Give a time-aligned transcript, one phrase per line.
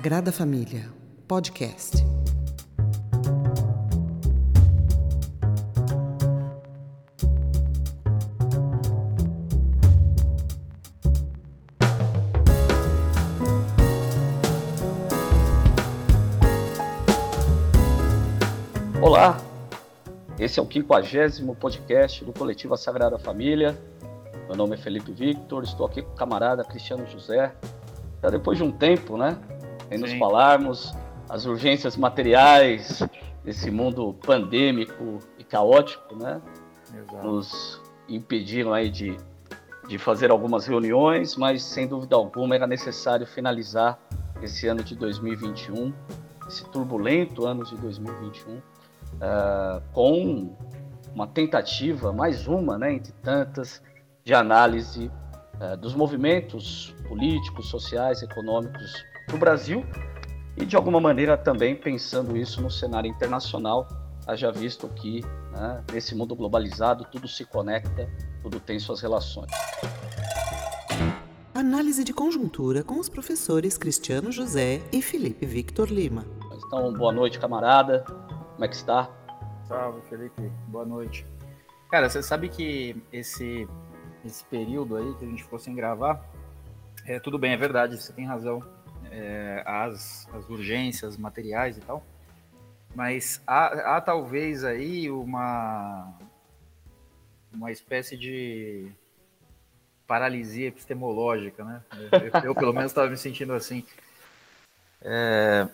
[0.00, 0.88] Sagrada Família,
[1.28, 2.02] podcast.
[19.02, 19.36] Olá,
[20.38, 23.78] esse é o 50 podcast do Coletivo Sagrada Família.
[24.46, 27.52] Meu nome é Felipe Victor, estou aqui com o camarada Cristiano José.
[28.22, 29.36] Já depois de um tempo, né?
[29.90, 30.94] Em nos falarmos
[31.28, 33.02] as urgências materiais
[33.44, 36.40] desse mundo pandêmico e caótico, né?
[36.94, 37.26] Exato.
[37.26, 39.16] Nos impediram aí de,
[39.88, 43.98] de fazer algumas reuniões, mas sem dúvida alguma era necessário finalizar
[44.42, 45.92] esse ano de 2021,
[46.48, 48.60] esse turbulento ano de 2021, uh,
[49.20, 50.56] ah, com
[51.14, 53.82] uma tentativa, mais uma, né, entre tantas,
[54.24, 55.10] de análise
[55.60, 59.84] uh, dos movimentos políticos, sociais, econômicos do Brasil
[60.56, 63.86] e, de alguma maneira, também pensando isso no cenário internacional,
[64.26, 68.08] haja visto que né, nesse mundo globalizado tudo se conecta,
[68.42, 69.50] tudo tem suas relações.
[71.54, 76.24] Análise de conjuntura com os professores Cristiano José e Felipe Victor Lima.
[76.66, 78.04] Então, boa noite, camarada.
[78.54, 79.10] Como é que está?
[79.64, 80.50] Salve, Felipe.
[80.68, 81.26] Boa noite.
[81.90, 83.68] Cara, você sabe que esse
[84.24, 86.22] esse período aí que a gente ficou sem gravar,
[87.06, 88.62] é, tudo bem, é verdade, você tem razão.
[89.10, 92.04] É, as, as urgências materiais e tal.
[92.94, 96.12] Mas há, há talvez aí uma,
[97.52, 98.90] uma espécie de
[100.06, 101.82] paralisia epistemológica, né?
[101.92, 103.84] Eu, eu pelo menos estava me sentindo assim.
[105.02, 105.68] É,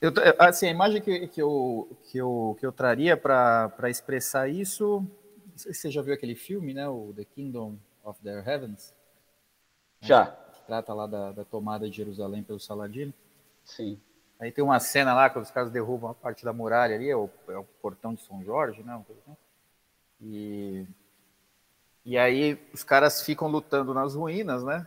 [0.00, 5.06] eu, assim, a imagem que, que, eu, que, eu, que eu traria para expressar isso
[5.56, 6.88] você já viu aquele filme, né?
[6.88, 8.94] O The Kingdom of the Heavens.
[10.00, 10.36] Já.
[10.64, 13.12] Que trata lá da, da tomada de Jerusalém pelo Saladino.
[13.64, 14.00] Sim.
[14.40, 17.16] Aí tem uma cena lá quando os caras derrubam a parte da muralha ali, é
[17.16, 18.94] o, é o portão de São Jorge, né?
[18.94, 19.36] Assim.
[20.20, 20.86] E,
[22.04, 24.86] e aí os caras ficam lutando nas ruínas, né?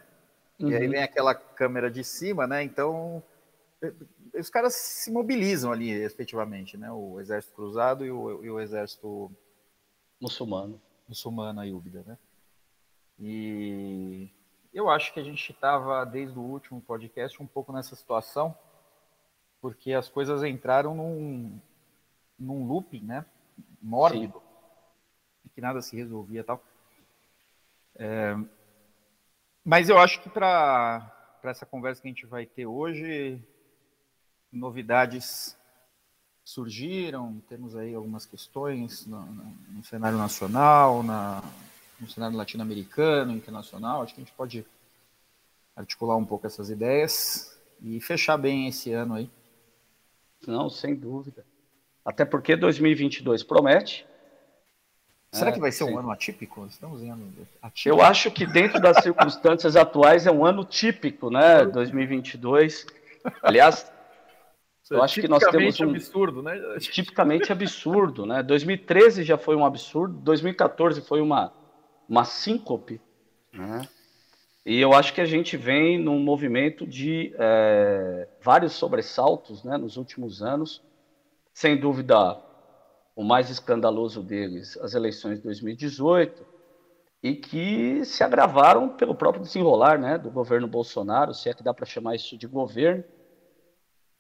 [0.59, 0.69] Uhum.
[0.69, 0.91] E aí uhum.
[0.91, 2.63] vem aquela câmera de cima, né?
[2.63, 3.23] Então
[4.33, 6.91] os caras se mobilizam ali, efetivamente, né?
[6.91, 9.31] O exército cruzado e o, e o exército
[10.19, 10.81] muçulmano.
[11.07, 12.17] Muçulmano, a Yúbida, né?
[13.19, 14.29] E
[14.77, 18.55] eu acho que a gente estava, desde o último podcast, um pouco nessa situação,
[19.59, 21.59] porque as coisas entraram num,
[22.37, 23.25] num looping, né?
[23.81, 24.39] Mórbido,
[25.41, 25.49] Sim.
[25.55, 26.61] que nada se resolvia tal.
[27.95, 28.37] É,
[29.65, 31.11] mas eu acho que para
[31.43, 33.41] essa conversa que a gente vai ter hoje,
[34.51, 35.57] novidades
[36.45, 41.41] surgiram, temos aí algumas questões no, no cenário nacional, na,
[41.99, 44.01] no cenário latino-americano, internacional.
[44.01, 44.65] Acho que a gente pode
[45.75, 49.29] articular um pouco essas ideias e fechar bem esse ano aí.
[50.45, 51.45] Não, sem dúvida.
[52.03, 54.05] Até porque 2022 promete.
[55.31, 55.91] Será é, que vai ser sim.
[55.93, 56.65] um ano atípico?
[56.65, 57.31] Estamos em ano
[57.61, 57.95] atípico.
[57.95, 61.65] Eu acho que dentro das circunstâncias atuais é um ano típico, né?
[61.65, 62.85] 2022.
[63.43, 63.91] Aliás,
[64.89, 66.57] eu acho que nós temos um absurdo, né?
[66.79, 68.41] Tipicamente absurdo, né?
[68.41, 71.51] 2013 já foi um absurdo, 2014 foi uma
[72.07, 73.01] uma síncope,
[73.53, 73.81] né?
[74.65, 79.77] E eu acho que a gente vem num movimento de é, vários sobressaltos, né?
[79.77, 80.81] Nos últimos anos,
[81.53, 82.41] sem dúvida
[83.15, 86.45] o mais escandaloso deles, as eleições de 2018,
[87.23, 90.17] e que se agravaram pelo próprio desenrolar, né?
[90.17, 93.03] Do governo Bolsonaro, se é que dá para chamar isso de governo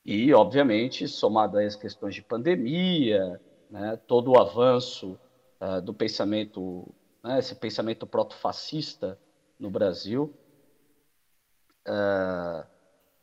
[0.07, 5.19] e, obviamente, somado às questões de pandemia, né, todo o avanço
[5.59, 6.87] uh, do pensamento,
[7.27, 9.19] né, esse pensamento proto-fascista
[9.59, 10.33] no Brasil.
[11.87, 12.65] Uh,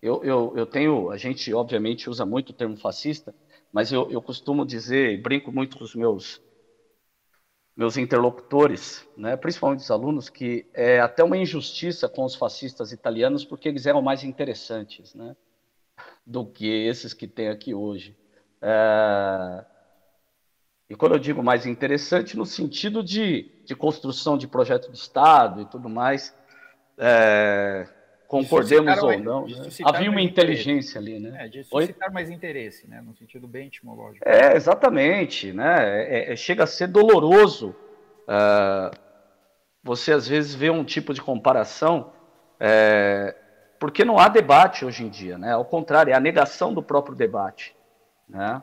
[0.02, 3.34] eu, eu, eu, tenho, a gente obviamente usa muito o termo fascista,
[3.72, 6.42] mas eu, eu costumo dizer, brinco muito com os meus
[7.76, 13.44] meus interlocutores, né, principalmente os alunos, que é até uma injustiça com os fascistas italianos
[13.44, 15.34] porque eles eram mais interessantes, né?
[16.26, 18.16] do que esses que tem aqui hoje.
[18.62, 19.64] É...
[20.88, 25.62] E quando eu digo mais interessante, no sentido de, de construção de projeto de Estado
[25.62, 26.36] e tudo mais,
[26.98, 27.86] é...
[28.28, 29.68] concordemos ou não, né?
[29.84, 31.44] havia uma inteligência ali, né?
[31.44, 32.14] É, de suscitar Oi?
[32.14, 33.00] mais interesse, né?
[33.00, 34.26] no sentido bem etimológico.
[34.28, 35.52] É, exatamente.
[35.52, 36.04] Né?
[36.04, 37.74] É, é, chega a ser doloroso
[38.28, 38.90] é,
[39.82, 42.10] você, às vezes, vê um tipo de comparação
[42.58, 43.36] é,
[43.78, 45.52] porque não há debate hoje em dia, né?
[45.52, 47.76] Ao contrário, é a negação do próprio debate,
[48.26, 48.62] né?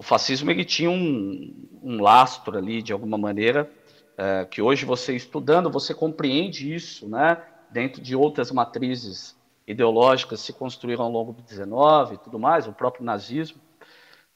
[0.00, 3.70] O fascismo ele tinha um, um, lastro ali de alguma maneira
[4.16, 7.36] é, que hoje você estudando você compreende isso, né?
[7.70, 9.36] Dentro de outras matrizes
[9.66, 13.60] ideológicas se construíram ao longo do 19 e tudo mais, o próprio nazismo.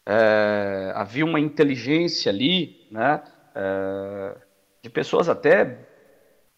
[0.04, 3.22] É, havia uma inteligência ali, né,
[3.54, 4.36] é,
[4.82, 5.78] de pessoas até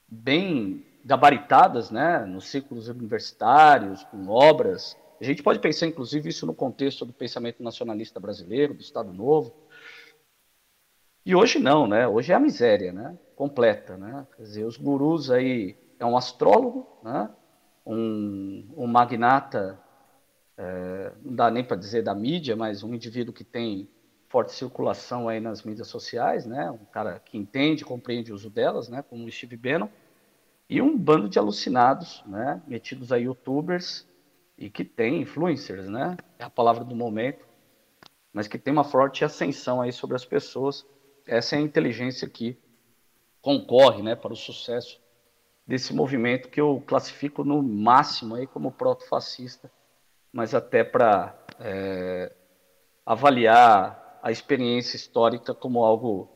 [0.08, 4.96] bem gabaritadas, né, nos círculos universitários, com obras.
[5.20, 9.54] A gente pode pensar, inclusive, isso no contexto do pensamento nacionalista brasileiro, do Estado Novo.
[11.24, 12.06] E hoje não, né?
[12.06, 13.18] Hoje é a miséria, né?
[13.34, 14.26] Completa, né?
[14.36, 17.30] Quer dizer, os gurus aí é um astrólogo, né?
[17.84, 19.78] Um, um magnata,
[20.56, 23.88] é, não dá nem para dizer da mídia, mas um indivíduo que tem
[24.28, 26.70] forte circulação aí nas mídias sociais, né?
[26.70, 29.02] Um cara que entende, compreende o uso delas, né?
[29.02, 29.88] Como o Steve Bannon
[30.68, 34.06] e um bando de alucinados, né, metidos a youtubers
[34.58, 37.46] e que tem influencers, né, é a palavra do momento,
[38.32, 40.84] mas que tem uma forte ascensão aí sobre as pessoas.
[41.26, 42.58] Essa é a inteligência que
[43.40, 45.00] concorre, né, para o sucesso
[45.66, 49.70] desse movimento que eu classifico no máximo aí como proto-fascista,
[50.32, 52.32] mas até para é,
[53.04, 56.28] avaliar a experiência histórica como algo,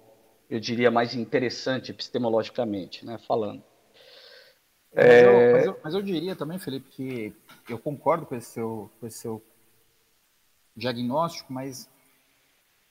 [0.48, 3.62] eu diria, mais interessante epistemologicamente, né, falando.
[4.94, 5.24] Mas, é...
[5.24, 7.34] eu, mas, eu, mas, eu, diria também, Felipe, que
[7.68, 9.42] eu concordo com esse seu, com esse seu
[10.76, 11.88] diagnóstico, mas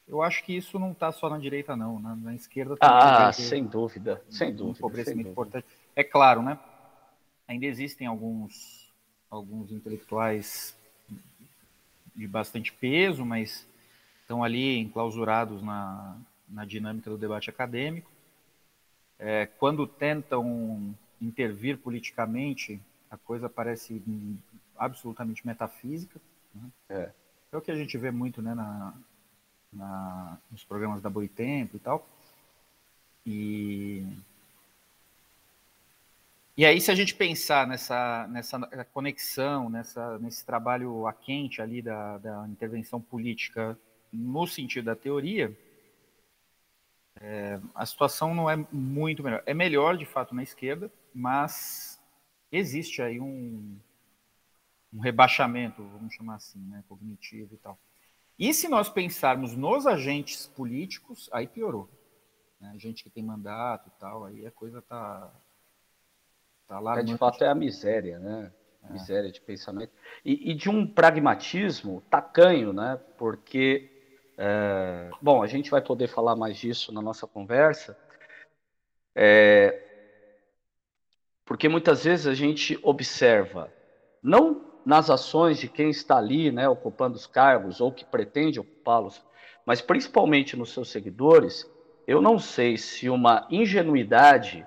[0.07, 1.99] eu acho que isso não está só na direita, não.
[1.99, 4.69] Na, na esquerda Ah, sem dúvida, sem dúvida.
[4.69, 5.67] Um empobrecimento importante.
[5.95, 6.57] É claro, né?
[7.47, 8.91] Ainda existem alguns,
[9.29, 10.75] alguns intelectuais
[12.15, 13.67] de bastante peso, mas
[14.21, 16.17] estão ali enclausurados na,
[16.47, 18.09] na dinâmica do debate acadêmico.
[19.17, 22.79] É, quando tentam intervir politicamente,
[23.09, 24.01] a coisa parece
[24.77, 26.19] absolutamente metafísica.
[26.53, 26.69] Né?
[26.89, 27.11] É.
[27.51, 27.57] é.
[27.57, 28.93] o que a gente vê muito né, na,
[29.71, 32.07] na, nos programas da Boitempo e tal.
[33.25, 34.05] E,
[36.55, 41.81] e aí, se a gente pensar nessa, nessa conexão, nessa, nesse trabalho a quente ali
[41.81, 43.77] da, da intervenção política
[44.11, 45.55] no sentido da teoria,
[47.21, 49.43] é, a situação não é muito melhor.
[49.45, 52.01] É melhor, de fato, na esquerda, mas
[52.51, 53.77] existe aí um,
[54.93, 57.79] um rebaixamento, vamos chamar assim, né, cognitivo e tal.
[58.37, 61.89] E se nós pensarmos nos agentes políticos, aí piorou.
[62.59, 62.73] Né?
[62.77, 65.29] Gente que tem mandato e tal, aí a coisa tá,
[66.67, 66.99] tá lá.
[66.99, 68.51] É, de fato, é a miséria, né?
[68.89, 68.93] É.
[68.93, 69.91] Miséria de pensamento.
[70.23, 72.97] E, e, de um pragmatismo tacanho, né?
[73.17, 73.89] Porque,
[74.37, 77.97] é, bom, a gente vai poder falar mais disso na nossa conversa.
[79.13, 79.88] É,
[81.49, 83.73] porque muitas vezes a gente observa,
[84.21, 89.19] não nas ações de quem está ali, né, ocupando os cargos ou que pretende ocupá-los,
[89.65, 91.67] mas principalmente nos seus seguidores,
[92.05, 94.63] eu não sei se uma ingenuidade,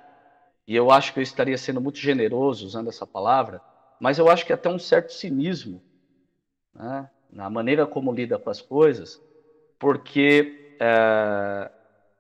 [0.67, 3.62] e eu acho que eu estaria sendo muito generoso usando essa palavra,
[4.00, 5.81] mas eu acho que até um certo cinismo
[6.75, 9.23] né, na maneira como lida com as coisas,
[9.78, 11.70] porque é,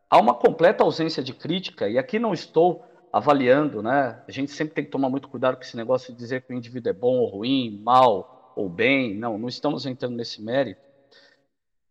[0.08, 4.22] há uma completa ausência de crítica, e aqui não estou avaliando, né?
[4.26, 6.56] A gente sempre tem que tomar muito cuidado com esse negócio de dizer que o
[6.56, 9.14] indivíduo é bom ou ruim, mal ou bem.
[9.14, 10.80] Não, não estamos entrando nesse mérito.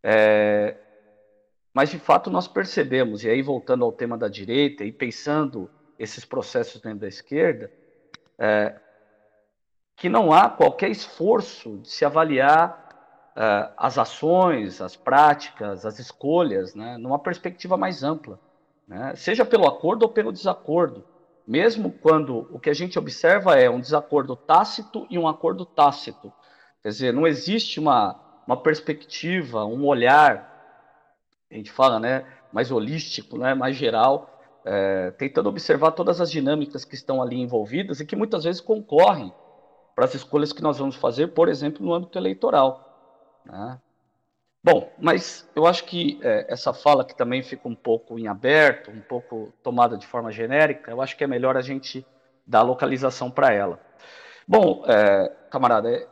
[0.01, 0.77] É...
[1.73, 6.25] Mas de fato nós percebemos, e aí voltando ao tema da direita e pensando esses
[6.25, 7.71] processos dentro da esquerda,
[8.39, 8.75] é...
[9.95, 12.81] que não há qualquer esforço de se avaliar
[13.33, 18.37] é, as ações, as práticas, as escolhas, né, numa perspectiva mais ampla,
[18.85, 21.05] né, seja pelo acordo ou pelo desacordo
[21.51, 26.31] mesmo quando o que a gente observa é um desacordo tácito e um acordo tácito.
[26.81, 28.17] Quer dizer, não existe uma,
[28.47, 30.49] uma perspectiva, um olhar,
[31.51, 36.85] a gente fala, né, mais holístico, né, mais geral, é, tentando observar todas as dinâmicas
[36.85, 39.33] que estão ali envolvidas e que muitas vezes concorrem
[39.93, 43.41] para as escolhas que nós vamos fazer, por exemplo, no âmbito eleitoral.
[43.45, 43.77] Né?
[44.63, 48.91] Bom, mas eu acho que é, essa fala que também fica um pouco em aberto,
[48.91, 52.05] um pouco tomada de forma genérica, eu acho que é melhor a gente
[52.45, 53.79] dar localização para ela.
[54.47, 56.07] Bom, é, camarada, é,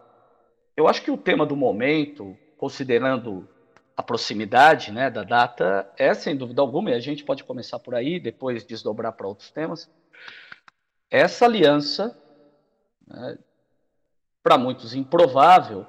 [0.75, 3.47] eu acho que o tema do momento, considerando
[3.95, 7.93] a proximidade né, da data, é sem dúvida alguma, e a gente pode começar por
[7.93, 9.87] aí, depois desdobrar para outros temas,
[11.11, 12.17] essa aliança,
[13.05, 13.37] né,
[14.41, 15.85] para muitos improvável,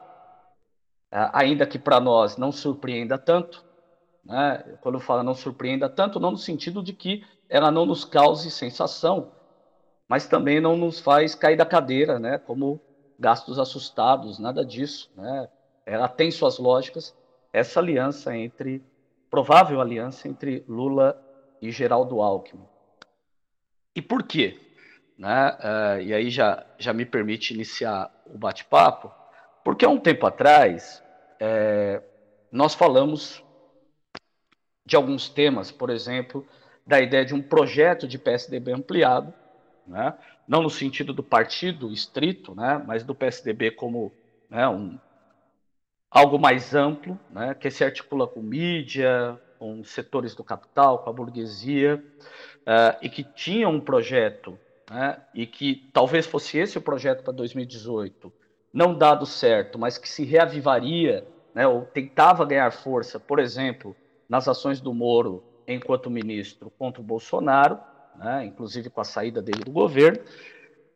[1.11, 3.64] ainda que para nós não surpreenda tanto,
[4.25, 4.59] né?
[4.81, 8.50] quando eu falo não surpreenda tanto, não no sentido de que ela não nos cause
[8.50, 9.33] sensação,
[10.09, 12.38] mas também não nos faz cair da cadeira, né?
[12.38, 12.81] como
[13.19, 15.11] gastos assustados, nada disso.
[15.17, 15.49] Né?
[15.85, 17.14] Ela tem suas lógicas,
[17.52, 18.83] essa aliança entre,
[19.29, 21.21] provável aliança entre Lula
[21.61, 22.64] e Geraldo Alckmin.
[23.95, 24.59] E por quê?
[25.19, 25.59] Né?
[25.59, 29.12] Uh, e aí já, já me permite iniciar o bate-papo,
[29.64, 31.02] porque há um tempo atrás
[31.38, 32.02] é,
[32.50, 33.43] nós falamos
[34.85, 36.47] de alguns temas, por exemplo,
[36.87, 39.33] da ideia de um projeto de PSDB ampliado,
[39.87, 40.14] né?
[40.47, 42.83] não no sentido do partido estrito, né?
[42.87, 44.12] mas do PSDB como
[44.49, 44.99] né, um,
[46.11, 47.55] algo mais amplo, né?
[47.55, 52.02] que se articula com mídia, com setores do capital, com a burguesia,
[52.62, 54.59] uh, e que tinha um projeto,
[54.90, 55.23] né?
[55.33, 58.33] e que talvez fosse esse o projeto para 2018,
[58.73, 61.67] não dado certo, mas que se reavivaria, né?
[61.67, 63.97] ou tentava ganhar força, por exemplo,
[64.29, 67.79] nas ações do Moro enquanto ministro contra o Bolsonaro,
[68.17, 70.23] né, inclusive com a saída dele do governo,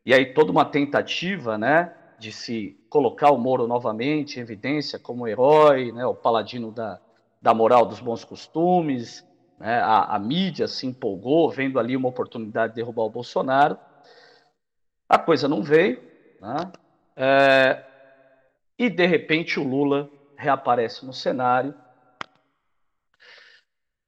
[0.04, 5.26] e aí toda uma tentativa né, de se colocar o Moro novamente em evidência como
[5.26, 7.00] herói, né, o paladino da,
[7.40, 9.26] da moral dos bons costumes,
[9.58, 13.78] né, a, a mídia se empolgou, vendo ali uma oportunidade de derrubar o Bolsonaro,
[15.08, 16.02] a coisa não veio,
[16.40, 16.72] né,
[17.16, 17.84] é,
[18.78, 21.74] e de repente o Lula reaparece no cenário,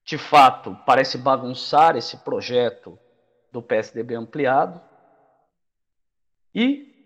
[0.06, 2.96] de fato, parece bagunçar esse projeto
[3.50, 4.80] do PSDB ampliado.
[6.54, 7.04] E,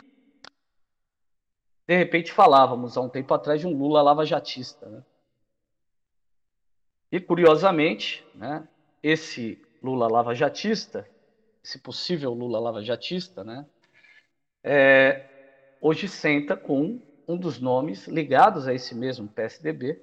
[1.86, 4.86] de repente, falávamos há um tempo atrás de um Lula lavajatista.
[4.86, 5.02] Né?
[7.10, 8.68] E, curiosamente, né,
[9.02, 11.08] esse Lula lavajatista,
[11.64, 13.66] esse possível Lula lavajatista, né,
[14.62, 15.29] é,
[15.80, 20.02] hoje senta com um dos nomes ligados a esse mesmo PSDB,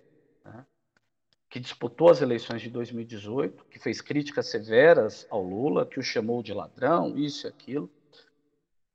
[1.50, 6.44] que disputou as eleições de 2018, que fez críticas severas ao Lula, que o chamou
[6.44, 7.90] de ladrão, isso e aquilo,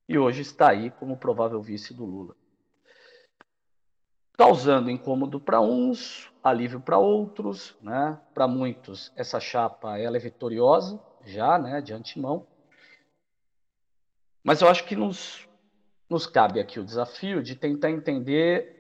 [0.08, 2.36] e hoje está aí como provável vice do Lula.
[4.36, 8.20] Causando incômodo para uns, alívio para outros, né?
[8.34, 12.46] Para muitos, essa chapa ela é vitoriosa, já, né, de antemão.
[14.42, 15.48] Mas eu acho que nos,
[16.12, 18.78] nos cabe aqui o desafio de tentar entender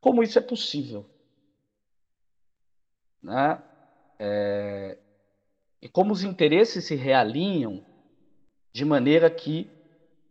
[0.00, 1.08] como isso é possível
[3.26, 3.60] né?
[4.20, 4.96] É,
[5.82, 7.84] e como os interesses se realinham
[8.72, 9.68] de maneira que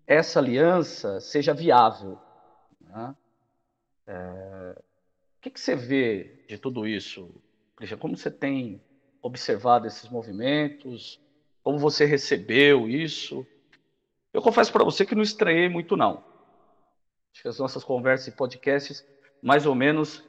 [0.08, 2.18] essa aliança seja viável.
[2.80, 3.16] Né?
[4.08, 4.76] É,
[5.38, 7.30] o que, que, você vê de tudo isso,
[7.76, 7.98] Christian?
[7.98, 8.82] Como você tem
[9.22, 11.20] observado esses movimentos?
[11.62, 13.46] Como você recebeu isso?
[14.36, 16.22] Eu confesso para você que não estranhei muito, não.
[17.32, 19.02] Acho que as nossas conversas e podcasts,
[19.42, 20.22] mais ou menos,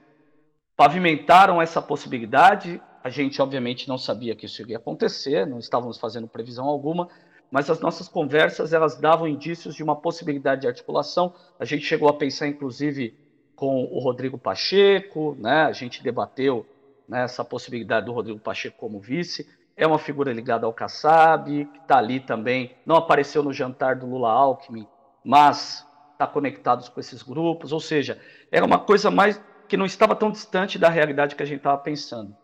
[0.77, 2.81] pavimentaram essa possibilidade.
[3.03, 7.09] A gente, obviamente, não sabia que isso iria acontecer, não estávamos fazendo previsão alguma,
[7.51, 11.35] mas as nossas conversas elas davam indícios de uma possibilidade de articulação.
[11.59, 13.13] A gente chegou a pensar, inclusive,
[13.57, 15.65] com o Rodrigo Pacheco, né?
[15.65, 16.65] a gente debateu
[17.09, 19.49] né, essa possibilidade do Rodrigo Pacheco como vice.
[19.77, 24.07] É uma figura ligada ao Kassab, que está ali também, não apareceu no jantar do
[24.07, 24.87] Lula Alckmin,
[25.23, 28.19] mas está conectado com esses grupos, ou seja,
[28.51, 31.77] era uma coisa mais que não estava tão distante da realidade que a gente estava
[31.77, 32.35] pensando.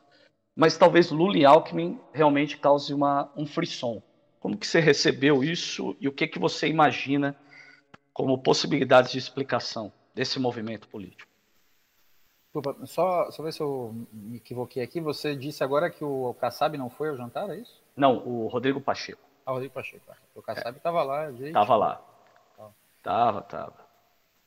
[0.54, 4.02] Mas talvez Lula e Alckmin realmente cause uma, um frisson.
[4.38, 7.34] Como que você recebeu isso e o que, que você imagina
[8.12, 11.31] como possibilidades de explicação desse movimento político?
[12.52, 15.00] Desculpa, só, só ver se eu me equivoquei aqui.
[15.00, 17.82] Você disse agora que o Kassab não foi ao jantar, é isso?
[17.96, 19.22] Não, o Rodrigo Pacheco.
[19.46, 20.04] Ah, o Rodrigo Pacheco.
[20.06, 20.14] Tá.
[20.34, 21.02] O Kassab estava é.
[21.02, 21.46] lá, gente.
[21.46, 22.04] Estava lá.
[22.98, 23.86] Estava, estava.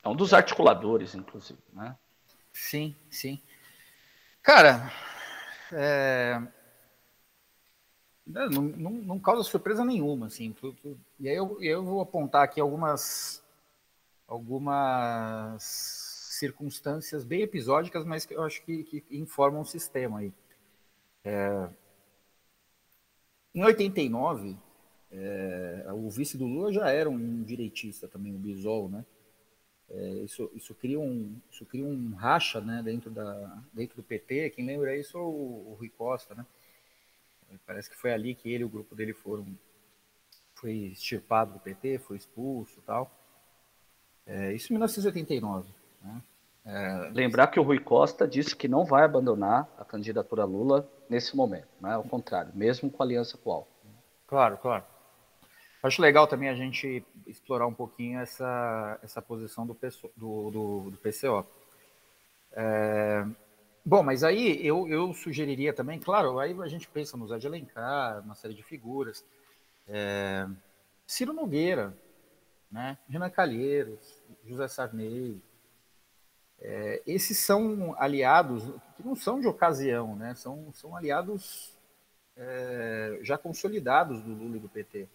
[0.04, 1.98] É um dos articuladores, inclusive, né?
[2.54, 3.42] Sim, sim.
[4.44, 4.92] Cara,
[5.74, 6.40] é...
[8.28, 10.56] não, não, não, causa surpresa nenhuma, assim.
[11.20, 13.44] E aí eu, eu vou apontar aqui algumas,
[14.28, 20.34] algumas circunstâncias bem episódicas, mas que eu acho que, que informam o sistema aí.
[21.24, 21.70] É...
[23.54, 24.58] Em 89,
[25.12, 25.86] é...
[25.94, 29.06] o vice do Lula já era um direitista também, o Bisol, né?
[29.90, 34.50] É, isso, isso, cria um, isso cria um racha né, dentro, da, dentro do PT.
[34.50, 35.26] Quem lembra isso é o,
[35.70, 36.34] o Rui Costa.
[36.34, 36.46] Né?
[37.66, 39.46] Parece que foi ali que ele e o grupo dele foram
[40.56, 43.12] foi extirpado do PT, foi expulso tal.
[44.26, 45.70] É, isso em 1989.
[46.66, 51.36] É, Lembrar que o Rui Costa disse que não vai abandonar a candidatura Lula nesse
[51.36, 51.94] momento, né?
[51.94, 53.68] ao contrário, mesmo com a aliança atual.
[54.28, 54.84] Claro, claro.
[55.84, 59.78] Acho legal também a gente explorar um pouquinho essa, essa posição do,
[60.18, 61.46] do, do, do PCO.
[62.54, 63.24] É,
[63.86, 67.46] bom, mas aí eu, eu sugeriria também, claro, aí a gente pensa no Zé de
[67.46, 69.24] Alencar, uma série de figuras,
[69.88, 70.48] é,
[71.06, 71.96] Ciro Nogueira,
[72.72, 75.40] né, Renan Calheiros, José Sarney,
[76.68, 78.64] é, esses são aliados
[78.98, 81.78] que não são de ocasião, né, são, são aliados
[82.36, 85.08] é, já consolidados do Lula e do PT.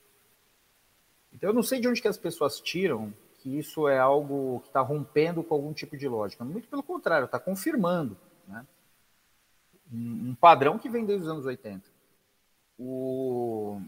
[1.33, 4.69] Então eu não sei de onde que as pessoas tiram que isso é algo que
[4.69, 6.45] está rompendo com algum tipo de lógica.
[6.45, 8.17] Muito pelo contrário, está confirmando
[8.47, 8.65] né?
[9.93, 11.85] um, padrão que vem desde os anos 80.
[12.79, 13.81] O,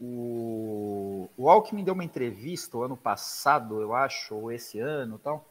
[0.00, 5.46] o, o Alckmin deu uma entrevista o ano passado, eu acho, ou esse ano tal.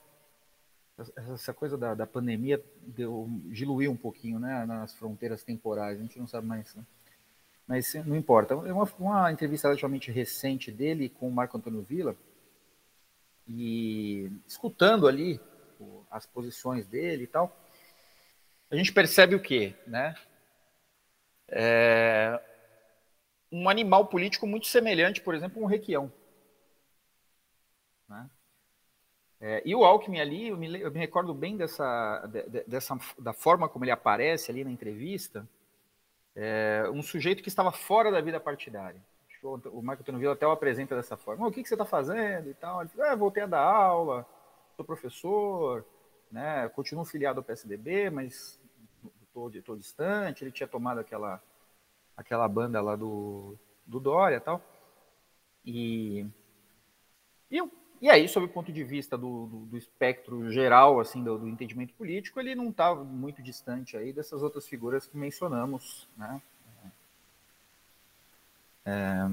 [1.15, 6.17] Essa coisa da, da pandemia deu, diluiu um pouquinho né, nas fronteiras temporais, a gente
[6.17, 6.73] não sabe mais.
[6.73, 6.83] Né?
[7.67, 8.53] Mas não importa.
[8.53, 12.15] É uma, uma entrevista relativamente recente dele com o Marco Antônio Villa,
[13.47, 15.39] e escutando ali
[16.09, 17.55] as posições dele e tal,
[18.69, 19.73] a gente percebe o quê?
[19.85, 20.15] Né?
[21.47, 22.41] É,
[23.51, 26.11] um animal político muito semelhante, por exemplo, um requião.
[28.07, 28.29] Né?
[29.39, 33.33] É, e o Alckmin ali, eu me, eu me recordo bem dessa, de, dessa, da
[33.33, 35.47] forma como ele aparece ali na entrevista,
[36.35, 39.01] é, um sujeito que estava fora da vida partidária.
[39.43, 41.47] O Marco Antônio Vila até o apresenta dessa forma.
[41.47, 42.81] o que, que você está fazendo e tal?
[42.81, 44.25] Ele ah, voltei a dar aula,
[44.75, 45.85] sou professor,
[46.31, 48.59] né, continuo filiado ao PSDB, mas
[49.23, 50.43] estou distante.
[50.43, 51.41] Ele tinha tomado aquela
[52.17, 53.55] aquela banda lá do,
[53.85, 54.61] do Dória tal.
[55.63, 56.25] E,
[57.51, 57.61] e,
[58.01, 61.47] e aí, sob o ponto de vista do, do, do espectro geral, assim, do, do,
[61.47, 66.41] entendimento político, ele não está muito distante aí dessas outras figuras que mencionamos, né?
[68.85, 69.29] É,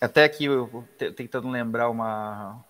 [0.00, 2.62] até aqui, eu tentando lembrar uma,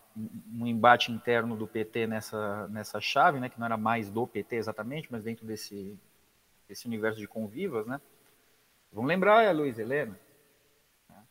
[0.54, 4.54] um embate interno do PT nessa, nessa chave, né, que não era mais do PT
[4.54, 5.98] exatamente, mas dentro desse,
[6.68, 8.00] desse universo de convivas, né?
[8.92, 10.18] Vamos lembrar a Luiz Helena.
[11.08, 11.24] Né?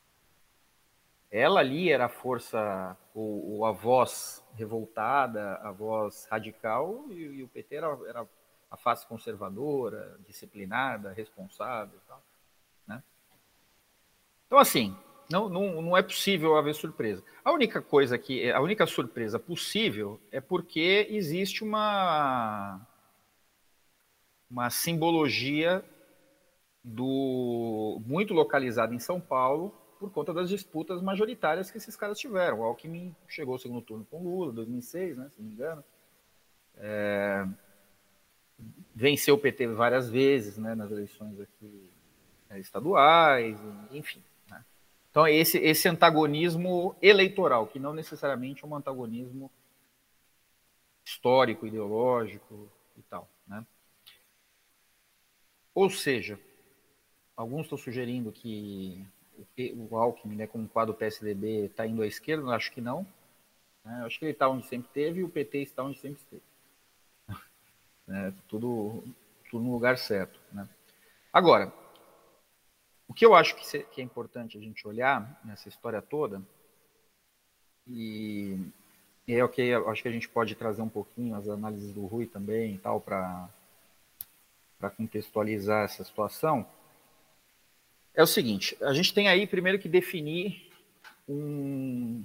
[1.31, 7.47] Ela ali era a força, ou, a voz revoltada, a voz radical, e, e o
[7.47, 8.27] PT era, era,
[8.69, 11.99] a face conservadora, disciplinada, responsável.
[12.07, 12.23] Tal,
[12.87, 13.03] né?
[14.45, 14.95] Então, assim,
[15.29, 17.23] não, não, não é possível haver surpresa.
[17.43, 22.79] A única coisa que, a única surpresa possível é porque existe uma,
[24.49, 25.83] uma simbologia
[26.85, 32.59] do muito localizado em São Paulo por conta das disputas majoritárias que esses caras tiveram.
[32.59, 35.83] O Alckmin chegou ao segundo turno com Lula, 2006, né, se não me engano.
[36.77, 37.47] É,
[38.93, 41.89] venceu o PT várias vezes né, nas eleições aqui
[42.51, 43.57] é, estaduais,
[43.89, 44.21] enfim.
[44.47, 44.63] Né.
[45.09, 49.49] Então, esse, esse antagonismo eleitoral, que não necessariamente é um antagonismo
[51.03, 53.27] histórico, ideológico e tal.
[53.47, 53.65] Né?
[55.73, 56.39] Ou seja,
[57.35, 59.05] Alguns estão sugerindo que
[59.89, 63.05] o Alckmin, né, como quadro PSDB, está indo à esquerda, acho que não.
[63.83, 64.03] Né?
[64.05, 66.43] Acho que ele está onde sempre teve e o PT está onde sempre esteve.
[68.07, 69.03] É, tudo,
[69.49, 70.39] tudo no lugar certo.
[70.51, 70.69] Né?
[71.33, 71.73] Agora,
[73.07, 76.39] o que eu acho que, que é importante a gente olhar nessa história toda,
[77.87, 78.59] e,
[79.27, 82.05] é o que eu acho que a gente pode trazer um pouquinho as análises do
[82.05, 83.49] Rui também e tal, para
[84.97, 86.65] contextualizar essa situação,
[88.15, 90.71] é o seguinte: a gente tem aí primeiro que definir
[91.27, 92.23] um.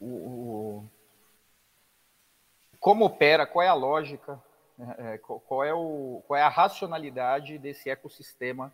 [0.00, 0.84] O,
[2.78, 4.40] como opera, qual é a lógica,
[4.76, 8.72] né, é, qual, é o, qual é a racionalidade desse ecossistema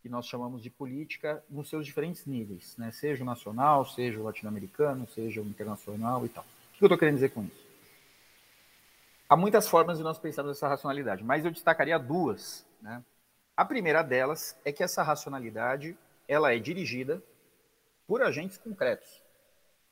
[0.00, 2.92] que nós chamamos de política nos seus diferentes níveis, né?
[2.92, 6.44] seja o nacional, seja o latino-americano, seja o internacional e tal.
[6.44, 7.66] O que eu estou querendo dizer com isso?
[9.28, 12.64] Há muitas formas de nós pensarmos essa racionalidade, mas eu destacaria duas.
[12.80, 13.02] Né?
[13.56, 15.96] A primeira delas é que essa racionalidade
[16.28, 17.22] ela é dirigida
[18.06, 19.22] por agentes concretos.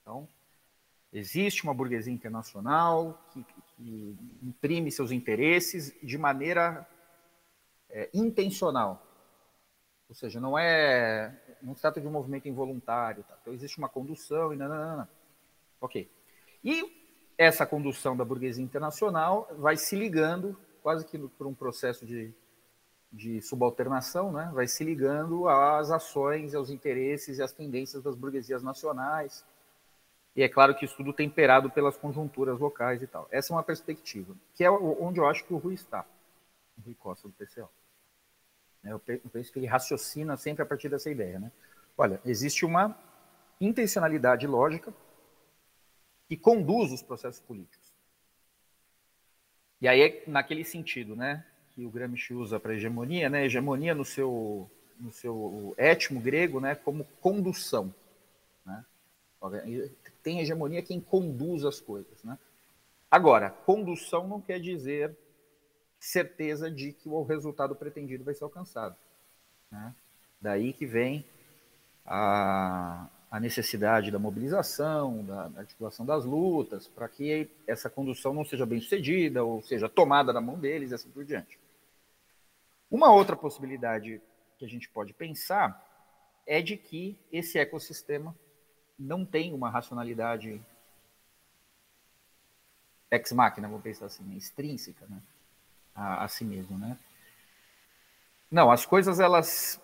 [0.03, 0.29] Então,
[1.13, 3.45] existe uma burguesia internacional que,
[3.77, 6.87] que imprime seus interesses de maneira
[7.89, 9.03] é, intencional.
[10.09, 13.25] Ou seja, não é não se trata de um movimento involuntário.
[13.25, 13.39] Tá?
[13.41, 15.09] Então, existe uma condução e não.
[15.81, 16.11] Ok.
[16.63, 17.03] E
[17.39, 22.33] essa condução da burguesia internacional vai se ligando, quase que por um processo de
[23.15, 28.63] de subalternação, né, vai se ligando às ações, aos interesses e às tendências das burguesias
[28.63, 29.45] nacionais.
[30.35, 33.29] E é claro que isso tudo temperado pelas conjunturas locais e tal.
[33.31, 36.05] Essa é uma perspectiva, que é onde eu acho que o Rui está,
[36.77, 37.71] o Rui Costa do PCO.
[38.83, 41.39] É, eu penso que ele raciocina sempre a partir dessa ideia.
[41.39, 41.53] Né?
[41.97, 42.99] Olha, existe uma
[43.61, 44.93] intencionalidade lógica
[46.29, 47.95] que conduz os processos políticos.
[49.81, 51.47] E aí naquele sentido, né?
[51.75, 53.45] Que o Gramsci usa para hegemonia, né?
[53.45, 56.75] Hegemonia no seu no seu étimo grego, né?
[56.75, 57.93] Como condução,
[58.65, 58.85] né?
[60.23, 62.39] Tem hegemonia quem conduz as coisas, né?
[63.11, 65.17] Agora, condução não quer dizer
[66.01, 68.97] certeza de que o resultado pretendido vai ser alcançado.
[69.71, 69.95] Né?
[70.41, 71.25] Daí que vem
[72.05, 78.45] a, a necessidade da mobilização, da, da articulação das lutas, para que essa condução não
[78.45, 81.59] seja bem sucedida, ou seja tomada na mão deles e assim por diante.
[82.95, 84.23] Uma outra possibilidade
[84.57, 85.85] que a gente pode pensar
[86.47, 88.33] é de que esse ecossistema
[88.97, 90.65] não tem uma racionalidade
[93.11, 95.21] ex machina, vamos pensar assim, né, extrínseca né,
[95.93, 96.79] a, a si mesmo.
[96.79, 96.97] Né?
[98.49, 99.83] Não, as coisas elas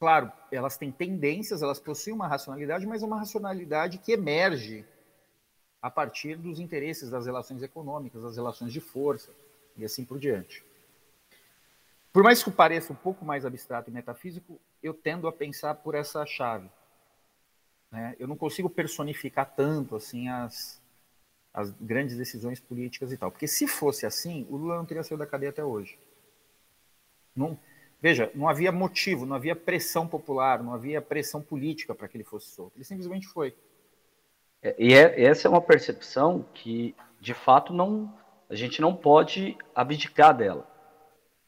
[0.00, 4.84] Claro, elas têm tendências, elas possuem uma racionalidade, mas uma racionalidade que emerge
[5.80, 9.30] a partir dos interesses das relações econômicas, das relações de força
[9.76, 10.68] e assim por diante.
[12.12, 15.94] Por mais que pareça um pouco mais abstrato e metafísico, eu tendo a pensar por
[15.94, 16.68] essa chave.
[17.90, 18.16] Né?
[18.18, 20.82] Eu não consigo personificar tanto assim as,
[21.54, 25.24] as grandes decisões políticas e tal, porque se fosse assim, o Lula não teria saído
[25.24, 25.98] da cadeia até hoje.
[27.34, 27.58] Não,
[28.02, 32.24] Veja, não havia motivo, não havia pressão popular, não havia pressão política para que ele
[32.24, 32.72] fosse solto.
[32.76, 33.54] Ele simplesmente foi.
[34.62, 38.12] É, e é, essa é uma percepção que, de fato, não
[38.48, 40.66] a gente não pode abdicar dela.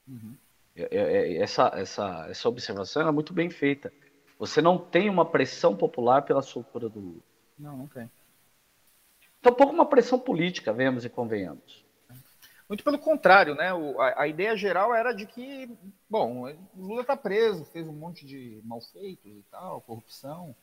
[0.07, 0.37] Uhum.
[0.75, 3.93] É, é, é essa, essa, essa observação é muito bem feita.
[4.39, 7.23] Você não tem uma pressão popular pela soltura do Lula.
[7.59, 8.11] Não, não tem.
[9.41, 11.85] Tampouco uma pressão política, venhamos e convenhamos.
[12.69, 13.75] Muito pelo contrário, né?
[13.75, 15.69] O, a, a, ideia geral era de que,
[16.09, 20.57] bom, o Lula está preso, fez um monte de malfeitos e tal, corrupção,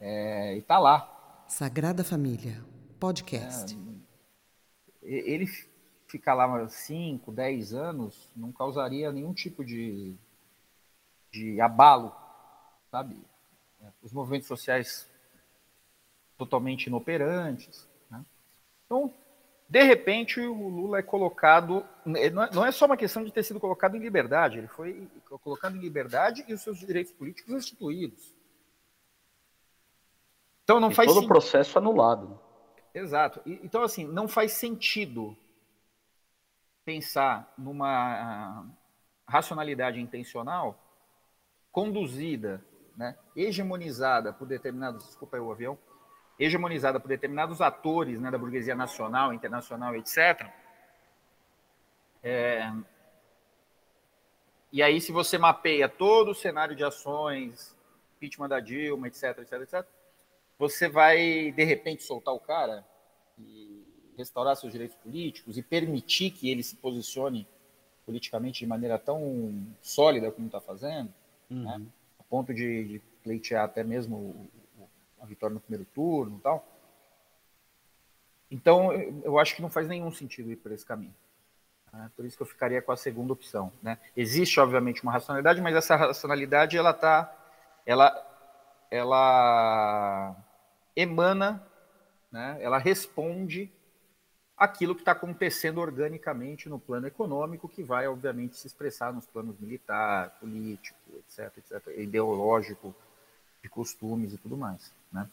[0.00, 1.44] é, e está lá.
[1.46, 2.64] Sagrada Família,
[2.98, 3.76] podcast.
[5.02, 5.46] É, ele
[6.14, 10.14] ficar lá 5, 10 anos não causaria nenhum tipo de,
[11.32, 12.14] de abalo,
[12.88, 13.18] sabe?
[14.00, 15.10] Os movimentos sociais
[16.38, 17.88] totalmente inoperantes.
[18.08, 18.24] Né?
[18.86, 19.12] Então,
[19.68, 21.84] de repente, o Lula é colocado.
[22.14, 25.08] É, não é só uma questão de ter sido colocado em liberdade, ele foi
[25.42, 28.32] colocado em liberdade e os seus direitos políticos instituídos.
[30.62, 32.38] Então não e faz todo o processo anulado.
[32.94, 33.40] Exato.
[33.44, 35.36] Então, assim, não faz sentido
[36.84, 38.66] pensar numa
[39.26, 40.78] racionalidade intencional
[41.72, 42.64] conduzida,
[42.96, 45.04] né, hegemonizada por determinados.
[45.06, 45.78] Desculpa aí o avião
[46.38, 50.50] hegemonizada por determinados atores né, da burguesia nacional, internacional, etc.
[52.22, 52.72] É...
[54.72, 57.76] E aí, se você mapeia todo o cenário de ações,
[58.16, 59.86] impeachment da Dilma, etc, etc, etc,
[60.58, 62.84] você vai, de repente, soltar o cara
[63.38, 63.83] e
[64.16, 67.46] restaurar seus direitos políticos e permitir que ele se posicione
[68.04, 71.12] politicamente de maneira tão sólida como está fazendo,
[71.50, 71.64] uhum.
[71.64, 71.82] né,
[72.18, 74.48] a ponto de, de pleitear até mesmo
[75.16, 76.66] uma vitória no primeiro turno e tal.
[78.50, 81.14] Então, eu acho que não faz nenhum sentido ir por esse caminho.
[81.92, 82.10] Né?
[82.14, 83.72] Por isso que eu ficaria com a segunda opção.
[83.82, 83.98] Né?
[84.16, 87.34] Existe, obviamente, uma racionalidade, mas essa racionalidade, ela tá,
[87.86, 88.12] ela,
[88.90, 90.36] ela
[90.94, 91.66] emana,
[92.30, 92.58] né?
[92.60, 93.72] ela responde
[94.56, 99.58] aquilo que está acontecendo organicamente no plano econômico, que vai, obviamente, se expressar nos planos
[99.58, 102.94] militar, político, etc., etc., ideológico,
[103.62, 104.92] de costumes e tudo mais.
[105.12, 105.28] Né?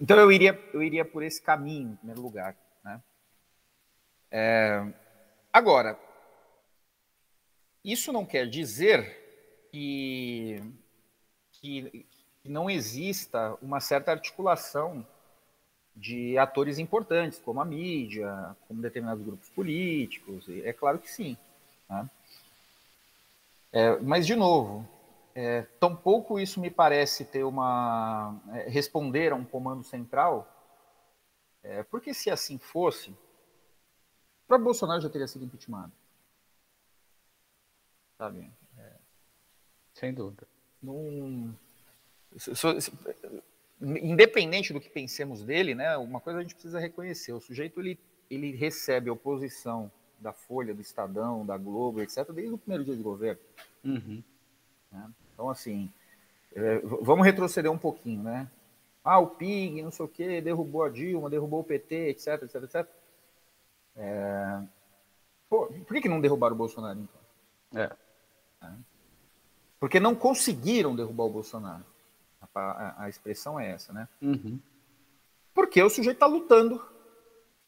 [0.00, 2.56] Então eu iria, eu iria por esse caminho, em primeiro lugar.
[2.84, 3.00] Né?
[4.30, 4.92] É,
[5.52, 5.98] agora,
[7.84, 10.62] isso não quer dizer que,
[11.52, 12.08] que
[12.44, 15.06] não exista uma certa articulação
[15.94, 20.46] de atores importantes, como a mídia, como determinados grupos políticos.
[20.48, 21.36] É claro que sim.
[21.88, 22.10] Né?
[23.72, 24.88] É, mas, de novo,
[25.34, 28.40] é, tampouco isso me parece ter uma.
[28.52, 30.48] É, responder a um comando central,
[31.62, 33.16] é, porque se assim fosse,
[34.46, 35.92] para Bolsonaro já teria sido impeachmentado.
[38.18, 38.52] Sabe?
[39.94, 40.46] Sem dúvida.
[40.82, 41.54] Num,
[43.82, 47.98] independente do que pensemos dele, né, uma coisa a gente precisa reconhecer: o sujeito ele,
[48.30, 53.02] ele recebe oposição da Folha, do Estadão, da Globo, etc., desde o primeiro dia de
[53.02, 53.40] governo.
[53.84, 54.22] Uhum.
[54.90, 55.10] Né?
[55.34, 55.90] Então, assim,
[56.54, 58.48] é, vamos retroceder um pouquinho, né?
[59.04, 62.62] Ah, o PIG, não sei o quê, derrubou a Dilma, derrubou o PT, etc, etc,
[62.62, 62.88] etc.
[63.96, 64.62] É...
[65.48, 67.82] Pô, por que, que não derrubaram o Bolsonaro, então?
[67.82, 67.92] É.
[68.64, 68.72] é.
[69.80, 71.84] Porque não conseguiram derrubar o Bolsonaro.
[72.54, 74.08] A, a, expressão é essa, né?
[74.20, 74.60] Uhum.
[75.54, 76.84] Porque o sujeito está lutando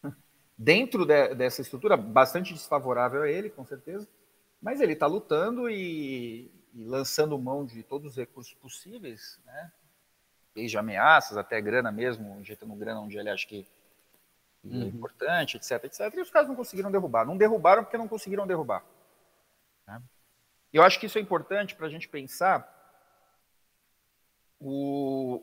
[0.59, 4.07] dentro de, dessa estrutura bastante desfavorável a ele, com certeza,
[4.61, 9.73] mas ele está lutando e e lançando mão de todos os recursos possíveis, né?
[10.55, 13.67] desde ameaças até grana mesmo, injetando grana onde ele acha que
[14.65, 14.83] é uhum.
[14.83, 16.13] importante, etc, etc.
[16.15, 17.25] E os caras não conseguiram derrubar.
[17.25, 18.85] Não derrubaram porque não conseguiram derrubar.
[19.87, 20.03] Né?
[20.73, 22.74] Eu acho que isso é importante para a gente pensar
[24.69, 25.43] o,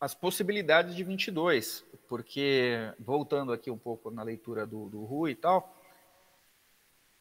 [0.00, 5.34] as possibilidades de 22, porque, voltando aqui um pouco na leitura do, do Rui e
[5.34, 5.76] tal,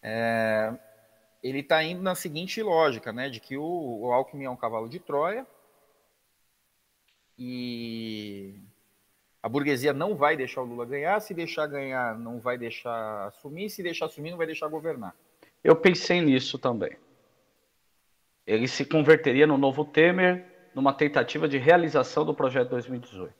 [0.02, 0.74] é,
[1.44, 4.88] ele está indo na seguinte lógica, né, de que o, o Alckmin é um cavalo
[4.88, 5.46] de Troia
[7.38, 8.60] e
[9.42, 13.70] a burguesia não vai deixar o Lula ganhar, se deixar ganhar não vai deixar assumir,
[13.70, 15.16] se deixar assumir não vai deixar governar.
[15.64, 16.98] Eu pensei nisso também.
[18.46, 23.34] Ele se converteria no novo Temer numa tentativa de realização do projeto 2018.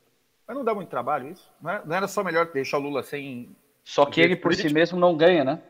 [0.48, 1.52] Mas não dá muito trabalho isso?
[1.62, 3.56] Não era, não era só melhor deixar o Lula sem.
[3.84, 4.68] Só que ele por político?
[4.68, 5.62] si mesmo não ganha, né?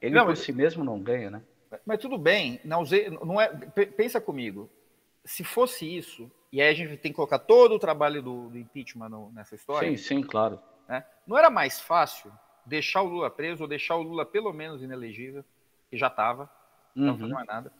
[0.00, 1.42] Ele não, por si mesmo não ganha, né?
[1.84, 2.82] Mas tudo bem, não,
[3.24, 4.70] não é, pensa comigo.
[5.24, 8.58] Se fosse isso, e aí a gente tem que colocar todo o trabalho do, do
[8.58, 9.88] impeachment no, nessa história.
[9.90, 10.60] Sim, sim, claro.
[10.88, 11.04] Né?
[11.26, 12.30] Não era mais fácil
[12.66, 15.44] deixar o Lula preso ou deixar o Lula pelo menos inelegível,
[15.90, 16.50] que já estava,
[16.94, 17.06] uhum.
[17.06, 17.72] não fazia mais nada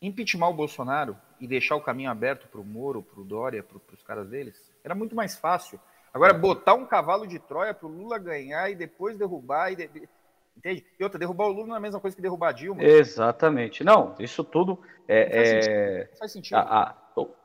[0.00, 3.78] impeachment o Bolsonaro e deixar o caminho aberto para o Moro, para o Dória, para
[3.94, 5.80] os caras deles, era muito mais fácil.
[6.12, 9.72] Agora, botar um cavalo de Troia para o Lula ganhar e depois derrubar.
[9.72, 10.08] E de...
[10.56, 10.84] Entende?
[10.98, 12.82] E outra, derrubar o Lula não é a mesma coisa que derrubar a Dilma.
[12.82, 13.84] Exatamente.
[13.84, 15.24] Não, isso tudo é.
[15.24, 15.62] Não faz é...
[15.62, 16.10] sentido.
[16.10, 16.56] Não faz sentido.
[16.56, 16.96] A, a,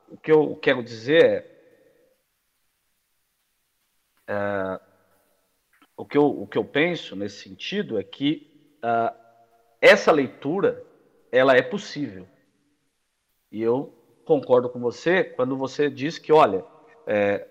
[0.08, 1.24] o que eu quero dizer
[4.26, 4.32] é.
[4.32, 4.80] é
[5.96, 9.16] o, que eu, o que eu penso nesse sentido é que uh,
[9.80, 10.84] essa leitura
[11.30, 12.26] ela é possível.
[13.50, 13.92] E eu
[14.24, 16.64] concordo com você quando você diz que, olha,
[17.06, 17.46] é,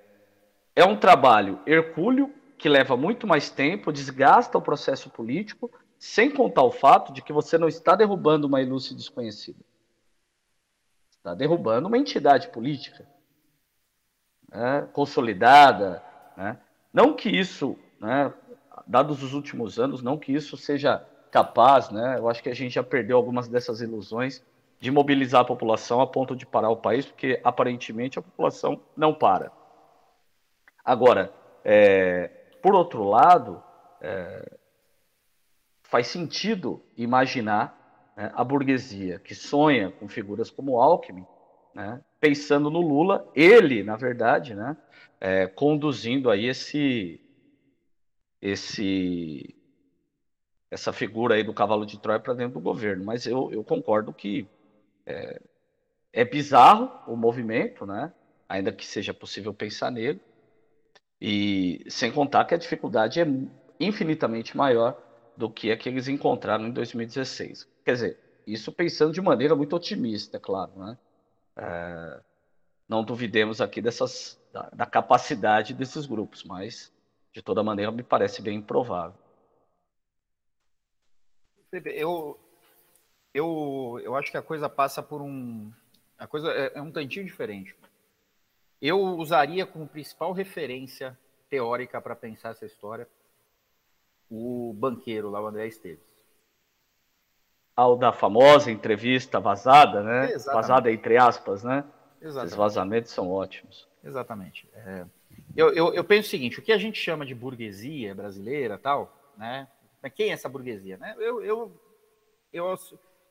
[0.76, 6.64] é um trabalho hercúleo que leva muito mais tempo, desgasta o processo político, sem contar
[6.64, 9.60] o fato de que você não está derrubando uma ilustre desconhecida.
[11.12, 13.08] Está derrubando uma entidade política
[14.56, 16.04] né, consolidada.
[16.38, 16.58] Né?
[16.94, 18.34] Não que isso, né,
[18.88, 22.18] dados os últimos anos, não que isso seja capaz, né?
[22.18, 24.42] Eu acho que a gente já perdeu algumas dessas ilusões
[24.80, 29.14] de mobilizar a população a ponto de parar o país, porque aparentemente a população não
[29.14, 29.52] para.
[30.84, 31.34] Agora,
[31.64, 32.28] é,
[32.62, 33.64] por outro lado,
[34.02, 34.58] é,
[35.84, 41.26] faz sentido imaginar né, a burguesia que sonha com figuras como Alckmin,
[41.74, 44.78] né, pensando no Lula, ele, na verdade, né,
[45.20, 47.20] é, conduzindo aí esse,
[48.42, 49.56] esse,
[50.70, 53.04] essa figura aí do cavalo de Troia para dentro do governo.
[53.04, 54.48] Mas eu, eu concordo que
[55.06, 55.42] é,
[56.14, 58.14] é bizarro o movimento, né?
[58.48, 60.22] ainda que seja possível pensar nele,
[61.20, 63.26] e sem contar que a dificuldade é
[63.80, 65.02] infinitamente maior
[65.36, 67.68] do que a que eles encontraram em 2016.
[67.84, 70.72] Quer dizer, isso pensando de maneira muito otimista, claro.
[70.76, 70.98] Né?
[71.58, 72.22] É,
[72.88, 76.92] não duvidemos aqui dessas, da, da, capacidade desses grupos, mas
[77.34, 79.18] de toda maneira me parece bem improvável.
[81.72, 82.40] Eu,
[83.36, 85.70] eu, eu acho que a coisa passa por um.
[86.18, 87.76] A coisa é, é um tantinho diferente.
[88.82, 91.18] Eu usaria como principal referência
[91.50, 93.06] teórica para pensar essa história
[94.32, 96.04] o banqueiro lá, o André Esteves.
[97.76, 100.32] Ao da famosa entrevista vazada, né?
[100.32, 100.46] Exatamente.
[100.46, 101.84] Vazada entre aspas, né?
[102.22, 102.48] Exatamente.
[102.48, 103.86] Esses vazamentos são ótimos.
[104.02, 104.70] Exatamente.
[104.74, 105.06] É,
[105.58, 109.14] eu, eu, eu, penso o seguinte: o que a gente chama de burguesia brasileira, tal,
[109.38, 109.68] né?
[110.16, 110.98] Quem é essa burguesia?
[110.98, 111.16] Né?
[111.18, 111.82] Eu, eu,
[112.54, 112.78] eu,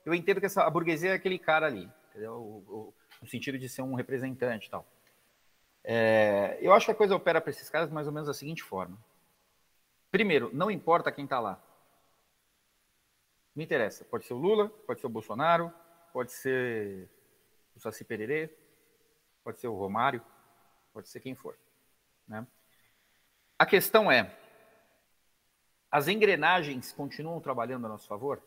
[0.05, 2.35] eu entendo que essa, a burguesia é aquele cara ali, entendeu?
[2.35, 4.87] O, o, no sentido de ser um representante e tal.
[5.83, 8.63] É, eu acho que a coisa opera para esses caras mais ou menos da seguinte
[8.63, 8.99] forma.
[10.11, 11.63] Primeiro, não importa quem está lá.
[13.55, 14.05] Não interessa.
[14.05, 15.73] Pode ser o Lula, pode ser o Bolsonaro,
[16.13, 17.09] pode ser
[17.75, 18.51] o Saci Pererê,
[19.43, 20.23] pode ser o Romário,
[20.93, 21.57] pode ser quem for.
[22.27, 22.47] Né?
[23.59, 24.37] A questão é,
[25.91, 28.43] as engrenagens continuam trabalhando a nosso favor?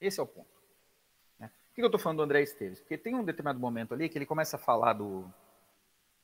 [0.00, 0.48] Esse é o ponto.
[1.38, 1.48] Né?
[1.68, 2.80] Por que eu estou falando do André Esteves?
[2.80, 5.24] Porque tem um determinado momento ali que ele começa a falar do,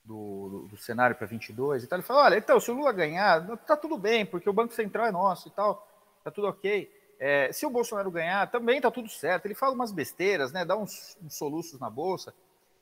[0.04, 1.98] do, do cenário para 22 e tal.
[1.98, 5.06] Ele fala: olha, então, se o Lula ganhar, tá tudo bem, porque o Banco Central
[5.06, 5.86] é nosso e tal,
[6.22, 6.90] tá tudo ok.
[7.18, 9.46] É, se o Bolsonaro ganhar, também tá tudo certo.
[9.46, 10.64] Ele fala umas besteiras, né?
[10.64, 12.34] Dá uns, uns soluços na bolsa,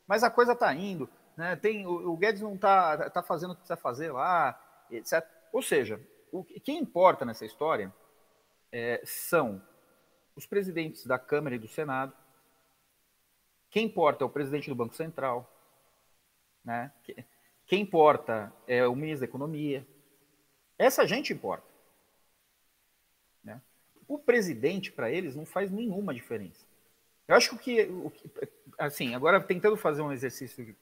[0.07, 1.07] mas a coisa tá indo.
[1.37, 1.55] Né?
[1.55, 5.23] Tem, o, o Guedes não tá, tá fazendo o que precisa fazer lá, etc.
[5.53, 6.01] Ou seja,
[6.31, 7.93] o que importa nessa história
[8.71, 9.61] é, são
[10.41, 12.13] os presidentes da Câmara e do Senado.
[13.69, 15.47] Quem importa é o presidente do Banco Central.
[16.65, 16.91] Né?
[17.67, 19.85] Quem importa é o ministro da Economia.
[20.79, 21.67] Essa gente importa.
[23.43, 23.61] Né?
[24.07, 26.65] O presidente, para eles, não faz nenhuma diferença.
[27.27, 27.87] Eu acho que,
[28.79, 30.75] assim, agora tentando fazer um exercício um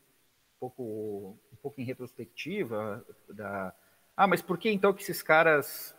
[0.58, 3.76] pouco, um pouco em retrospectiva, da,
[4.16, 5.94] ah, mas por que então que esses caras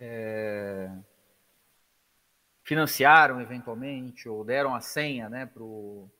[0.00, 0.90] é,
[2.62, 6.10] financiaram eventualmente ou deram a senha né, para o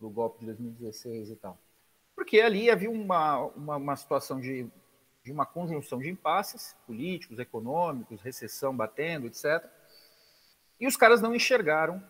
[0.00, 1.58] golpe de 2016 e tal.
[2.14, 4.68] Porque ali havia uma, uma, uma situação de,
[5.24, 9.64] de uma conjunção de impasses políticos, econômicos, recessão batendo, etc.
[10.78, 12.02] E os caras não enxergaram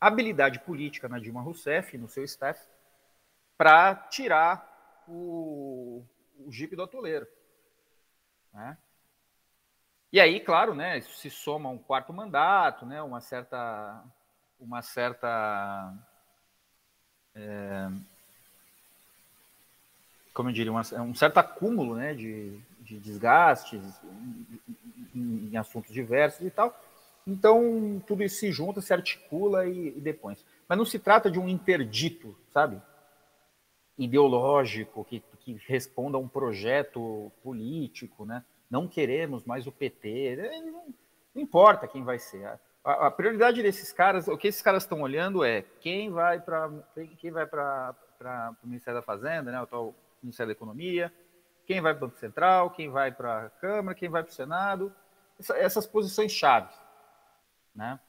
[0.00, 2.60] habilidade política na Dilma Rousseff no seu staff
[3.56, 6.04] para tirar o,
[6.38, 7.26] o jipe do atoleiro.
[8.52, 8.76] Né?
[10.12, 14.04] E aí, claro, né, se soma um quarto mandato, né, uma certa,
[14.60, 15.94] uma certa,
[17.34, 17.88] é,
[20.34, 23.82] como eu diria, uma, um certo acúmulo, né, de, de desgastes
[25.14, 26.78] em, em, assuntos diversos e tal.
[27.26, 30.36] Então, tudo isso se junta, se articula e, e depõe.
[30.68, 32.82] Mas não se trata de um interdito, sabe?
[33.96, 38.44] Ideológico, que, que responda a um projeto político, né?
[38.72, 40.62] Não queremos mais o PT.
[40.64, 40.94] Não,
[41.36, 42.58] importa quem vai ser.
[42.82, 46.70] A, a, prioridade desses caras, o que esses caras estão olhando é quem vai para
[47.18, 47.94] quem vai para
[48.62, 49.60] o Ministério da Fazenda, né?
[49.60, 51.12] O tal Ministério da Economia,
[51.66, 54.34] quem vai para o Banco Central, quem vai para a Câmara, quem vai para o
[54.34, 54.90] Senado,
[55.38, 56.74] essa, essas posições chaves.
[57.74, 58.00] Né?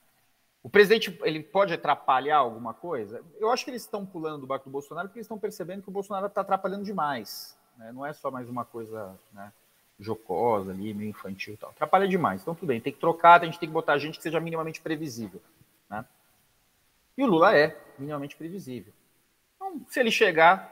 [0.61, 3.21] O presidente ele pode atrapalhar alguma coisa?
[3.37, 5.89] Eu acho que eles estão pulando do barco do Bolsonaro porque eles estão percebendo que
[5.89, 7.59] o Bolsonaro está atrapalhando demais.
[7.77, 7.91] Né?
[7.91, 9.51] Não é só mais uma coisa né,
[9.99, 11.69] jocosa ali, meio infantil e tal.
[11.69, 12.41] Atrapalha demais.
[12.41, 14.81] Então tudo bem, tem que trocar, a gente tem que botar gente que seja minimamente
[14.81, 15.41] previsível.
[15.89, 16.05] Né?
[17.17, 18.93] E o Lula é minimamente previsível.
[19.55, 20.71] Então, se ele chegar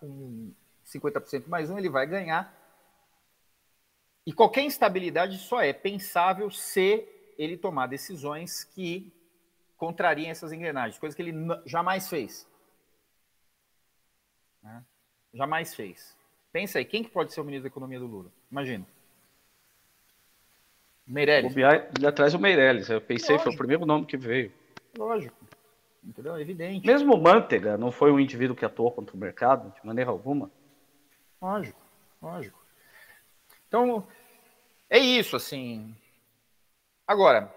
[0.00, 0.52] com
[0.84, 2.52] 50% mais um, ele vai ganhar.
[4.26, 9.12] E qualquer instabilidade só é pensável se ele tomar decisões que
[9.76, 11.34] contrariem essas engrenagens, coisa que ele
[11.66, 12.46] jamais fez.
[14.62, 14.84] Né?
[15.34, 16.16] Jamais fez.
[16.52, 18.30] Pensa aí, quem que pode ser o ministro da Economia do Lula?
[18.50, 18.86] Imagina.
[21.06, 21.56] Meirelles.
[21.56, 22.90] Ele atrás o Meirelles.
[22.90, 23.44] Eu pensei, Lógico.
[23.44, 24.52] foi o primeiro nome que veio.
[24.96, 25.34] Lógico.
[26.04, 26.36] Entendeu?
[26.36, 26.86] É evidente.
[26.86, 30.50] Mesmo o Mantega não foi um indivíduo que atuou contra o mercado, de maneira alguma.
[31.40, 31.80] Lógico,
[32.20, 32.58] lógico.
[33.66, 34.06] Então,
[34.90, 35.96] é isso, assim.
[37.06, 37.52] Agora,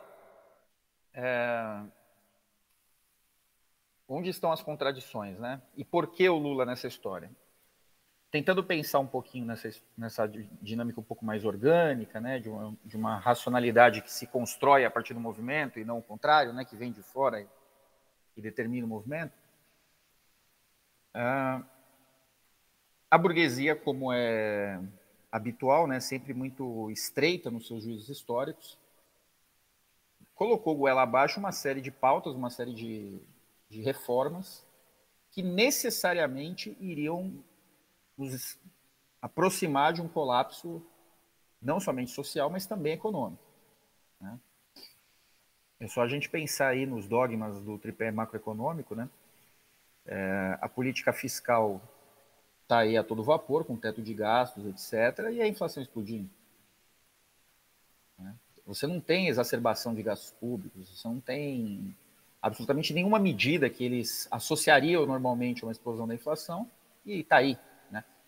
[1.13, 1.81] é...
[4.07, 5.61] onde estão as contradições, né?
[5.75, 7.29] E por que o Lula nessa história?
[8.35, 10.29] Tentando pensar um pouquinho nessa, nessa
[10.61, 12.37] dinâmica um pouco mais orgânica, né?
[12.37, 16.03] De uma, de uma racionalidade que se constrói a partir do movimento e não o
[16.03, 16.65] contrário, né?
[16.65, 17.47] Que vem de fora e,
[18.35, 19.31] e determina o movimento.
[21.13, 21.61] É...
[23.09, 24.81] A burguesia, como é
[25.31, 26.01] habitual, né?
[26.01, 28.77] Sempre muito estreita nos seus juízos históricos,
[30.33, 33.17] colocou goela abaixo uma série de pautas, uma série de,
[33.69, 34.67] de reformas
[35.31, 37.41] que necessariamente iriam
[38.17, 38.57] nos
[39.21, 40.81] aproximar de um colapso
[41.61, 43.43] não somente social, mas também econômico.
[44.19, 44.39] Né?
[45.79, 49.09] É só a gente pensar aí nos dogmas do tripé macroeconômico, né?
[50.05, 51.81] É, a política fiscal
[52.61, 56.29] está aí a todo vapor, com teto de gastos, etc., e a inflação explodindo.
[58.17, 58.35] Né?
[58.65, 61.95] Você não tem exacerbação de gastos públicos, você não tem
[62.41, 66.69] absolutamente nenhuma medida que eles associariam normalmente a uma explosão da inflação
[67.05, 67.57] e está aí.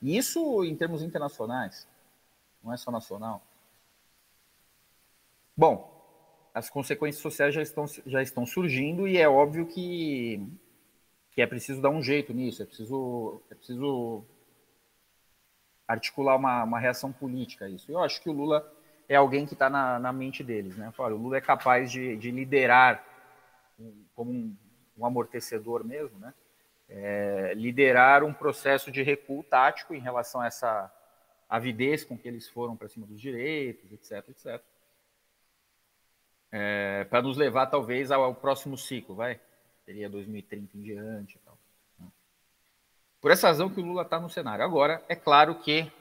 [0.02, 1.88] E isso em termos internacionais,
[2.64, 3.42] não é só nacional.
[5.56, 5.98] Bom,
[6.54, 10.42] as consequências sociais já estão, já estão surgindo e é óbvio que,
[11.32, 14.24] que é preciso dar um jeito nisso, é preciso, é preciso
[15.88, 17.92] articular uma, uma reação política a isso.
[17.92, 18.72] Eu acho que o Lula
[19.08, 20.76] é alguém que está na, na, mente deles.
[20.76, 20.92] Né?
[20.92, 23.04] Fala, o Lula é capaz de, de liderar,
[24.16, 24.56] como um,
[24.98, 26.34] um, amortecedor mesmo, né?
[26.90, 30.94] É, liderar um processo de recuo tático em relação a essa
[31.50, 34.64] avidez com que eles foram para cima dos direitos, etc, etc.
[36.52, 39.40] É, para nos levar, talvez, ao, ao, próximo ciclo, vai?
[39.86, 41.40] Seria 2030 em diante?
[43.20, 44.64] Por essa razão que o Lula está no cenário.
[44.64, 45.92] Agora, é claro que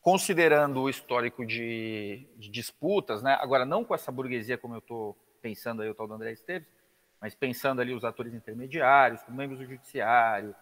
[0.00, 3.38] considerando o histórico de, de, disputas, né?
[3.40, 6.68] agora não com essa burguesia como eu estou pensando aí o tal do André Esteves,
[7.22, 10.54] mas pensando ali os atores intermediários, membros do judiciário,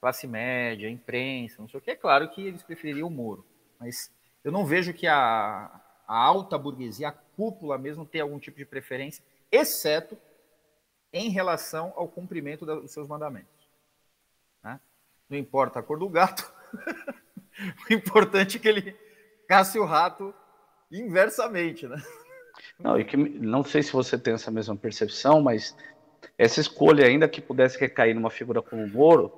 [0.00, 3.46] classe média, imprensa, não sei o que, é claro que eles prefeririam o Moro,
[3.78, 4.10] mas
[4.42, 5.70] eu não vejo que a,
[6.06, 10.18] a alta burguesia, a cúpula mesmo, tenha algum tipo de preferência, exceto
[11.12, 13.68] em relação ao cumprimento dos seus mandamentos.
[14.64, 14.80] Né?
[15.28, 16.50] Não importa a cor do gato,
[17.88, 18.96] O importante é que ele
[19.48, 20.34] casse o rato
[20.90, 22.00] inversamente, né?
[22.78, 25.76] Não, e que, não sei se você tem essa mesma percepção, mas
[26.36, 29.32] essa escolha, ainda que pudesse recair numa figura como o Moro,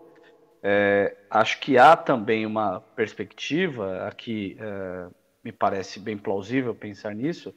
[0.63, 5.07] é, acho que há também uma perspectiva, aqui é,
[5.43, 7.55] me parece bem plausível pensar nisso,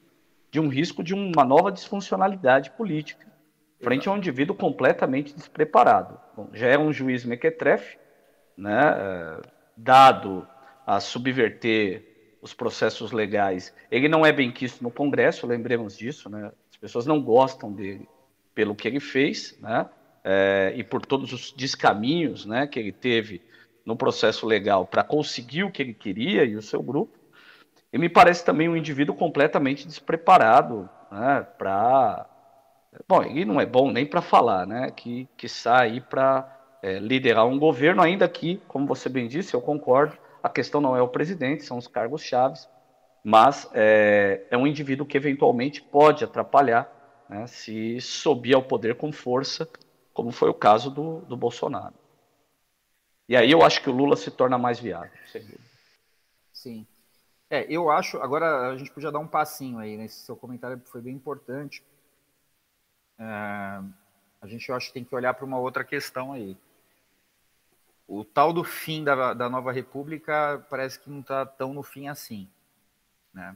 [0.50, 3.34] de um risco de uma nova disfuncionalidade política
[3.82, 6.18] frente a um indivíduo completamente despreparado.
[6.36, 7.98] Bom, já era um juiz mequetrefe,
[8.58, 9.42] né, é,
[9.76, 10.48] dado
[10.88, 13.74] a subverter os processos legais.
[13.92, 16.52] Ele não é bem quisto no Congresso, lembremos disso, né?
[16.70, 18.08] As pessoas não gostam dele
[18.54, 19.88] pelo que ele fez, né?
[20.24, 23.42] É, e por todos os descaminhos, né, que ele teve
[23.86, 27.20] no processo legal para conseguir o que ele queria e o seu grupo.
[27.92, 32.26] E me parece também um indivíduo completamente despreparado né, para.
[33.08, 34.92] Bom, ele não é bom nem para falar, né?
[34.92, 36.48] Que, que sai para
[36.82, 40.96] é, liderar um governo, ainda que, como você bem disse, eu concordo, a questão não
[40.96, 42.68] é o presidente, são os cargos chaves,
[43.24, 49.12] mas é, é um indivíduo que eventualmente pode atrapalhar né, se subir ao poder com
[49.12, 49.68] força,
[50.14, 51.96] como foi o caso do, do Bolsonaro.
[53.28, 55.12] E aí eu acho que o Lula se torna mais viável,
[56.52, 56.86] Sim.
[57.50, 58.18] É, eu acho.
[58.18, 60.06] Agora a gente podia dar um passinho aí, né?
[60.06, 61.84] Esse seu comentário foi bem importante.
[63.20, 66.58] É, a gente, eu acho que tem que olhar para uma outra questão aí.
[68.08, 72.08] O tal do fim da, da nova república parece que não está tão no fim
[72.08, 72.50] assim.
[73.34, 73.56] Né?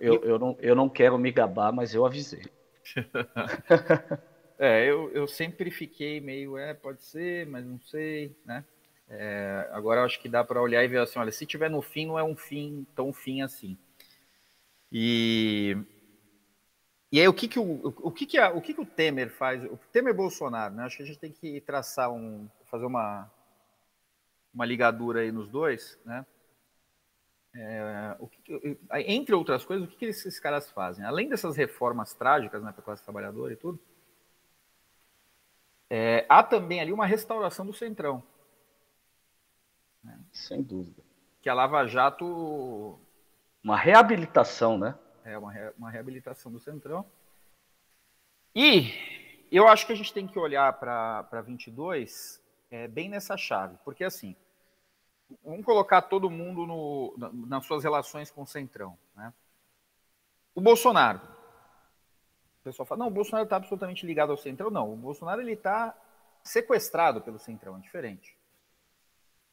[0.00, 2.44] Eu, eu, não, eu não quero me gabar, mas eu avisei.
[4.58, 8.64] é, eu, eu sempre fiquei meio, é, pode ser, mas não sei, né?
[9.08, 12.06] É, agora acho que dá para olhar e ver assim, olha, se tiver no fim,
[12.06, 13.76] não é um fim tão fim assim.
[14.92, 15.76] E,
[17.10, 19.30] e aí o que que o, o que que a, o que que o Temer
[19.30, 19.64] faz?
[19.64, 20.84] O Temer Bolsonaro, né?
[20.84, 23.30] Acho que a gente tem que traçar um, fazer uma
[24.52, 26.24] uma ligadura aí nos dois, né?
[27.54, 31.04] É, que, entre outras coisas, o que, que esses caras fazem?
[31.04, 33.80] Além dessas reformas trágicas né, para a classe trabalhadora e tudo,
[35.90, 38.22] é, há também ali uma restauração do centrão.
[40.02, 40.18] Né?
[40.32, 41.02] Sem dúvida.
[41.40, 42.98] Que a Lava Jato.
[43.62, 44.96] Uma reabilitação, né?
[45.24, 45.72] É, uma, re...
[45.76, 47.04] uma reabilitação do Centrão.
[48.54, 48.92] E
[49.52, 54.04] eu acho que a gente tem que olhar para 22 é, bem nessa chave, porque
[54.04, 54.34] assim,
[55.44, 57.14] vamos colocar todo mundo no,
[57.46, 58.98] nas suas relações com o Centrão.
[59.14, 59.32] Né?
[60.54, 61.20] O Bolsonaro.
[62.60, 64.70] O pessoal fala, não, o Bolsonaro está absolutamente ligado ao Centrão.
[64.70, 65.96] Não, o Bolsonaro ele está
[66.42, 68.36] sequestrado pelo Centrão, é diferente.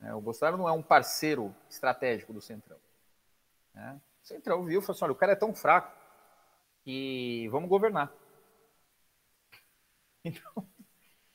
[0.02, 2.78] É, o Bolsonaro não é um parceiro estratégico do Centrão.
[3.74, 4.02] Né?
[4.24, 5.96] O Centrão viu e falou assim: olha, o cara é tão fraco
[6.84, 8.12] que vamos governar.
[10.28, 10.68] Então.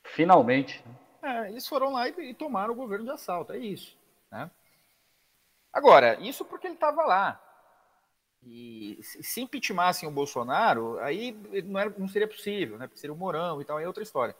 [0.03, 0.83] Finalmente.
[1.21, 3.97] É, eles foram lá e, e, tomaram o governo de assalto, é isso.
[4.31, 4.49] Né?
[5.73, 7.41] Agora, isso porque ele estava lá.
[8.43, 11.31] E se impeachmassem o Bolsonaro, aí
[11.63, 12.87] não, era, não seria possível, né?
[12.87, 14.35] Porque seria o Morão e tal, é outra história.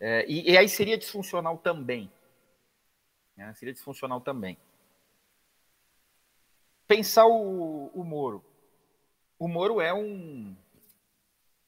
[0.00, 2.10] É, e, e aí seria disfuncional também.
[3.36, 3.54] Né?
[3.54, 4.58] Seria disfuncional também.
[6.88, 8.44] Pensar o, o Moro.
[9.38, 10.56] O Moro é um,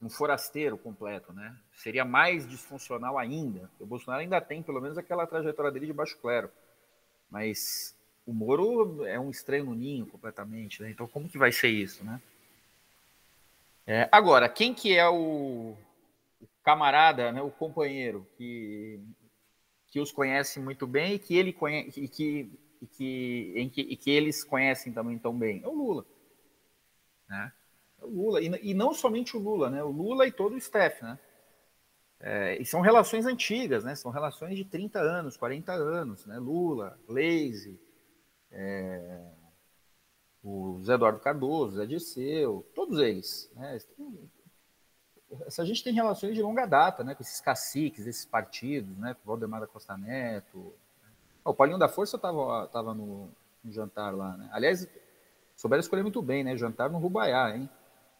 [0.01, 1.55] um forasteiro completo, né?
[1.75, 3.71] Seria mais disfuncional ainda.
[3.79, 6.51] O Bolsonaro ainda tem, pelo menos, aquela trajetória dele de baixo clero.
[7.31, 10.91] Mas o Moro é um estranho no ninho completamente, né?
[10.91, 12.21] Então como que vai ser isso, né?
[13.87, 15.75] É, agora, quem que é o,
[16.63, 18.99] camarada, né, o companheiro que
[19.87, 22.49] que os conhece muito bem e que ele conhece e que,
[22.81, 25.61] e que, em que, e que eles conhecem também tão bem.
[25.61, 26.05] É o Lula.
[27.27, 27.51] Né?
[28.01, 28.41] É o Lula.
[28.41, 29.83] E, e, não somente o Lula, né?
[29.83, 31.19] O Lula e todo o STF, né?
[32.23, 33.95] É, e são relações antigas, né?
[33.95, 36.37] São relações de 30 anos, 40 anos, né?
[36.37, 37.79] Lula, Gleisi,
[38.51, 39.21] é,
[40.43, 43.51] o Zé Eduardo Cardoso, Zé Dirceu, todos eles.
[43.55, 43.77] Né?
[45.45, 49.21] essa gente tem relações de longa data, né, com esses caciques, esses partidos, né, com
[49.23, 50.73] o Valdemar da Costa Neto.
[51.43, 53.31] O Paulinho da Força estava tava no,
[53.63, 54.49] no, jantar lá, né?
[54.51, 54.87] Aliás,
[55.55, 56.55] souberam escolher muito bem, né?
[56.55, 57.67] Jantar no Rubaiá, hein?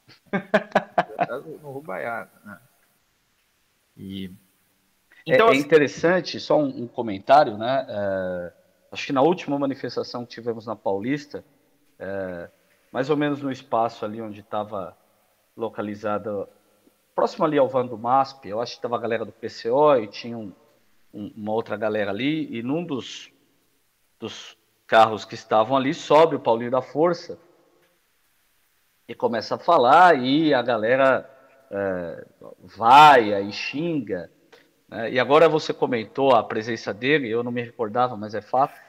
[0.31, 2.59] jantar no Rubaiá, né?
[3.95, 4.31] E...
[5.25, 7.85] Então, é, é, interessante, só um, um comentário, né?
[7.87, 8.53] É,
[8.91, 11.43] acho que na última manifestação que tivemos na Paulista,
[11.99, 12.49] é,
[12.91, 14.97] mais ou menos no espaço ali onde estava
[15.55, 16.47] localizada
[17.13, 20.07] próximo ali ao van do MASP, eu acho que estava a galera do PCO e
[20.07, 20.51] tinha um,
[21.13, 23.31] um, uma outra galera ali, e num dos,
[24.19, 27.37] dos carros que estavam ali sobe o Paulinho da Força
[29.07, 31.29] e começa a falar, e a galera
[31.71, 32.25] é,
[32.59, 34.29] vai e xinga.
[34.87, 35.13] Né?
[35.13, 38.79] E agora você comentou a presença dele, eu não me recordava, mas é fato.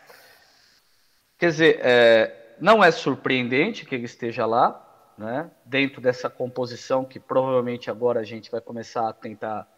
[1.38, 4.78] Quer dizer, é, não é surpreendente que ele esteja lá,
[5.16, 9.68] né, dentro dessa composição que provavelmente agora a gente vai começar a tentar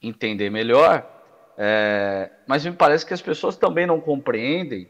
[0.00, 1.06] entender melhor,
[1.56, 4.88] é, mas me parece que as pessoas também não compreendem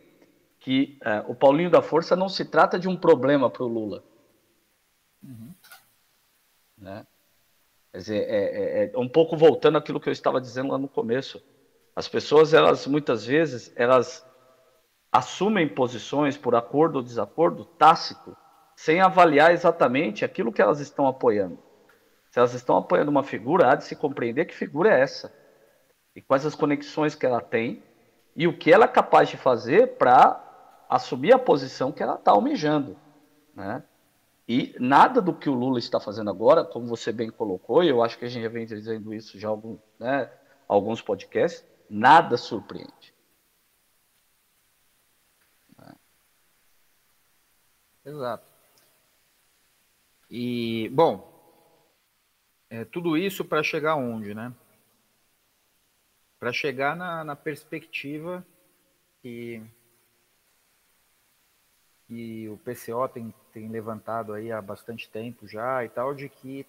[0.60, 4.04] que é, o Paulinho da Força não se trata de um problema para o Lula.
[5.22, 5.52] Uhum.
[6.78, 7.04] Né?
[7.92, 10.88] Quer dizer, é, é, é, um pouco voltando àquilo que eu estava dizendo lá no
[10.88, 11.42] começo.
[11.94, 14.26] As pessoas, elas muitas vezes, elas
[15.12, 18.34] assumem posições por acordo ou desacordo tácito,
[18.74, 21.58] sem avaliar exatamente aquilo que elas estão apoiando.
[22.30, 25.30] Se elas estão apoiando uma figura, há de se compreender que figura é essa.
[26.16, 27.82] E quais as conexões que ela tem
[28.34, 30.42] e o que ela é capaz de fazer para
[30.88, 32.96] assumir a posição que ela está almejando.
[33.54, 33.82] Né?
[34.48, 38.02] E nada do que o Lula está fazendo agora, como você bem colocou, e eu
[38.02, 40.30] acho que a gente já vem dizendo isso já algum, né,
[40.68, 43.12] alguns podcasts, nada surpreende.
[48.04, 48.50] Exato.
[50.28, 51.30] E, bom,
[52.68, 54.52] é, tudo isso para chegar onde, né?
[56.38, 58.44] Para chegar na, na perspectiva
[59.20, 59.62] que,
[62.08, 66.66] que o PCO tem, tem levantado aí há bastante tempo já e tal, de que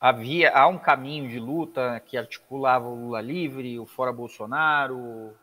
[0.00, 5.36] havia há um caminho de luta que articulava o Lula livre, o fora Bolsonaro,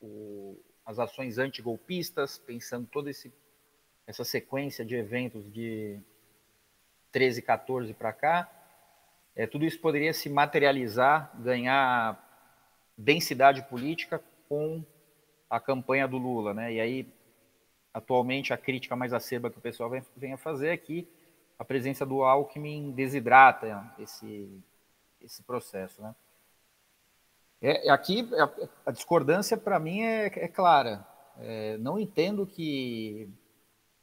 [0.00, 3.32] o, as ações antigolpistas, pensando toda esse,
[4.06, 6.00] essa sequência de eventos de
[7.12, 8.50] 13, 14 para cá.
[9.34, 12.24] É, tudo isso poderia se materializar, ganhar
[12.96, 14.84] densidade política com
[15.48, 16.72] a campanha do Lula, né?
[16.72, 17.06] E aí,
[17.92, 21.08] atualmente, a crítica mais acerba que o pessoal vem, vem a fazer é que
[21.58, 24.62] a presença do Alckmin desidrata esse,
[25.20, 26.00] esse processo.
[26.00, 26.14] Né?
[27.60, 31.04] É, aqui, a, a discordância para mim é, é clara.
[31.40, 33.28] É, não entendo que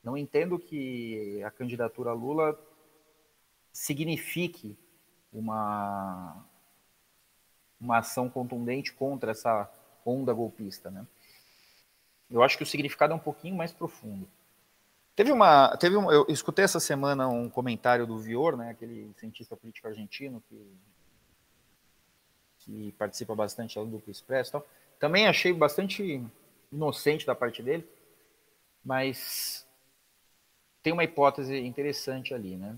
[0.04, 2.58] não entendo que a candidatura Lula
[3.74, 4.78] signifique
[5.34, 6.46] uma
[7.80, 9.70] uma ação contundente contra essa
[10.06, 11.06] onda golpista, né?
[12.36, 14.28] Eu acho que o significado é um pouquinho mais profundo.
[15.16, 19.56] Teve uma, teve um, eu escutei essa semana um comentário do Vior, né, aquele cientista
[19.56, 20.78] político argentino que,
[22.60, 24.68] que participa bastante do Duplo Expresso, tal.
[25.00, 26.22] também achei bastante
[26.70, 27.88] inocente da parte dele,
[28.84, 29.66] mas
[30.84, 32.78] tem uma hipótese interessante ali, né?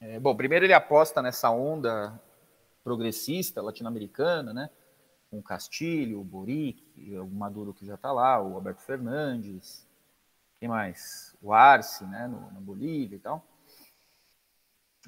[0.00, 2.18] É, bom, primeiro ele aposta nessa onda
[2.82, 4.70] progressista latino-americana, né?
[5.36, 6.82] Com Castilho, o Boric,
[7.18, 9.86] o Maduro que já está lá, o Alberto Fernandes,
[10.58, 11.36] quem mais?
[11.42, 13.46] O Arce, né, no, no Bolívia e tal.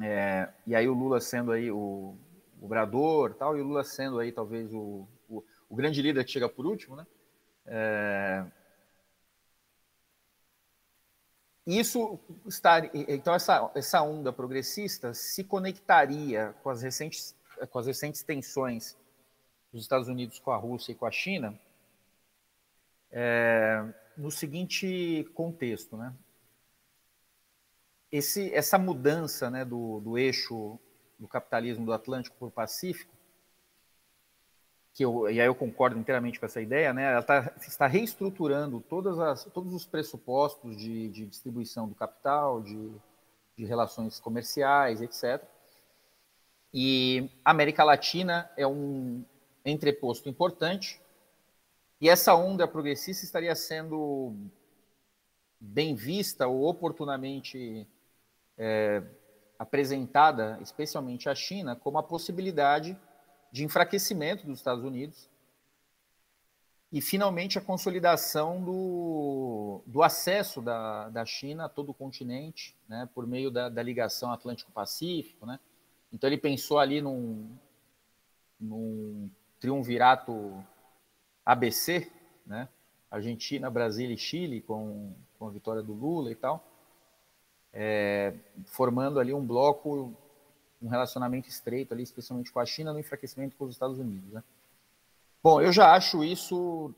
[0.03, 2.15] É, e aí o Lula sendo aí o,
[2.61, 6.31] o Obrador tal, e o Lula sendo aí talvez o, o, o grande líder que
[6.31, 7.07] chega por último, né?
[7.65, 8.45] É,
[11.67, 17.35] isso está, então essa, essa onda progressista se conectaria com as recentes
[17.71, 18.95] com as recentes tensões
[19.73, 21.59] dos Estados Unidos com a Rússia e com a China,
[23.11, 23.85] é,
[24.17, 26.15] no seguinte contexto, né?
[28.11, 30.79] Esse, essa mudança né, do, do eixo
[31.19, 33.13] do capitalismo do Atlântico para o Pacífico,
[34.95, 38.81] que eu, e aí eu concordo inteiramente com essa ideia, né, ela tá, está reestruturando
[38.81, 42.91] todas as, todos os pressupostos de, de distribuição do capital, de,
[43.57, 45.43] de relações comerciais, etc.
[46.73, 49.25] E a América Latina é um
[49.71, 51.01] entreposto importante,
[52.01, 54.35] e essa onda progressista estaria sendo
[55.61, 57.87] bem vista ou oportunamente
[58.57, 59.03] é,
[59.59, 62.97] apresentada, especialmente à China, como a possibilidade
[63.51, 65.29] de enfraquecimento dos Estados Unidos
[66.93, 73.09] e, finalmente, a consolidação do, do acesso da, da China a todo o continente, né,
[73.15, 75.45] por meio da, da ligação Atlântico-Pacífico.
[75.45, 75.61] Né?
[76.13, 77.51] Então, ele pensou ali num,
[78.59, 79.29] num
[79.61, 80.65] triunvirato
[81.45, 82.11] ABC,
[82.47, 82.69] né?
[83.11, 86.63] Argentina, Brasil e Chile, com, com a vitória do Lula e tal,
[87.73, 88.35] é,
[88.67, 90.15] formando ali um bloco,
[90.81, 94.31] um relacionamento estreito ali, especialmente com a China, no enfraquecimento com os Estados Unidos.
[94.31, 94.43] Né?
[95.43, 96.95] Bom, eu já acho isso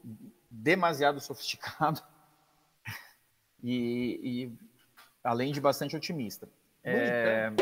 [0.51, 2.03] demasiado sofisticado
[3.63, 4.53] e, e
[5.23, 6.49] além de bastante otimista.
[6.83, 7.53] É,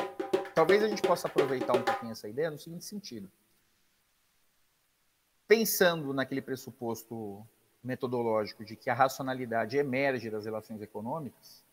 [0.55, 3.28] talvez a gente possa aproveitar um pouquinho essa ideia no seguinte sentido
[5.49, 7.44] pensando naquele pressuposto
[7.82, 11.64] metodológico de que a racionalidade emerge das relações econômicas,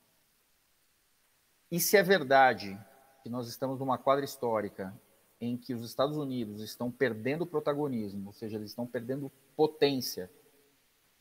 [1.69, 2.79] e se é verdade
[3.21, 4.97] que nós estamos numa quadra histórica
[5.41, 10.31] em que os Estados Unidos estão perdendo protagonismo, ou seja, eles estão perdendo potência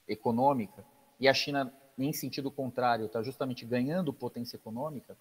[0.07, 0.85] econômica,
[1.19, 5.17] e a China, em sentido contrário, está justamente ganhando potência econômica,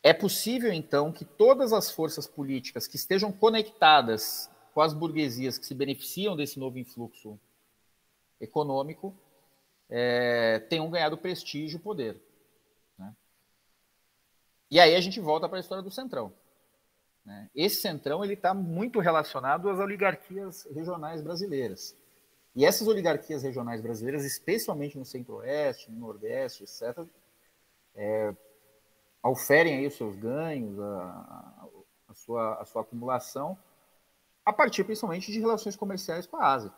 [0.00, 5.66] é possível, então, que todas as forças políticas que estejam conectadas com as burguesias que
[5.66, 7.36] se beneficiam desse novo influxo
[8.40, 9.12] econômico
[9.90, 12.22] é, tenham ganhado prestígio e poder.
[12.96, 13.12] Né?
[14.70, 16.32] E aí a gente volta para a história do Centrão.
[17.24, 17.50] Né?
[17.56, 21.96] Esse Centrão ele está muito relacionado às oligarquias regionais brasileiras.
[22.54, 27.04] E essas oligarquias regionais brasileiras, especialmente no Centro-Oeste, no Nordeste, etc.,
[27.96, 28.32] é,
[29.24, 31.68] oferem aí os seus ganhos, a,
[32.06, 33.58] a, sua, a sua acumulação,
[34.48, 36.72] a partir principalmente de relações comerciais com a Ásia.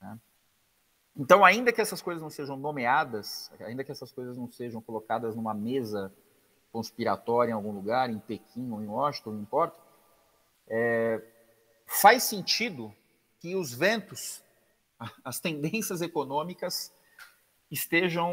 [0.00, 0.18] Né?
[1.16, 5.36] Então, ainda que essas coisas não sejam nomeadas, ainda que essas coisas não sejam colocadas
[5.36, 6.12] numa mesa
[6.72, 9.78] conspiratória em algum lugar, em Pequim ou em Washington, não importa,
[10.66, 11.22] é,
[11.86, 12.94] faz sentido
[13.40, 14.42] que os ventos,
[15.24, 16.92] as tendências econômicas
[17.70, 18.32] estejam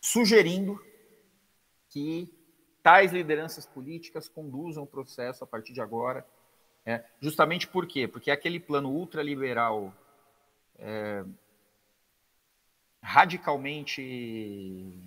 [0.00, 0.82] sugerindo
[1.88, 2.32] que
[2.82, 6.26] tais lideranças políticas conduzam o processo a partir de agora.
[6.84, 8.08] É, justamente por quê?
[8.08, 9.92] Porque aquele plano ultraliberal
[10.78, 11.24] é,
[13.02, 14.98] radicalmente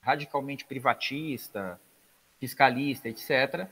[0.00, 1.80] radicalmente privatista,
[2.38, 3.68] fiscalista, etc.,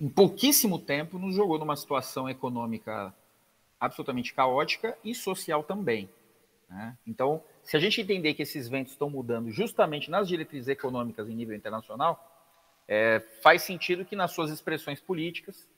[0.00, 3.14] em pouquíssimo tempo nos jogou numa situação econômica
[3.78, 6.08] absolutamente caótica e social também.
[6.68, 6.96] Né?
[7.06, 11.34] Então, se a gente entender que esses ventos estão mudando justamente nas diretrizes econômicas em
[11.34, 12.27] nível internacional,
[12.88, 15.68] é, faz sentido que nas suas expressões políticas,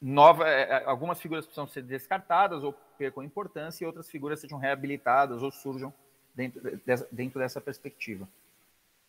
[0.00, 4.58] nova, é, é algumas figuras precisam ser descartadas ou percam importância e outras figuras sejam
[4.58, 5.92] reabilitadas ou surjam
[6.34, 6.60] dentro,
[7.10, 8.28] dentro dessa perspectiva.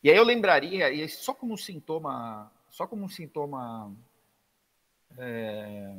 [0.01, 3.93] E aí eu lembraria, e só como sintoma, só como um sintoma
[5.17, 5.93] é,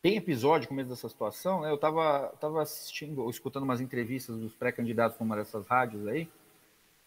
[0.00, 1.70] tem episódio com medo dessa situação, né?
[1.70, 6.30] Eu estava tava assistindo, ou escutando umas entrevistas dos pré-candidatos para uma dessas rádios aí,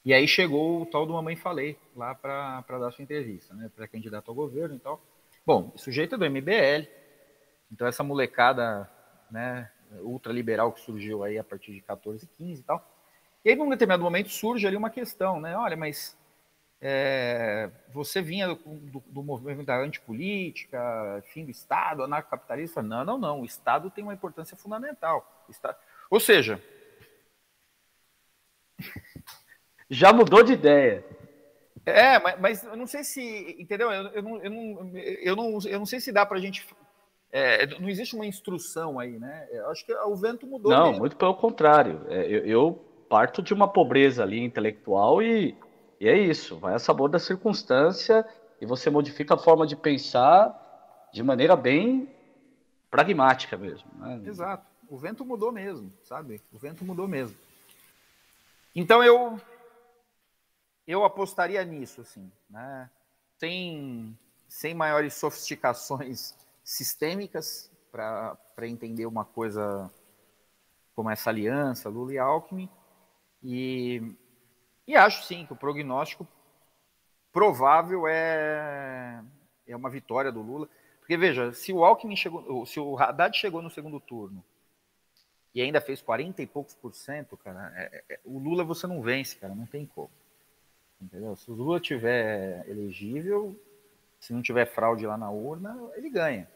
[0.09, 3.69] e aí chegou o tal do Mamãe Falei lá para dar sua entrevista, né?
[3.75, 4.99] Pré-candidato ao governo e tal.
[5.45, 6.89] Bom, sujeito é do MBL,
[7.71, 8.89] então essa molecada,
[9.29, 9.69] né,
[10.01, 12.83] ultraliberal que surgiu aí a partir de 14, 15 e tal.
[13.45, 15.55] E aí, num determinado momento, surge ali uma questão, né?
[15.55, 16.17] Olha, mas
[16.81, 22.81] é, você vinha do, do, do, movimento da antipolítica, fim do Estado, anarcocapitalista.
[22.81, 23.41] Não, não, não.
[23.41, 25.45] O Estado tem uma importância fundamental.
[25.47, 25.77] Estado...
[26.09, 26.59] Ou seja...
[29.89, 31.03] Já mudou de ideia.
[31.85, 33.55] É, mas, mas eu não sei se...
[33.59, 33.91] Entendeu?
[33.91, 36.65] Eu, eu, não, eu, não, eu, não, eu não sei se dá para a gente
[37.31, 39.47] é, não existe uma instrução aí, né?
[39.51, 40.71] Eu acho que o vento mudou.
[40.71, 40.99] Não, mesmo.
[40.99, 42.01] muito pelo contrário.
[42.09, 45.55] É, eu, eu, parto de uma pobreza ali intelectual e,
[45.99, 46.57] e é isso.
[46.57, 48.25] Vai a sabor da circunstância
[48.59, 52.09] e você modifica a forma de pensar de maneira bem
[52.89, 53.87] pragmática mesmo.
[53.95, 54.21] Né?
[54.25, 54.65] Exato.
[54.89, 56.41] O vento mudou mesmo, sabe?
[56.51, 57.37] O vento mudou mesmo.
[58.75, 59.39] Então eu
[60.89, 62.89] eu apostaria nisso, assim, né?
[63.37, 64.17] Sem,
[64.47, 66.35] sem maiores sofisticações
[66.65, 69.89] sistêmicas para entender uma coisa
[70.95, 72.67] como essa aliança, Lula e Alckmin.
[73.43, 74.01] E,
[74.87, 76.27] e acho sim que o prognóstico
[77.31, 79.23] provável é,
[79.67, 80.67] é uma vitória do Lula.
[80.99, 84.43] Porque veja, se o Alckmin chegou, se o Haddad chegou no segundo turno
[85.53, 89.01] e ainda fez 40 e poucos por cento, cara, é, é, o Lula você não
[89.01, 90.11] vence, cara, não tem como.
[91.01, 91.35] Entendeu?
[91.35, 93.59] Se o Lula tiver elegível,
[94.19, 96.49] se não tiver fraude lá na urna, ele ganha.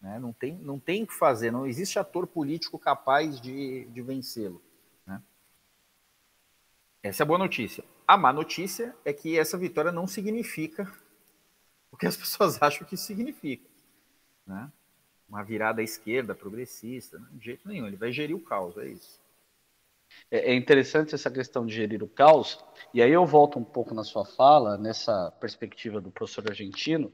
[0.00, 0.18] Né?
[0.18, 4.62] Não, tem, não tem o que fazer, não existe ator político capaz de, de vencê-lo.
[5.04, 5.20] Né?
[7.02, 7.84] Essa é a boa notícia.
[8.06, 10.90] A má notícia é que essa vitória não significa
[11.90, 13.68] o que as pessoas acham que significa.
[14.46, 14.70] Né?
[15.28, 17.88] Uma virada à esquerda, progressista, de jeito nenhum.
[17.88, 19.20] Ele vai gerir o caos, é isso.
[20.30, 22.58] É, é interessante essa questão de gerir o caos,
[22.92, 27.12] e aí eu volto um pouco na sua fala, nessa perspectiva do professor argentino,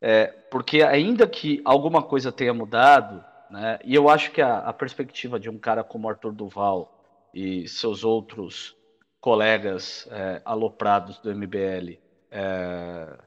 [0.00, 4.72] é, porque ainda que alguma coisa tenha mudado, né, e eu acho que a, a,
[4.72, 8.76] perspectiva de um cara como Arthur Duval e seus outros
[9.20, 11.98] colegas é, aloprados do MBL,
[12.30, 13.18] é,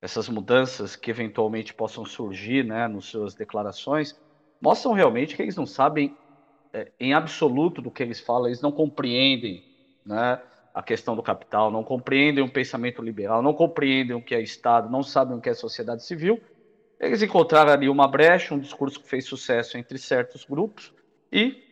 [0.00, 4.18] essas mudanças que eventualmente possam surgir né, nas suas declarações,
[4.60, 6.16] mostram realmente que eles não sabem
[6.98, 9.64] em absoluto do que eles falam, eles não compreendem
[10.04, 10.40] né,
[10.74, 14.90] a questão do capital, não compreendem um pensamento liberal, não compreendem o que é Estado,
[14.90, 16.40] não sabem o que é sociedade civil.
[17.00, 20.92] Eles encontraram ali uma brecha, um discurso que fez sucesso entre certos grupos
[21.32, 21.62] e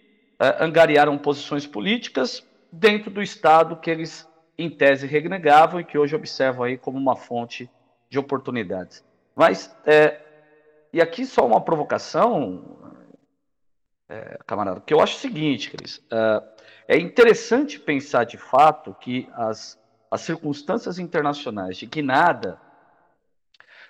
[0.40, 4.28] uh, angariaram posições políticas dentro do Estado que eles,
[4.58, 7.70] em tese, renegavam e que hoje observam aí como uma fonte
[8.08, 9.04] de oportunidades.
[9.34, 10.20] Mas, é,
[10.92, 12.83] e aqui só uma provocação,
[14.14, 15.96] é, camarada, que eu acho o seguinte, Cris.
[15.96, 16.40] Uh,
[16.86, 19.76] é interessante pensar de fato que as,
[20.08, 22.60] as circunstâncias internacionais de que nada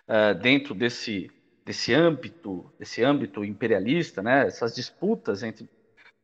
[0.09, 1.31] uh, dentro desse,
[1.65, 5.69] desse âmbito, desse âmbito imperialista, né, essas disputas entre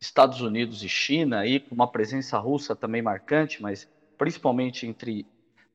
[0.01, 3.87] Estados Unidos e China, aí com uma presença russa também marcante, mas
[4.17, 5.27] principalmente entre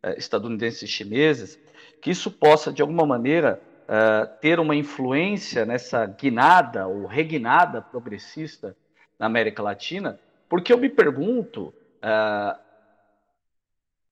[0.03, 1.59] uh, estadunidenses e chineses,
[2.01, 8.75] que isso possa, de alguma maneira, uh, ter uma influência nessa guinada ou reguinada progressista
[9.17, 10.19] na América Latina,
[10.49, 12.59] porque eu me pergunto, uh,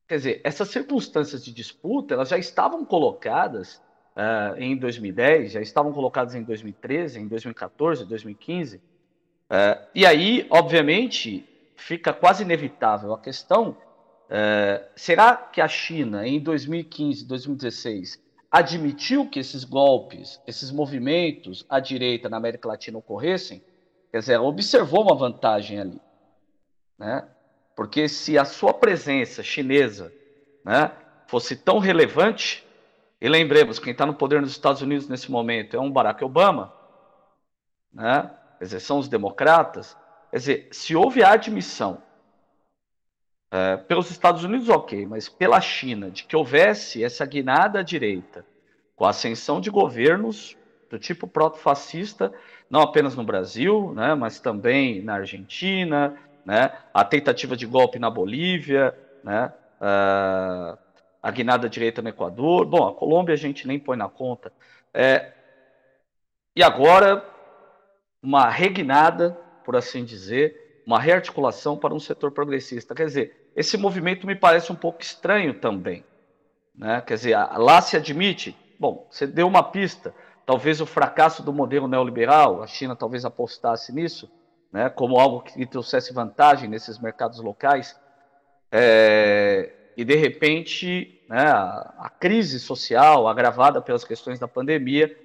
[0.08, 3.82] quer dizer, essas circunstâncias de disputa, elas já estavam colocadas
[4.16, 8.82] uh, em 2010, já estavam colocadas em 2013, em 2014, 2015, uh,
[9.94, 17.26] e aí, obviamente, fica quase inevitável a questão, uh, será que a China, em 2015,
[17.26, 23.64] 2016, admitiu que esses golpes, esses movimentos à direita na América Latina ocorressem?
[24.12, 26.00] Quer dizer, ela observou uma vantagem ali.
[27.00, 27.28] Né?
[27.76, 30.14] Porque se a sua presença chinesa
[30.64, 30.92] né,
[31.26, 32.64] fosse tão relevante,
[33.20, 36.72] e lembremos, quem está no poder nos Estados Unidos nesse momento é um Barack Obama,
[37.92, 38.30] né?
[38.60, 39.98] quer dizer, são os democratas.
[40.30, 42.04] Quer dizer, se houve a admissão
[43.54, 48.44] é, pelos Estados Unidos, ok, mas pela China, de que houvesse essa guinada à direita,
[48.96, 50.58] com a ascensão de governos
[50.90, 52.34] do tipo proto-fascista,
[52.68, 58.10] não apenas no Brasil, né, mas também na Argentina, né, a tentativa de golpe na
[58.10, 60.76] Bolívia, né, uh,
[61.22, 62.66] a guinada direita no Equador.
[62.66, 64.52] Bom, a Colômbia a gente nem põe na conta.
[64.92, 65.32] É,
[66.56, 67.24] e agora,
[68.20, 72.96] uma reguinada, por assim dizer, uma rearticulação para um setor progressista.
[72.96, 76.04] Quer dizer, esse movimento me parece um pouco estranho também.
[76.76, 77.02] Né?
[77.02, 80.14] Quer dizer, lá se admite, bom, você deu uma pista,
[80.46, 84.30] talvez o fracasso do modelo neoliberal, a China talvez apostasse nisso,
[84.72, 87.96] né, como algo que trouxesse vantagem nesses mercados locais,
[88.72, 95.16] é, e de repente né, a, crise social agravada pelas questões da pandemia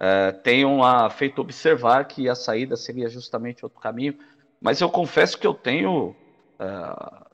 [0.00, 0.80] é, tenham
[1.10, 4.18] feito observar que a saída seria justamente outro caminho.
[4.60, 6.14] Mas eu confesso que eu tenho,
[6.58, 7.25] é,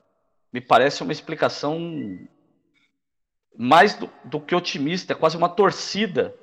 [0.53, 2.17] me parece uma explicação
[3.57, 6.33] mais do, do, que otimista, é quase uma torcida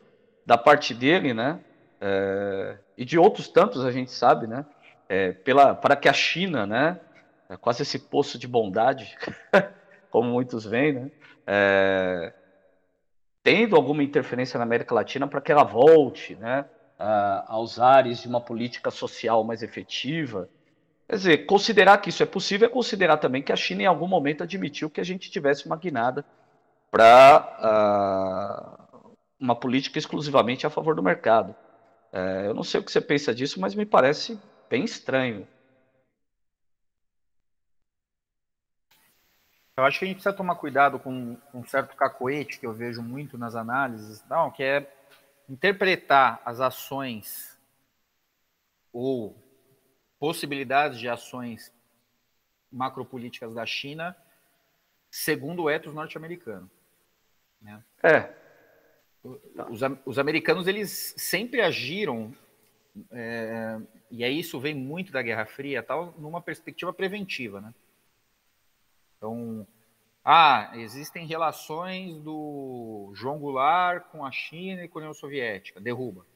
[0.45, 1.61] da parte dele, né?
[2.01, 4.67] É, e de outros tantos a gente sabe, né?
[5.11, 7.01] é, pela, para que a China, né,
[7.49, 9.19] é quase esse poço de bondade,
[10.09, 11.11] como muitos veem, né,
[11.45, 12.33] é,
[13.43, 16.65] tendo alguma interferência na América Latina para que ela volte né,
[16.97, 20.49] a, aos ares de uma política social mais efetiva.
[21.11, 24.07] Quer dizer, considerar que isso é possível é considerar também que a China em algum
[24.07, 26.25] momento admitiu que a gente tivesse uma guinada
[26.89, 31.53] para uh, uma política exclusivamente a favor do mercado.
[32.13, 35.49] É, eu não sei o que você pensa disso, mas me parece bem estranho.
[39.79, 43.03] Eu acho que a gente precisa tomar cuidado com um certo cacoete que eu vejo
[43.03, 44.89] muito nas análises, não, que é
[45.49, 47.59] interpretar as ações
[48.93, 49.50] ou
[50.21, 51.73] possibilidades de ações
[52.71, 54.17] macropolíticas da China
[55.11, 56.71] segundo o ethos norte-americano.
[57.61, 57.83] Né?
[58.03, 58.33] É.
[59.23, 62.33] Os, os, americanos eles sempre agiram
[63.11, 63.79] é,
[64.11, 67.75] e aí isso vem muito da Guerra Fria, tal, numa perspectiva preventiva, né?
[69.17, 69.67] Então,
[70.25, 76.27] ah, existem relações do João Goulart com a China e com a União Soviética, derruba,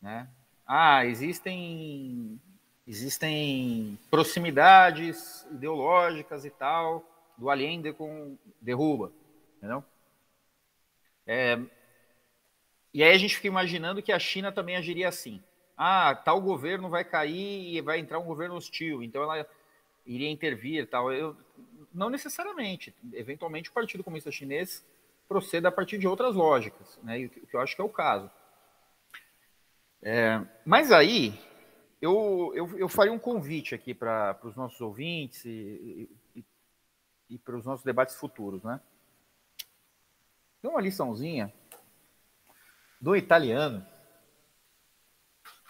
[0.00, 0.28] né?
[0.66, 2.40] Ah, existem
[2.86, 7.04] existem proximidades ideológicas e tal
[7.36, 9.12] do Allende com derruba,
[9.56, 9.84] entendeu?
[11.26, 11.58] É,
[12.92, 15.42] e aí a gente fica imaginando que a China também agiria assim
[15.76, 19.46] ah, tal governo vai cair e vai entrar um governo hostil, então ela
[20.06, 21.12] iria intervir tal.
[21.12, 21.36] Eu,
[21.92, 22.94] não necessariamente.
[23.12, 24.84] Eventualmente o Partido Comunista Chinês
[25.28, 27.24] proceda a partir de outras lógicas, né?
[27.24, 28.30] o que eu acho que é o caso.
[30.02, 31.38] É, mas aí,
[32.04, 36.44] eu, eu, eu, faria um convite aqui para os nossos ouvintes e, e,
[37.30, 38.62] e para os nossos debates futuros.
[38.62, 38.78] Né?
[40.60, 41.50] Tem uma liçãozinha
[43.00, 43.86] do italiano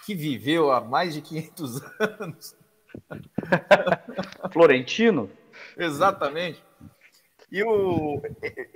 [0.04, 1.80] que viveu há mais de 500
[2.20, 2.56] anos.
[4.52, 5.30] Florentino?
[5.76, 6.60] Exatamente.
[7.48, 8.20] E o,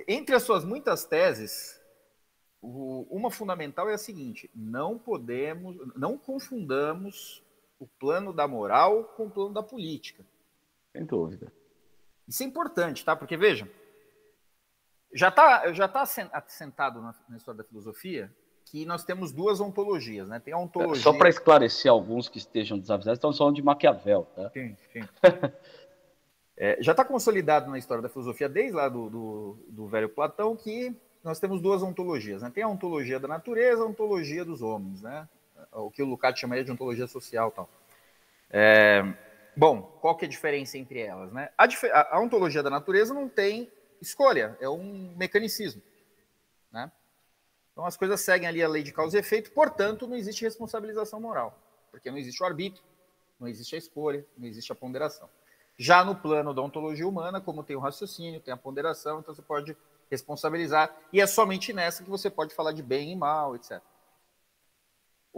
[0.07, 1.77] entre as suas muitas teses,
[2.61, 7.43] o, uma fundamental é a seguinte: não podemos, não confundamos
[7.79, 10.25] o plano da moral com o plano da política.
[10.91, 11.51] Sem dúvida.
[12.27, 13.15] Isso é importante, tá?
[13.15, 13.69] Porque veja,
[15.13, 18.31] já está já tá assentado na, na história da filosofia
[18.65, 20.39] que nós temos duas ontologias, né?
[20.39, 21.01] Tem a ontologia.
[21.01, 24.49] Só para esclarecer alguns que estejam desavisados, estamos falando de Maquiavel, tá?
[24.51, 25.01] Sim, sim.
[26.55, 30.55] é, já está consolidado na história da filosofia, desde lá do, do, do, velho Platão,
[30.55, 32.51] que nós temos duas ontologias, né?
[32.53, 35.27] Tem a ontologia da natureza, a ontologia dos homens, né?
[35.71, 37.69] O que o Lukács chamaria de ontologia social, tal.
[38.49, 39.03] É,
[39.55, 41.31] bom, qual que é a diferença entre elas?
[41.31, 41.49] Né?
[41.57, 45.81] A, a, ontologia da natureza não tem escolha, é um mecanicismo.
[46.71, 46.91] Né?
[47.71, 51.19] Então as coisas seguem ali a lei de causa e efeito, portanto, não existe responsabilização
[51.19, 51.57] moral,
[51.91, 52.83] porque não existe o arbítrio,
[53.39, 55.29] não existe a escolha, não existe a ponderação.
[55.77, 59.41] Já no plano da ontologia humana, como tem o raciocínio, tem a ponderação, então você
[59.41, 59.77] pode
[60.11, 63.79] responsabilizar, e é somente nessa que você pode falar de bem e mal, etc.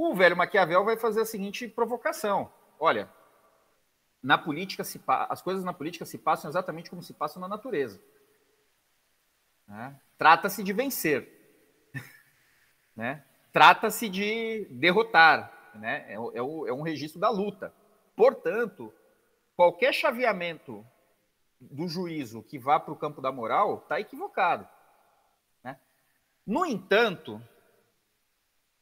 [0.03, 3.07] O velho Maquiavel vai fazer a seguinte provocação: olha,
[4.21, 8.01] na política se as coisas na política se passam exatamente como se passam na natureza.
[9.67, 10.01] Né?
[10.17, 11.29] Trata-se de vencer,
[12.97, 13.23] né?
[13.53, 16.03] Trata-se de derrotar, né?
[16.07, 17.71] É, é, é um registro da luta.
[18.15, 18.91] Portanto,
[19.55, 20.83] qualquer chaveamento
[21.59, 24.67] do juízo que vá para o campo da moral está equivocado.
[25.63, 25.77] Né?
[26.43, 27.39] No entanto,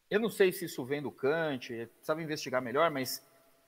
[0.09, 3.23] eu não sei se isso vem do Kant, precisava investigar melhor, mas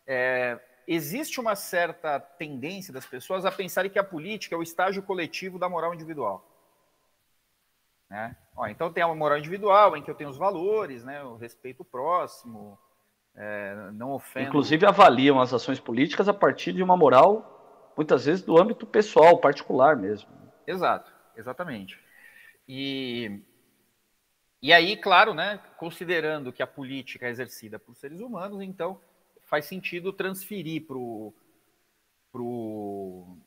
[0.08, 5.04] é, existe uma certa tendência das pessoas a pensarem que a política é o estágio
[5.04, 6.48] coletivo da moral individual.
[8.10, 8.36] Né?
[8.56, 11.84] Ó, então tem a moral individual, em que eu tenho os valores, né, o respeito
[11.86, 12.78] próximo,
[13.36, 14.50] é, não ofendo.
[14.50, 19.38] Inclusive avaliam as ações políticas a partir de uma moral, muitas vezes do âmbito pessoal,
[19.38, 20.30] particular mesmo.
[20.68, 21.98] Exato, exatamente.
[22.68, 23.42] E
[24.62, 29.00] e aí, claro, né, considerando que a política é exercida por seres humanos, então
[29.46, 31.34] faz sentido transferir para o
[32.32, 33.38] pro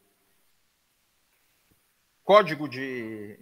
[2.22, 3.38] código de,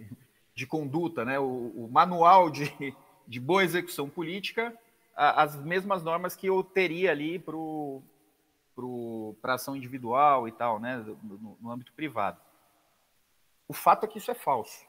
[0.55, 2.95] de conduta, né, o, o manual de,
[3.27, 4.77] de boa execução política,
[5.15, 7.55] a, as mesmas normas que eu teria ali para
[9.51, 12.39] a ação individual e tal, né, no, no, âmbito privado.
[13.67, 14.85] O fato é que isso é falso.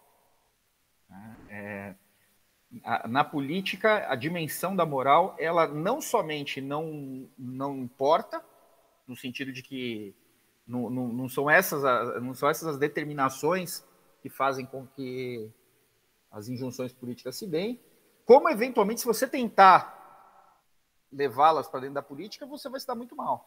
[1.09, 1.37] Né?
[1.49, 1.95] É,
[3.09, 8.45] na política, a dimensão da moral, ela não somente não, não importa,
[9.07, 10.15] no sentido de que
[10.67, 11.83] não, não, não, são essas,
[12.23, 13.85] não são essas as determinações
[14.23, 15.51] que fazem com que
[16.31, 17.79] as injunções políticas se deem,
[18.25, 20.03] como eventualmente, se você tentar
[21.13, 23.47] levá-las para dentro da política, você vai se dar muito mal.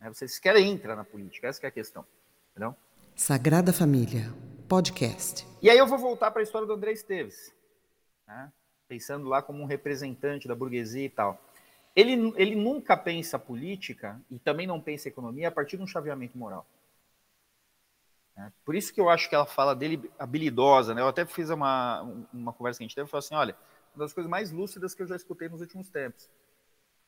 [0.00, 0.08] Né?
[0.12, 2.04] Você sequer entra na política, essa é a questão.
[2.50, 2.74] Entendeu?
[3.14, 4.32] Sagrada Família,
[4.66, 5.46] podcast.
[5.62, 7.54] E aí eu vou voltar para a história do André Esteves
[8.30, 8.52] né?
[8.88, 11.40] pensando lá como um representante da burguesia e tal.
[11.94, 16.38] Ele, ele nunca pensa política e também não pensa economia a partir de um chaveamento
[16.38, 16.64] moral.
[18.36, 18.52] Né?
[18.64, 20.94] Por isso que eu acho que ela fala dele habilidosa.
[20.94, 21.02] Né?
[21.02, 22.02] Eu até fiz uma,
[22.32, 23.56] uma conversa que a gente teve e falei assim: olha,
[23.94, 26.30] uma das coisas mais lúcidas que eu já escutei nos últimos tempos.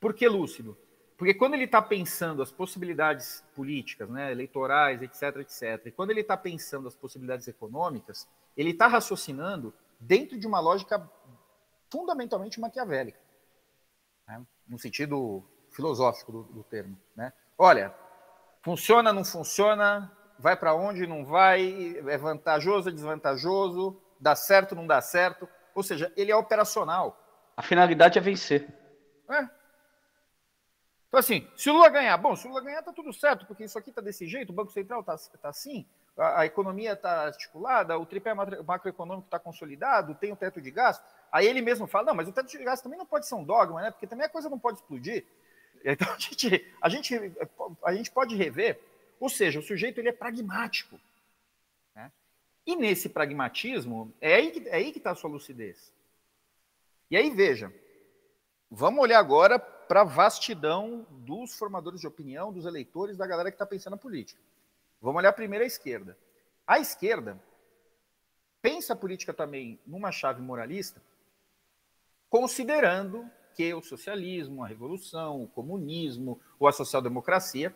[0.01, 0.77] Por que lúcido?
[1.17, 6.23] Porque quando ele está pensando as possibilidades políticas, né, eleitorais, etc., etc., e quando ele
[6.23, 11.09] está pensando as possibilidades econômicas, ele está raciocinando dentro de uma lógica
[11.91, 13.21] fundamentalmente maquiavélica,
[14.27, 14.45] né?
[14.67, 16.99] no sentido filosófico do, do termo.
[17.15, 17.33] Né?
[17.57, 17.95] Olha,
[18.63, 24.87] funciona, não funciona, vai para onde, não vai, é vantajoso, é desvantajoso, dá certo, não
[24.87, 25.49] dá certo.
[25.75, 27.19] Ou seja, ele é operacional.
[27.57, 28.69] A finalidade é vencer.
[29.31, 29.49] É.
[31.09, 33.65] Então, assim, se o Lula ganhar, bom, se o Lula ganhar, tá tudo certo, porque
[33.65, 35.87] isso aqui tá desse jeito, o Banco Central tá, tá assim,
[36.17, 41.05] a, a economia está articulada, o tripé macroeconômico está consolidado, tem o teto de gasto.
[41.31, 43.45] Aí ele mesmo fala, não, mas o teto de gasto também não pode ser um
[43.45, 43.91] dogma, né?
[43.91, 45.25] Porque também a coisa não pode explodir.
[45.85, 47.33] Então a gente, a gente,
[47.85, 48.81] a gente pode rever,
[49.19, 50.97] ou seja, o sujeito ele é pragmático.
[51.93, 52.09] Né?
[52.65, 55.93] E nesse pragmatismo, é aí que é está a sua lucidez.
[57.11, 57.75] E aí, veja,
[58.71, 63.57] vamos olhar agora para a vastidão dos formadores de opinião, dos eleitores, da galera que
[63.57, 64.41] está pensando na política.
[65.03, 66.17] Vamos olhar primeiro a esquerda.
[66.65, 67.43] A esquerda
[68.63, 71.03] pensa a política também numa chave moralista,
[72.31, 77.75] considerando que o socialismo, a revolução, o comunismo ou a social-democracia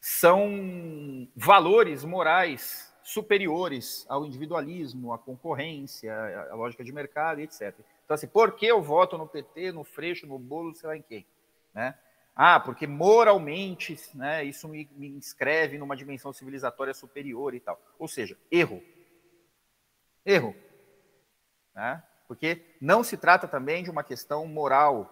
[0.00, 6.12] são valores morais superiores ao individualismo, à concorrência,
[6.50, 7.74] à lógica de mercado, etc.
[8.04, 11.02] Então, assim, por que eu voto no PT, no Freixo, no Bolo, sei lá em
[11.02, 11.26] quem?
[11.74, 11.96] Né?
[12.38, 17.80] Ah, porque moralmente, né, isso me, me inscreve numa dimensão civilizatória superior e tal.
[17.98, 18.82] Ou seja, erro.
[20.22, 20.54] Erro.
[21.74, 22.02] Né?
[22.28, 25.10] Porque não se trata também de uma questão moral.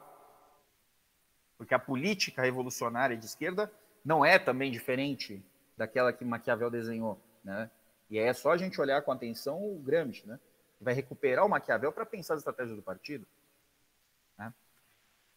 [1.56, 3.72] Porque a política revolucionária de esquerda
[4.04, 5.42] não é também diferente
[5.78, 7.18] daquela que Maquiavel desenhou.
[7.42, 7.70] Né?
[8.10, 10.38] E é só a gente olhar com atenção o Gramsci, né?
[10.78, 13.26] vai recuperar o Maquiavel para pensar as estratégias do partido.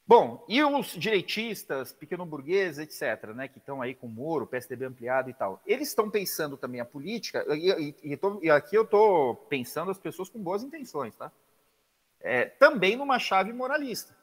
[0.08, 5.30] Bom, e os direitistas, pequeno-burgueses, etc., né, que estão aí com o Moro, PSDB ampliado
[5.30, 8.84] e tal, eles estão pensando também a política, e, e, e, tô, e aqui eu
[8.84, 11.30] estou pensando as pessoas com boas intenções, tá?
[12.22, 14.16] É, também numa chave moralista.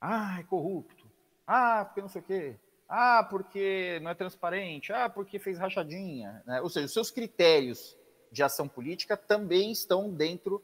[0.00, 1.06] Ah, é corrupto.
[1.46, 2.56] Ah, porque não sei o quê.
[2.88, 4.92] Ah, porque não é transparente.
[4.92, 6.42] Ah, porque fez rachadinha.
[6.46, 6.60] Né?
[6.60, 7.96] Ou seja, os seus critérios
[8.30, 10.62] de ação política também estão dentro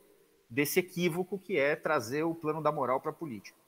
[0.48, 3.63] desse equívoco que é trazer o plano da moral para a política.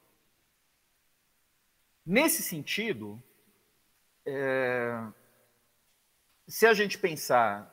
[2.06, 3.20] Nesse sentido,
[4.24, 4.96] é,
[6.46, 7.68] se a gente pensar,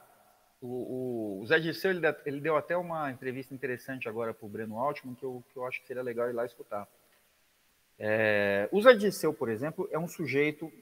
[0.60, 4.80] o, o Zé Dirceu ele, ele, deu até uma entrevista interessante agora para o Breno
[4.80, 6.88] Altman, que eu, que eu acho que seria legal ir lá escutar.
[8.00, 10.74] É, o Zé Dirceu, por exemplo, é um sujeito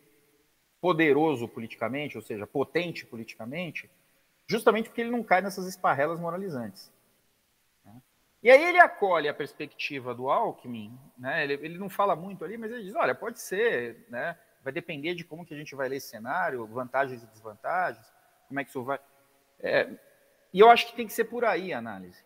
[0.80, 3.90] poderoso politicamente, ou seja, potente politicamente,
[4.48, 6.90] justamente porque ele não cai nessas esparrelas moralizantes.
[8.44, 11.44] E aí ele acolhe a perspectiva do Alckmin, né?
[11.44, 14.38] ele, ele, não fala muito ali, mas ele diz, olha, pode ser, né?
[14.64, 18.06] vai depender de como que a gente vai ler esse cenário, vantagens e desvantagens,
[18.48, 19.00] como é que isso vai...
[19.60, 19.90] É,
[20.52, 22.24] e eu acho que tem que ser por aí a análise.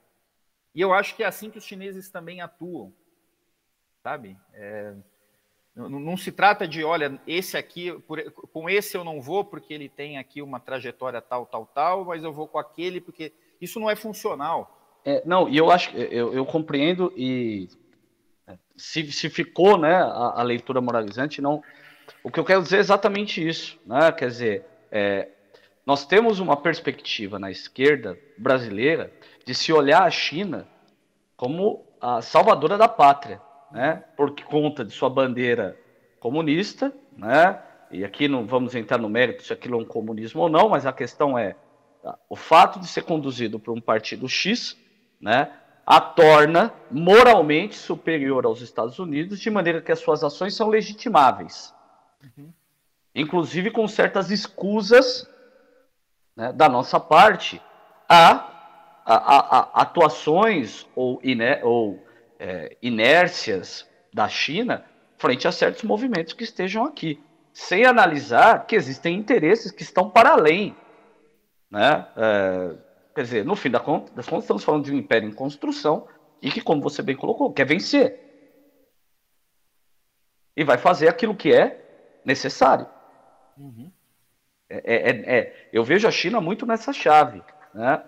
[0.73, 2.93] E eu acho que é assim que os chineses também atuam
[4.05, 4.37] sabe?
[4.53, 4.93] É,
[5.75, 8.21] não, não, se trata de, olha, esse aqui, por,
[8.53, 12.23] com esse eu não vou porque ele tem aqui uma trajetória tal, tal, tal, mas
[12.23, 14.74] eu vou com aquele porque isso não é funcional.
[15.05, 17.69] É, não, e eu acho que eu, eu, compreendo e
[18.47, 21.61] é, se, se ficou, né, a, a, leitura moralizante, não.
[22.23, 24.11] O que eu quero dizer é exatamente isso, né?
[24.11, 25.29] Quer dizer, é,
[25.85, 29.13] nós temos uma perspectiva na esquerda brasileira
[29.45, 30.67] de se olhar a China
[31.37, 33.39] como a salvadora da pátria
[33.71, 35.77] né, por conta de sua bandeira
[36.19, 40.49] comunista, né, e aqui não vamos entrar no mérito se aquilo é um comunismo ou
[40.49, 41.55] não, mas a questão é
[42.01, 44.77] tá, o fato de ser conduzido por um partido X,
[45.19, 45.51] né,
[45.85, 51.73] a torna moralmente superior aos Estados Unidos, de maneira que as suas ações são legitimáveis,
[52.23, 52.51] uhum.
[53.13, 55.29] inclusive com certas escusas
[56.35, 57.61] né, da nossa parte
[58.09, 58.31] a,
[59.05, 61.21] a, a, a atuações ou,
[61.63, 62.03] ou
[62.39, 64.83] é, inércias da China
[65.17, 67.21] frente a certos movimentos que estejam aqui,
[67.53, 70.75] sem analisar que existem interesses que estão para além.
[71.71, 72.05] Né?
[72.15, 72.75] É,
[73.15, 76.07] quer dizer, no fim das contas, estamos falando de um império em construção
[76.41, 78.19] e que, como você bem colocou, quer vencer.
[80.55, 82.87] E vai fazer aquilo que é necessário.
[83.57, 83.89] Uhum.
[84.69, 87.41] É, é, é, é eu vejo a China muito nessa chave.
[87.73, 88.03] Né?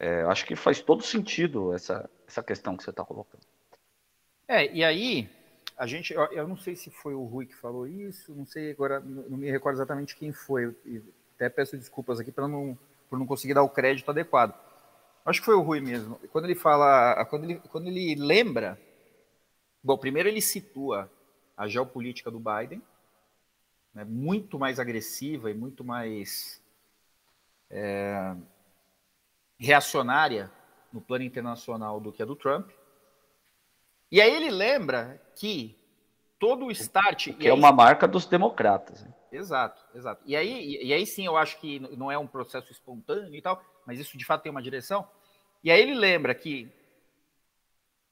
[0.00, 3.42] É, acho que faz todo sentido essa, essa questão que você está colocando.
[4.48, 5.28] É, e aí,
[5.76, 8.70] a gente, eu, eu, não sei se foi o Rui que falou isso, não sei
[8.70, 10.74] agora, não me recordo exatamente quem foi,
[11.34, 12.78] até peço desculpas aqui para não,
[13.08, 14.54] por não conseguir dar o crédito adequado.
[15.24, 16.20] Acho que foi o Rui mesmo.
[16.30, 18.80] Quando ele fala, quando ele, quando ele lembra,
[19.82, 21.10] bom, primeiro ele situa
[21.56, 22.82] a geopolítica do Biden,
[23.92, 26.62] né, muito mais agressiva e muito mais
[27.70, 28.36] é,
[29.58, 30.50] reacionária
[30.92, 32.70] no plano internacional do que a do Trump.
[34.10, 35.76] E aí ele lembra que
[36.38, 37.34] todo o start.
[37.36, 39.02] Que é uma marca dos democratas.
[39.02, 39.12] Né?
[39.36, 40.22] Exato, exato.
[40.26, 43.62] E aí, e aí sim eu acho que não é um processo espontâneo e tal,
[43.86, 45.08] mas isso de fato tem uma direção.
[45.62, 46.70] E aí ele lembra que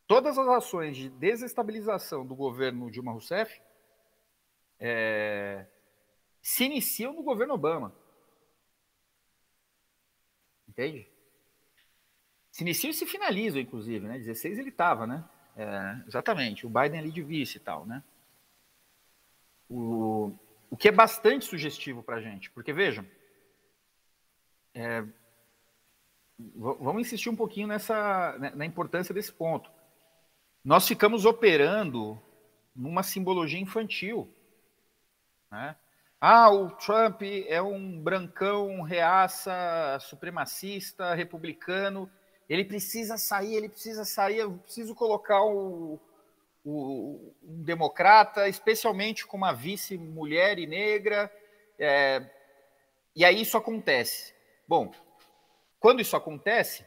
[0.06, 3.60] todas as ações de desestabilização do governo Dilma Rousseff
[4.78, 5.66] é,
[6.42, 7.94] se iniciam no governo Obama.
[10.68, 11.08] Entende?
[12.50, 14.18] Se iniciam e se finalizam, inclusive, né?
[14.18, 15.24] 16 ele estava, né?
[15.56, 18.02] É, exatamente, o Biden ali de vice e tal, né?
[19.68, 20.32] O,
[20.74, 23.06] o que é bastante sugestivo para a gente, porque vejam,
[24.74, 25.04] é,
[26.56, 29.70] vamos insistir um pouquinho nessa né, na importância desse ponto.
[30.64, 32.20] Nós ficamos operando
[32.74, 34.28] numa simbologia infantil,
[35.48, 35.76] né?
[36.20, 42.10] Ah, o Trump é um brancão, reaça, supremacista, republicano
[42.48, 46.00] ele precisa sair, ele precisa sair, eu preciso colocar o,
[46.64, 51.30] o, um democrata, especialmente com uma vice mulher e negra.
[51.78, 52.24] É,
[53.14, 54.34] e aí isso acontece.
[54.66, 54.92] Bom,
[55.78, 56.84] quando isso acontece,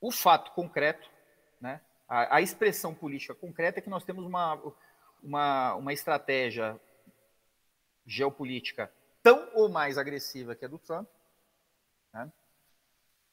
[0.00, 1.10] o fato concreto,
[1.60, 4.60] né, a, a expressão política concreta é que nós temos uma,
[5.22, 6.80] uma, uma estratégia
[8.06, 8.90] geopolítica
[9.22, 11.06] tão ou mais agressiva que a do Trump,
[12.14, 12.32] né,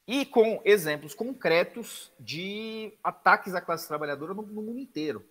[0.06, 5.26] e com exemplos concretos de ataques à classe trabalhadora no, no mundo inteiro.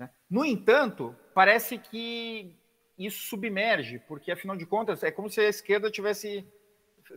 [0.00, 0.08] Né?
[0.30, 2.56] No entanto, parece que
[2.98, 6.50] isso submerge, porque afinal de contas é como se a esquerda tivesse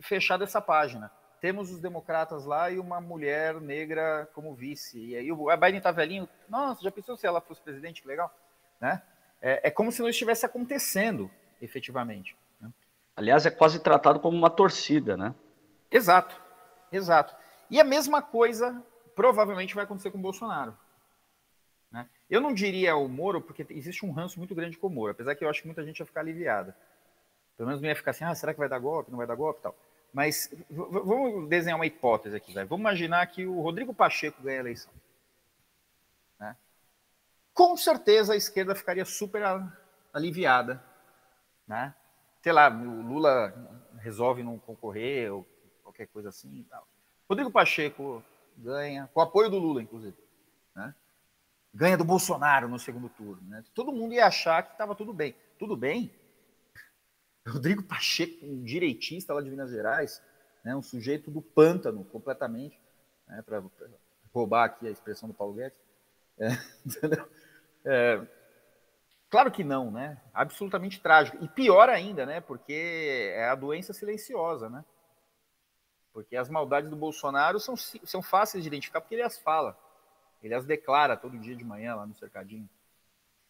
[0.02, 1.10] fechado essa página.
[1.40, 4.98] Temos os democratas lá e uma mulher negra como vice.
[4.98, 6.28] E aí o Biden está velhinho.
[6.48, 8.02] Nossa, já pensou se ela fosse presidente?
[8.02, 8.34] Que legal.
[8.80, 9.02] Né?
[9.40, 11.30] É, é como se não estivesse acontecendo,
[11.60, 12.36] efetivamente.
[12.60, 12.70] Né?
[13.16, 15.34] Aliás, é quase tratado como uma torcida, né?
[15.90, 16.38] Exato,
[16.92, 17.34] exato.
[17.70, 18.82] E a mesma coisa
[19.14, 20.76] provavelmente vai acontecer com o Bolsonaro.
[21.94, 22.08] Né?
[22.28, 25.36] Eu não diria o Moro, porque existe um ranço muito grande com o Moro, apesar
[25.36, 26.76] que eu acho que muita gente ia ficar aliviada.
[27.56, 29.36] Pelo menos não ia ficar assim, ah, será que vai dar golpe, não vai dar
[29.36, 29.76] golpe tal.
[30.12, 32.66] Mas vamos desenhar uma hipótese aqui, velho.
[32.66, 34.92] Vamos imaginar que o Rodrigo Pacheco ganha a eleição.
[36.40, 36.56] Né?
[37.52, 39.42] Com certeza a esquerda ficaria super
[40.12, 40.82] aliviada.
[41.64, 41.94] Né?
[42.42, 43.54] Sei lá, o Lula
[44.00, 45.46] resolve não concorrer, ou
[45.84, 46.88] qualquer coisa assim tal.
[47.28, 48.20] Rodrigo Pacheco
[48.56, 50.23] ganha, com apoio do Lula, inclusive.
[51.74, 53.42] Ganha do Bolsonaro no segundo turno.
[53.48, 53.64] Né?
[53.74, 55.34] Todo mundo ia achar que estava tudo bem.
[55.58, 56.14] Tudo bem?
[57.46, 60.22] Rodrigo Pacheco, um direitista lá de Minas Gerais,
[60.64, 60.74] né?
[60.76, 62.80] um sujeito do pântano completamente,
[63.26, 63.42] né?
[63.42, 63.62] para
[64.32, 65.76] roubar aqui a expressão do Paulo Guedes.
[66.38, 66.48] É,
[67.84, 68.26] é,
[69.28, 70.20] claro que não, né?
[70.32, 71.42] Absolutamente trágico.
[71.42, 72.40] E pior ainda, né?
[72.40, 74.84] Porque é a doença silenciosa, né?
[76.12, 79.76] Porque as maldades do Bolsonaro são, são fáceis de identificar porque ele as fala.
[80.44, 82.68] Ele as declara todo dia de manhã lá no cercadinho.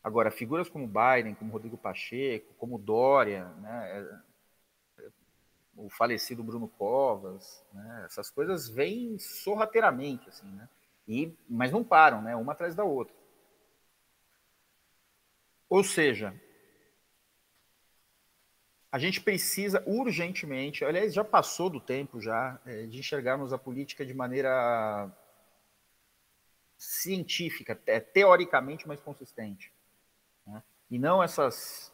[0.02, 4.20] Agora, figuras como Biden, como Rodrigo Pacheco, como Dória, né,
[5.00, 5.08] é,
[5.76, 10.68] o falecido Bruno Covas, né, essas coisas vêm sorrateiramente, assim, né,
[11.08, 13.14] e, mas não param, né, uma atrás da outra.
[15.68, 16.38] Ou seja,
[18.92, 24.06] a gente precisa urgentemente, aliás, já passou do tempo já, é, de enxergarmos a política
[24.06, 25.10] de maneira
[27.04, 27.74] científica,
[28.12, 29.70] teoricamente mais consistente.
[30.46, 30.62] Né?
[30.90, 31.92] E não essas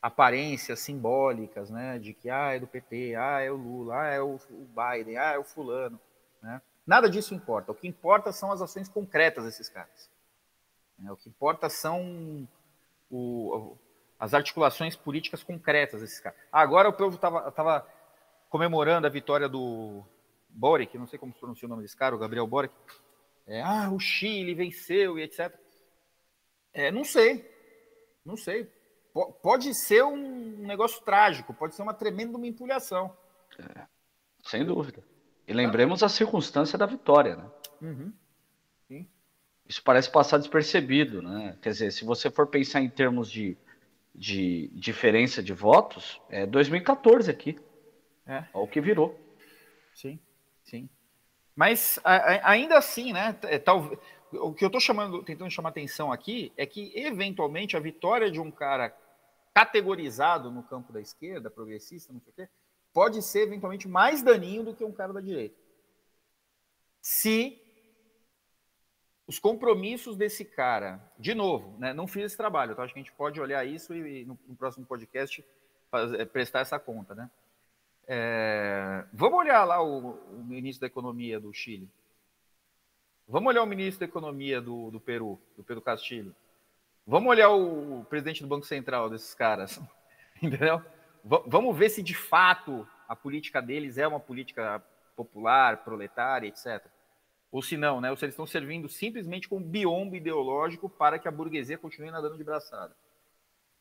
[0.00, 4.20] aparências simbólicas, né, de que ah, é do PT, ah, é o Lula, ah, é
[4.20, 5.98] o, Biden, ah, é o fulano,
[6.42, 6.60] né?
[6.84, 7.70] Nada disso importa.
[7.70, 10.10] O que importa são as ações concretas desses caras.
[10.98, 11.12] Né?
[11.12, 12.48] O que importa são
[13.08, 13.76] o,
[14.18, 16.36] as articulações políticas concretas desses caras.
[16.50, 17.86] agora o povo estava
[18.50, 20.02] comemorando a vitória do
[20.48, 22.74] Boric, não sei como se pronuncia o nome desse cara, o Gabriel Boric.
[23.46, 25.52] É, ah, o Chile venceu e etc.
[26.72, 27.48] É, não sei,
[28.24, 28.64] não sei.
[28.64, 28.72] P
[29.42, 33.14] pode ser um negócio trágico, pode ser uma tremenda manipulação.
[33.58, 33.86] É,
[34.44, 35.04] sem dúvida.
[35.46, 37.50] E lembremos a circunstância da vitória, né?
[37.80, 38.12] Uhum.
[39.68, 41.56] Isso parece passar despercebido, né?
[41.62, 43.56] Quer dizer, se você for pensar em termos de
[44.14, 47.58] de diferença de votos é 2014 aqui.
[48.26, 48.44] É.
[48.52, 49.18] Olha o que virou.
[49.94, 50.18] Sim,
[50.62, 50.88] sim.
[51.54, 53.38] Mas a, ainda assim, né?
[53.42, 53.92] É, tal,
[54.32, 58.40] o que eu estou chamando, tentando chamar atenção aqui é que eventualmente a vitória de
[58.40, 58.96] um cara
[59.54, 62.48] categorizado no campo da esquerda, progressista, não sei o quê,
[62.92, 65.56] pode ser eventualmente mais daninho do que um cara da direita.
[67.00, 67.60] Se
[69.26, 73.02] os compromissos desse cara, de novo, né, não fiz esse trabalho, então acho que a
[73.02, 75.44] gente pode olhar isso e, no, no próximo podcast
[75.90, 77.30] fazer, é, prestar essa conta, né?
[78.06, 81.88] É, vamos olhar lá o, o, ministro da Economia do Chile.
[83.28, 86.34] Vamos olhar o ministro da Economia do, do Peru, do Pedro Castilho.
[87.06, 89.80] Vamos olhar o, o presidente do Banco Central desses caras,
[90.42, 90.78] entendeu?
[91.24, 94.82] V vamos ver se de fato a política deles é uma política
[95.14, 96.84] popular, proletária, etc.
[97.50, 98.10] Ou se não, né?
[98.10, 102.36] Ou se eles estão servindo simplesmente como biombo ideológico para que a burguesia continue nadando
[102.36, 102.96] de braçada.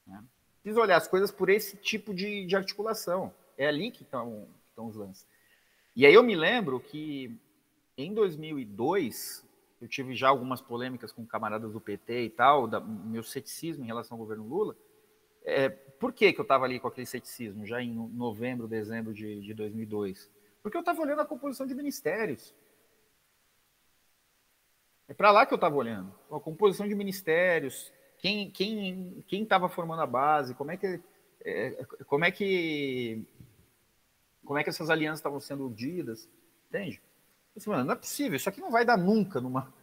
[0.05, 0.23] Né?
[0.61, 3.33] Precisa olhar as coisas por esse tipo de, de articulação.
[3.61, 5.27] É ali que estão, estão os lances.
[5.95, 7.31] E aí eu me lembro que
[7.95, 9.47] em 2002
[9.79, 13.87] eu tive já algumas polêmicas com camaradas do PT e tal, da, meu ceticismo em
[13.87, 14.75] relação ao governo Lula.
[15.43, 19.41] É, por que, que eu estava ali com aquele ceticismo já em novembro, dezembro de,
[19.41, 20.27] de 2002?
[20.63, 22.55] Porque eu estava olhando a composição de ministérios.
[25.07, 26.11] É para lá que eu estava olhando.
[26.31, 30.99] A composição de ministérios, quem quem quem estava formando a base, como é que
[31.43, 33.25] é, como é que
[34.51, 36.27] como é que essas alianças estavam sendo urdidas,
[36.67, 37.01] entende?
[37.65, 39.73] Não é possível, isso aqui não vai dar nunca numa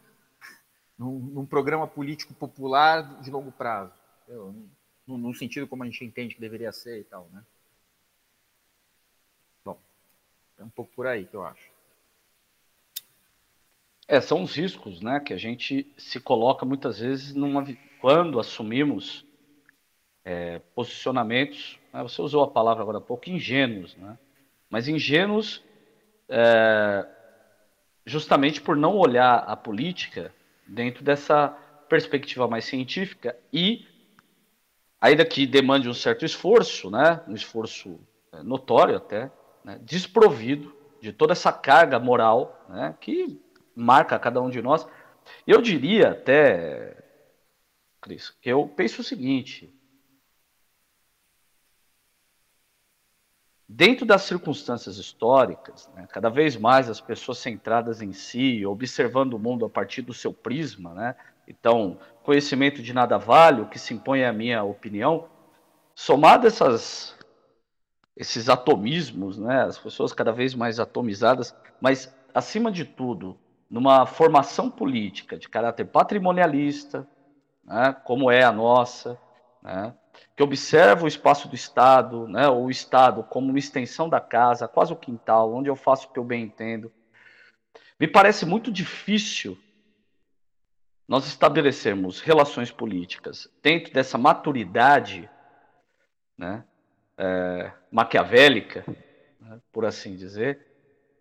[0.99, 3.95] num, num programa político popular de longo prazo,
[5.07, 7.43] no, no sentido como a gente entende que deveria ser e tal, né?
[9.65, 9.81] Bom,
[10.59, 11.71] é um pouco por aí que eu acho.
[14.07, 17.65] É, são os riscos, né, que a gente se coloca muitas vezes numa
[18.03, 19.25] quando assumimos
[20.27, 21.81] é, posicionamentos.
[21.91, 24.19] Né, você usou a palavra agora há pouco, ingênuos, né?
[24.71, 25.63] Mas ingênuos
[26.29, 27.07] é,
[28.05, 30.35] justamente por não olhar a política
[30.67, 31.49] dentro dessa
[31.89, 33.87] perspectiva mais científica e
[35.01, 37.99] ainda que demande um certo esforço, né, um esforço
[38.33, 39.31] é, notório até,
[39.65, 43.41] né, desprovido de toda essa carga moral, né, que
[43.75, 44.87] marca cada um de nós.
[45.47, 46.97] Eu diria até,
[48.01, 49.73] Cris, que eu penso o seguinte:
[53.69, 59.39] dentro das circunstâncias históricas, né, cada vez mais as pessoas centradas em si, observando o
[59.39, 61.15] mundo a partir do seu prisma, né,
[61.47, 65.29] então conhecimento de nada vale, o que se impõe à minha opinião,
[65.95, 67.15] somado essas,
[68.17, 73.39] esses atomismos, né, as pessoas cada vez mais atomizadas, mas, acima de tudo,
[73.71, 77.07] numa formação política de caráter patrimonialista,
[77.65, 79.19] né, como é a nossa,
[79.63, 79.95] né,
[80.37, 84.93] que observa o espaço do Estado, né, o Estado como uma extensão da casa, quase
[84.93, 86.93] o quintal, onde eu faço o que eu bem entendo.
[87.99, 89.59] Me parece muito difícil
[91.09, 95.29] nós estabelecermos relações políticas dentro dessa maturidade
[96.37, 96.63] né,
[97.17, 98.85] é, maquiavélica,
[99.41, 100.67] né, por assim dizer,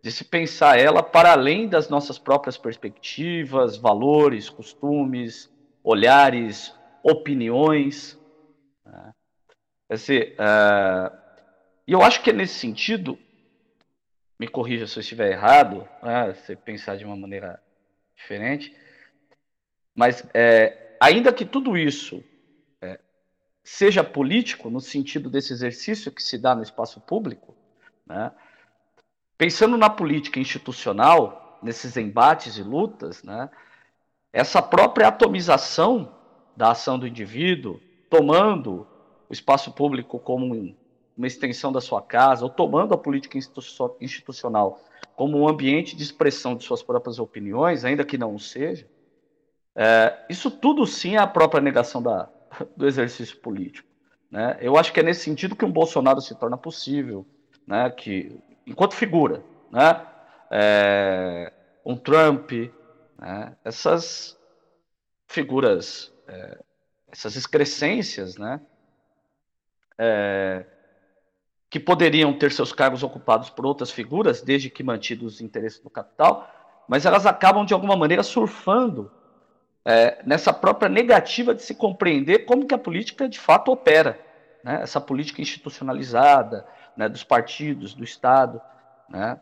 [0.01, 5.49] de se pensar ela para além das nossas próprias perspectivas, valores, costumes,
[5.83, 8.16] olhares, opiniões.
[8.87, 9.13] Né?
[9.89, 11.15] Dizer, uh,
[11.87, 13.17] e eu acho que é nesse sentido,
[14.39, 17.61] me corrija se eu estiver errado, né, se pensar de uma maneira
[18.15, 18.75] diferente,
[19.95, 22.23] mas é, ainda que tudo isso
[22.81, 22.99] é,
[23.63, 27.55] seja político, no sentido desse exercício que se dá no espaço público,
[28.05, 28.31] né,
[29.37, 33.49] Pensando na política institucional, nesses embates e lutas, né,
[34.33, 36.15] essa própria atomização
[36.55, 37.79] da ação do indivíduo,
[38.09, 38.87] tomando
[39.29, 40.75] o espaço público como
[41.17, 43.37] uma extensão da sua casa, ou tomando a política
[43.99, 44.81] institucional
[45.15, 48.87] como um ambiente de expressão de suas próprias opiniões, ainda que não o seja,
[49.75, 52.29] é, isso tudo sim é a própria negação da,
[52.75, 53.87] do exercício político.
[54.29, 54.57] Né?
[54.61, 57.25] Eu acho que é nesse sentido que um Bolsonaro se torna possível,
[57.65, 57.89] né?
[57.89, 60.05] que enquanto figura, né?
[60.49, 61.51] É,
[61.85, 62.51] um Trump,
[63.17, 63.55] né?
[63.63, 64.37] essas
[65.27, 66.59] figuras, é,
[67.17, 68.61] essas excrescências, né?
[69.97, 70.63] É,
[71.67, 75.89] que poderiam ter seus cargos ocupados por outras figuras, desde que mantidos os interesses do
[75.89, 76.47] capital,
[76.87, 79.11] mas elas acabam de alguma maneira surfando
[79.83, 84.19] é, nessa própria negativa de se compreender como que a política de fato opera,
[84.63, 84.81] né?
[84.83, 88.61] essa política institucionalizada, né, dos partidos, do Estado,
[89.09, 89.39] né,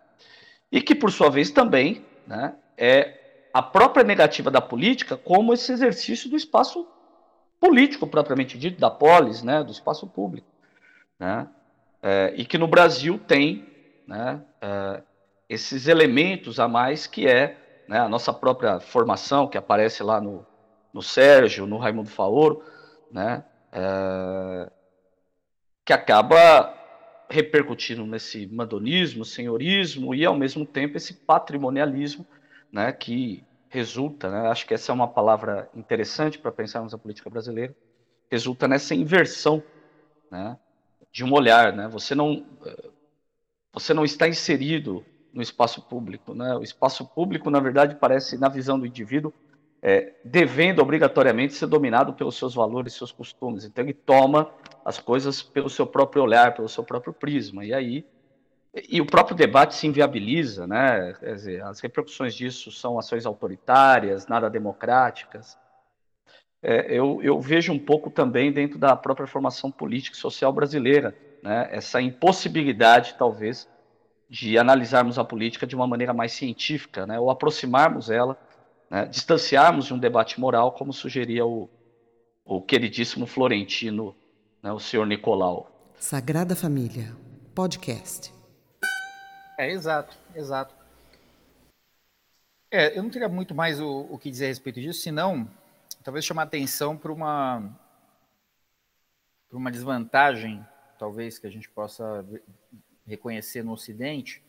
[0.71, 5.71] e que, por sua vez, também né, é a própria negativa da política como esse
[5.71, 6.87] exercício do espaço
[7.59, 10.47] político propriamente dito, da polis, né, do espaço público.
[11.19, 11.47] Né,
[12.01, 13.65] é, e que no Brasil tem
[14.07, 15.01] né, é,
[15.49, 17.57] esses elementos a mais que é
[17.87, 20.45] né, a nossa própria formação, que aparece lá no,
[20.93, 22.63] no Sérgio, no Raimundo Faoro,
[23.11, 24.71] né, é,
[25.83, 26.73] que acaba
[27.29, 32.25] repercutindo nesse mandonismo, senhorismo e, ao mesmo tempo, esse patrimonialismo
[32.71, 33.43] né, que
[33.75, 37.75] resulta, né, acho que essa é uma palavra interessante para pensarmos a política brasileira,
[38.31, 39.61] resulta nessa inversão
[40.31, 40.57] né,
[41.11, 41.73] de um olhar.
[41.73, 42.45] Né, você, não,
[43.73, 46.33] você não está inserido no espaço público.
[46.33, 49.33] Né, o espaço público, na verdade, parece, na visão do indivíduo,
[49.81, 53.65] é, devendo obrigatoriamente ser dominado pelos seus valores, seus costumes.
[53.65, 54.49] Então ele toma
[54.83, 57.63] as coisas pelo seu próprio olhar, pelo seu próprio prisma.
[57.65, 58.05] E aí
[58.89, 61.13] e o próprio debate se inviabiliza, né?
[61.21, 65.57] Dizer, as repercussões disso são ações autoritárias, nada democráticas.
[66.61, 71.15] É, eu, eu, vejo um pouco também dentro da própria formação política e social brasileira,
[71.41, 71.69] né?
[71.71, 73.67] Essa impossibilidade, talvez,
[74.29, 77.19] de analisarmos a política de uma maneira mais científica, né?
[77.19, 78.37] Ou aproximarmos ela
[78.89, 81.69] né, distanciarmos de um debate moral, como sugeria o,
[82.43, 84.15] o queridíssimo florentino,
[84.61, 85.71] né, o senhor Nicolau.
[85.97, 87.15] Sagrada Família,
[87.53, 88.34] podcast.
[89.57, 90.75] É, exato, exato.
[92.69, 95.49] É, eu não teria muito mais o, o que dizer a respeito disso, senão
[96.03, 97.71] talvez chamar atenção para uma,
[99.51, 100.65] uma desvantagem,
[100.99, 102.25] talvez, que a gente possa
[103.07, 104.43] reconhecer no Ocidente,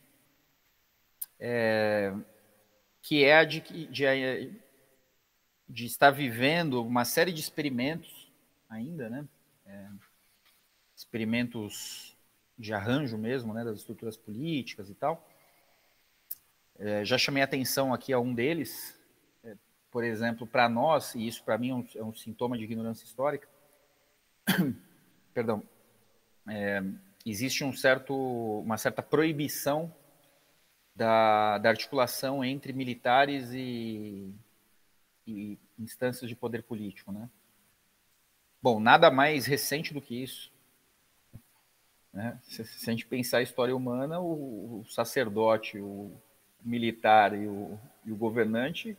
[1.39, 2.13] é,
[3.01, 4.59] que é a de, de,
[5.69, 8.29] de estar vivendo uma série de experimentos
[8.69, 9.25] ainda, né?
[9.65, 9.87] É,
[10.95, 12.16] experimentos
[12.57, 15.27] de arranjo mesmo, né, das estruturas políticas e tal.
[16.79, 18.99] É, já chamei atenção aqui a um deles,
[19.43, 19.55] é,
[19.91, 23.05] por exemplo, para nós, e isso para mim é um, é um, sintoma de ignorância
[23.05, 23.47] histórica,
[25.33, 25.63] perdão,
[26.47, 26.83] é,
[27.25, 29.93] existe um certo, uma certa proibição
[30.95, 34.33] da, da articulação entre militares e,
[35.27, 37.29] e instâncias de poder político, né?
[38.61, 40.51] Bom, nada mais recente do que isso.
[42.17, 42.35] Né?
[42.41, 46.11] Se, se, a gente pensar a história humana, o, o sacerdote, o
[46.65, 48.97] militar e o, e o, governante,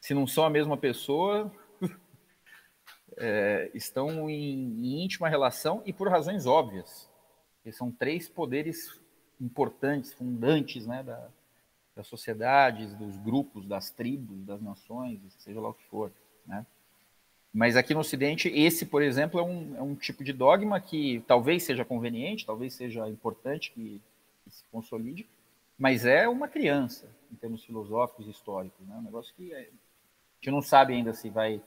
[0.00, 1.48] se não são a mesma pessoa,
[3.16, 7.08] é, estão em, em, íntima relação e por razões óbvias.
[7.58, 9.00] Porque são três poderes
[9.40, 11.28] importantes, fundantes né, da,
[11.94, 16.12] das sociedades, dos grupos, das tribos, das nações, seja lá o que for.
[16.44, 16.66] Né?
[17.52, 21.22] Mas aqui no Ocidente, esse, por exemplo, é um, é um tipo de dogma que
[21.26, 24.00] talvez seja conveniente, talvez seja importante que,
[24.44, 25.26] que se consolide,
[25.78, 28.96] mas é uma criança em termos filosóficos e históricos, né?
[28.96, 29.62] um negócio que é, a
[30.36, 31.62] gente não sabe ainda se vai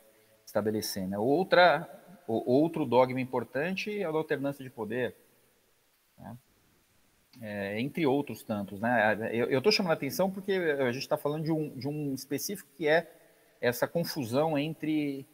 [0.46, 1.08] estabelecer.
[1.08, 1.18] Né?
[1.18, 1.90] Outra,
[2.28, 5.16] outro dogma importante é a alternância de poder.
[6.18, 6.38] Né?
[7.42, 8.80] é, entre outros tantos.
[8.80, 9.30] Né?
[9.32, 12.70] Eu estou chamando a atenção porque a gente está falando de um, de um específico
[12.76, 13.10] que é
[13.62, 15.26] essa confusão entre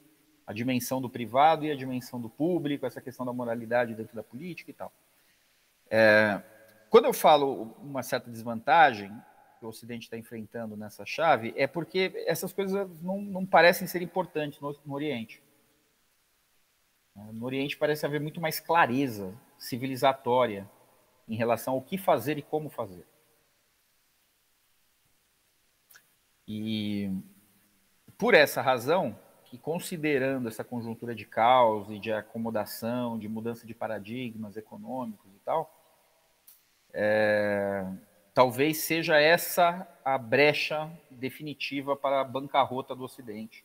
[0.46, 4.24] a dimensão do privado e a dimensão do público, essa questão da moralidade dentro da
[4.24, 4.92] política e tal.
[5.90, 6.42] É,
[6.90, 9.12] quando eu falo uma certa desvantagem
[9.60, 14.02] que o Ocidente está enfrentando nessa chave, é porque essas coisas não, não parecem ser
[14.02, 15.42] importantes no, no Oriente.
[17.16, 20.70] No Oriente parece haver muito mais clareza civilizatória
[21.28, 23.06] em relação ao que fazer e como fazer.
[26.48, 27.10] E
[28.18, 29.18] por essa razão,
[29.56, 35.40] que considerando essa conjuntura de caos e de acomodação, de mudança de paradigmas econômicos e
[35.40, 35.74] tal,
[36.94, 37.86] é,
[38.34, 43.64] talvez seja essa a brecha definitiva para a bancarrota do Ocidente,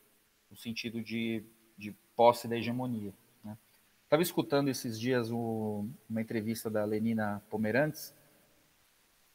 [0.50, 1.42] no sentido de,
[1.76, 3.12] de posse da hegemonia.
[4.04, 8.12] Estava escutando esses dias o, uma entrevista da Lenina Pomerantes,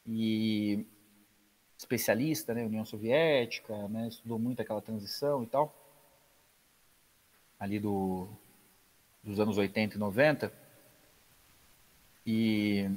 [0.05, 0.85] e
[1.77, 5.84] especialista, né, União Soviética, né, estudou muito aquela transição e tal,
[7.59, 8.27] ali do,
[9.23, 10.53] dos anos 80 e 90.
[12.25, 12.89] E,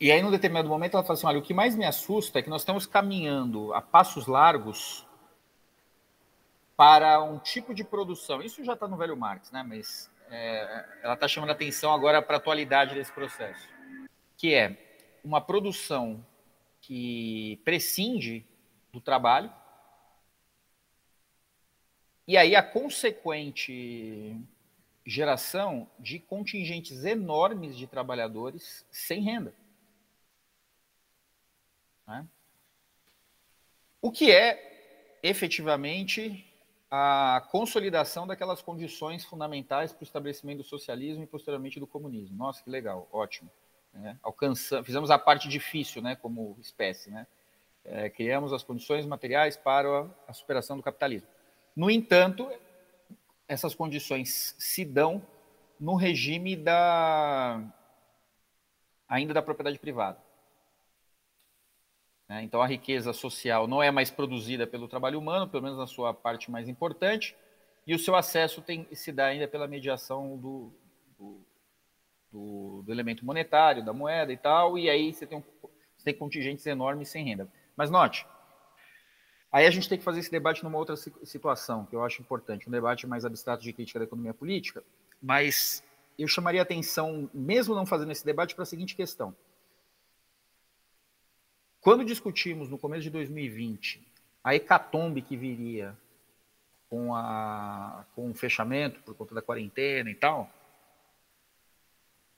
[0.00, 2.42] e aí, num determinado momento, ela falou assim: olha, o que mais me assusta é
[2.42, 5.06] que nós estamos caminhando a passos largos
[6.76, 8.42] para um tipo de produção.
[8.42, 9.62] Isso já está no velho Marx, né?
[9.62, 13.68] Mas é, ela está chamando atenção agora para a atualidade desse processo,
[14.36, 14.76] que é
[15.22, 16.24] uma produção
[16.80, 18.44] que prescinde
[18.92, 19.52] do trabalho
[22.30, 24.40] e aí a consequente
[25.04, 29.52] geração de contingentes enormes de trabalhadores sem renda.
[32.06, 32.24] Né?
[34.00, 36.46] O que é efetivamente
[36.88, 42.36] a consolidação daquelas condições fundamentais para o estabelecimento do socialismo e posteriormente do comunismo.
[42.36, 43.50] Nossa, que legal, ótimo.
[43.92, 44.16] Né?
[44.22, 47.26] Alcançamos, fizemos a parte difícil, né, como espécie, né?
[47.84, 51.39] É, criamos as condições materiais para a superação do capitalismo.
[51.74, 52.50] No entanto,
[53.48, 55.22] essas condições se dão
[55.78, 57.62] no regime da
[59.08, 60.18] ainda da propriedade privada.
[62.28, 62.44] Né?
[62.44, 66.14] Então, a riqueza social não é mais produzida pelo trabalho humano, pelo menos na sua
[66.14, 67.34] parte mais importante,
[67.84, 70.72] e o seu acesso tem, se dá ainda pela mediação do,
[71.18, 75.42] do, do, elemento monetário, da moeda e tal, e aí você tem, um,
[75.96, 77.48] você tem contingentes enormes sem renda.
[77.74, 78.24] Mas note,
[79.50, 82.68] aí a gente tem que fazer esse debate numa outra situação, que eu acho importante,
[82.68, 84.82] um debate mais abstrato de crítica da economia política,
[85.22, 85.82] mas
[86.18, 89.34] eu chamaria atenção, mesmo não fazendo esse debate, para a seguinte questão.
[91.80, 94.06] Quando discutimos no começo de 2020
[94.44, 95.96] a hecatombe que viria
[96.88, 100.50] com, a, com o fechamento por conta da quarentena e tal,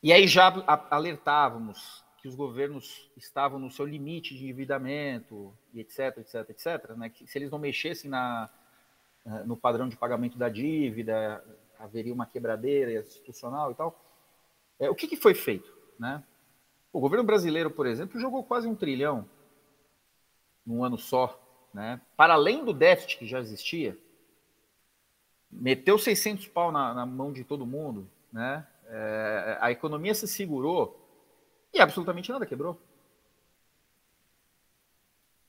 [0.02, 0.48] e aí já
[0.90, 7.10] alertávamos que os governos estavam no seu limite de endividamento e etc, etc, etc, né?
[7.10, 8.48] que se eles não mexessem na,
[9.26, 11.44] eh, no padrão de pagamento da dívida,
[11.80, 14.00] haveria uma quebradeira institucional e tal.
[14.78, 15.76] É, o que, que foi feito?
[15.98, 16.22] Né?
[16.92, 19.28] O governo brasileiro, por exemplo, jogou quase um trilhão
[20.64, 21.36] num ano só,
[21.74, 22.00] né?
[22.16, 23.98] para além do déficit que já existia,
[25.50, 28.64] meteu 600 pau na, na mão de todo mundo, né?
[28.86, 31.01] É, a economia se segurou
[31.72, 32.80] e absolutamente nada quebrou.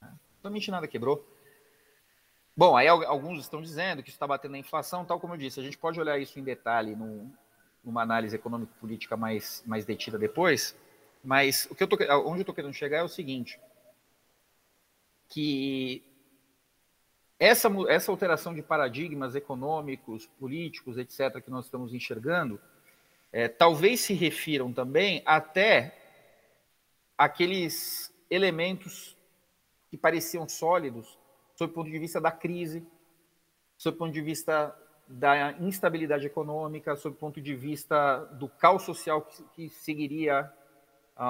[0.02, 1.28] Absolutamente nada quebrou.
[2.56, 5.60] Bom, aí alguns estão dizendo que isso está batendo na inflação, tal como eu disse.
[5.60, 7.32] A gente pode olhar isso em detalhe num,
[7.84, 10.76] numa análise econômico-política mais, mais detida depois,
[11.24, 13.60] mas o que eu tô, onde eu estou querendo chegar é o seguinte:
[15.30, 16.04] que
[17.40, 22.62] essa, essa alteração de paradigmas econômicos, políticos, etc., que nós estamos enxergando,
[23.32, 26.03] é, talvez se refiram também até
[27.18, 29.18] aqueles elementos
[29.90, 31.18] que pareciam sólidos
[31.56, 32.86] sob o ponto de vista da crise,
[33.78, 34.76] sob o ponto de vista
[35.08, 39.22] da instabilidade econômica, sob o ponto de vista do caos social
[39.54, 40.52] que, seguiria
[41.16, 41.30] a,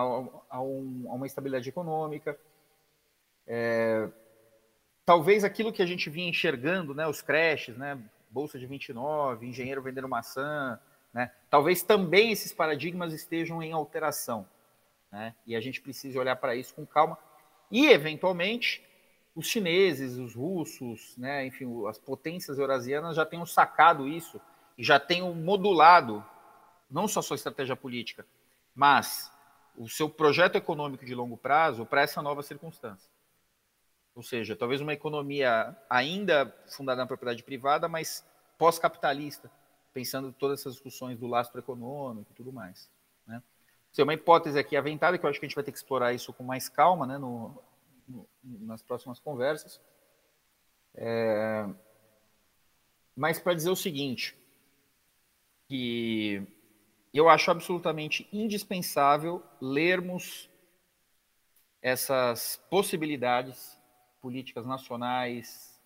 [0.49, 2.39] a, um, a uma estabilidade econômica.
[3.45, 4.09] É,
[5.05, 7.99] talvez aquilo que a gente vinha enxergando, né, os creches, né,
[8.29, 10.79] bolsa de 29, engenheiro vendendo maçã,
[11.13, 14.47] né, talvez também esses paradigmas estejam em alteração.
[15.13, 17.19] Né, e a gente precisa olhar para isso com calma
[17.69, 18.83] e, eventualmente,
[19.35, 24.41] os chineses, os russos, né, enfim, as potências eurasianas já tenham sacado isso
[24.75, 26.25] e já tenham modulado
[26.89, 28.25] não só sua estratégia política,
[28.73, 29.31] mas
[29.77, 33.07] o seu projeto econômico de longo prazo para essa nova circunstância.
[34.15, 38.25] Ou seja, talvez uma economia ainda fundada na propriedade privada, mas
[38.57, 39.51] pós-capitalista,
[39.93, 42.89] pensando todas essas discussões do lastro econômico e tudo mais.
[43.27, 43.43] Né?
[43.97, 46.13] É uma hipótese aqui aventada, que eu acho que a gente vai ter que explorar
[46.13, 47.61] isso com mais calma né, no,
[48.07, 49.79] no, nas próximas conversas.
[50.95, 51.67] É...
[53.15, 54.35] Mas para dizer o seguinte,
[55.67, 56.41] que
[57.13, 60.49] eu acho absolutamente indispensável lermos
[61.81, 63.79] essas possibilidades
[64.21, 65.79] políticas nacionais,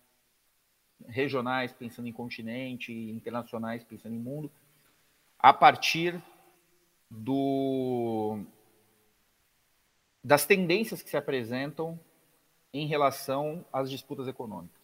[1.06, 4.50] regionais, pensando em continente, internacionais, pensando em mundo,
[5.38, 6.22] a partir
[7.10, 8.40] do,
[10.22, 11.98] das tendências que se apresentam
[12.72, 14.78] em relação às disputas econômicas.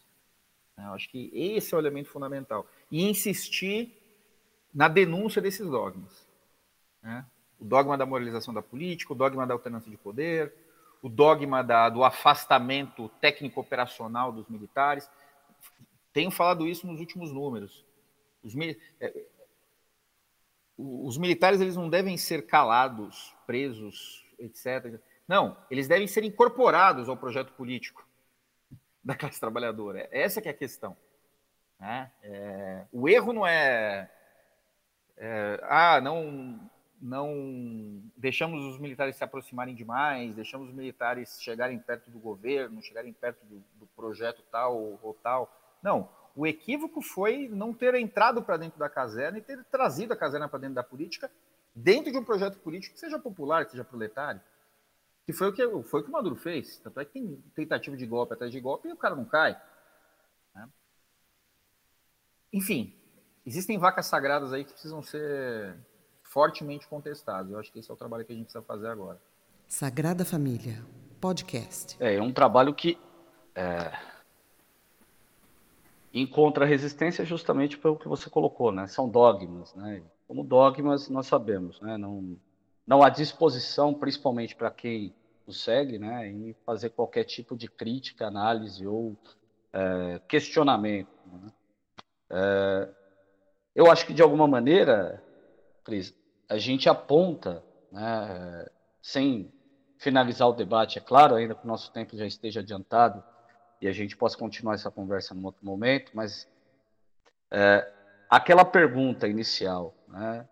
[0.76, 2.66] Eu acho que esse é o elemento fundamental.
[2.90, 3.96] E insistir
[4.74, 6.26] na denúncia desses dogmas.
[7.02, 7.24] Né?
[7.60, 10.52] O dogma da moralização da política, o dogma da alternância de poder,
[11.00, 15.08] o dogma da, do afastamento técnico-operacional dos militares.
[16.12, 17.84] Tenho falado isso nos últimos números.
[18.42, 18.54] Os,
[19.00, 19.26] é,
[20.76, 25.00] os militares eles não devem ser calados, presos, etc.
[25.26, 28.06] Não, eles devem ser incorporados ao projeto político
[29.02, 30.08] da classe trabalhadora.
[30.10, 30.96] Essa que é a questão.
[31.78, 32.10] Né?
[32.22, 34.10] É, o erro não é,
[35.16, 36.70] é, ah, não,
[37.00, 43.12] não deixamos os militares se aproximarem demais, deixamos os militares chegarem perto do governo, chegarem
[43.12, 45.78] perto do, do projeto tal ou, tal.
[45.82, 50.16] Não, o equívoco foi não ter entrado para dentro da caserna e ter trazido a
[50.16, 51.30] caserna para dentro da política,
[51.74, 54.40] dentro de um projeto político que seja popular, que seja proletário.
[55.24, 56.78] Que foi o que, foi o, que o Maduro fez.
[56.78, 59.58] Tanto é que tem tentativa de golpe atrás de golpe e o cara não cai.
[60.54, 60.68] Né?
[62.52, 62.94] Enfim,
[63.46, 65.76] existem vacas sagradas aí que precisam ser
[66.22, 67.52] fortemente contestadas.
[67.52, 69.20] Eu acho que esse é o trabalho que a gente precisa fazer agora.
[69.68, 70.84] Sagrada Família,
[71.20, 71.96] podcast.
[72.00, 72.98] É, é um trabalho que
[73.54, 73.92] é,
[76.20, 78.86] encontra resistência justamente pelo que você colocou, né?
[78.86, 80.00] São dogmas, né?
[80.28, 81.98] Como dogmas nós sabemos, né?
[81.98, 82.36] Não,
[82.86, 85.12] não há disposição, principalmente para quem
[85.44, 86.28] o segue, né?
[86.30, 89.16] Em fazer qualquer tipo de crítica, análise ou
[89.72, 91.10] é, questionamento.
[91.26, 91.52] Né?
[92.30, 92.88] É,
[93.74, 95.20] eu acho que de alguma maneira,
[95.82, 96.14] Cris,
[96.48, 98.66] a gente aponta, né,
[99.02, 99.52] sem
[99.98, 103.22] finalizar o debate, é claro, ainda que o nosso tempo já esteja adiantado
[103.84, 106.48] e a gente possa continuar essa conversa num outro momento, mas
[107.50, 107.86] é,
[108.30, 110.48] aquela pergunta inicial, né,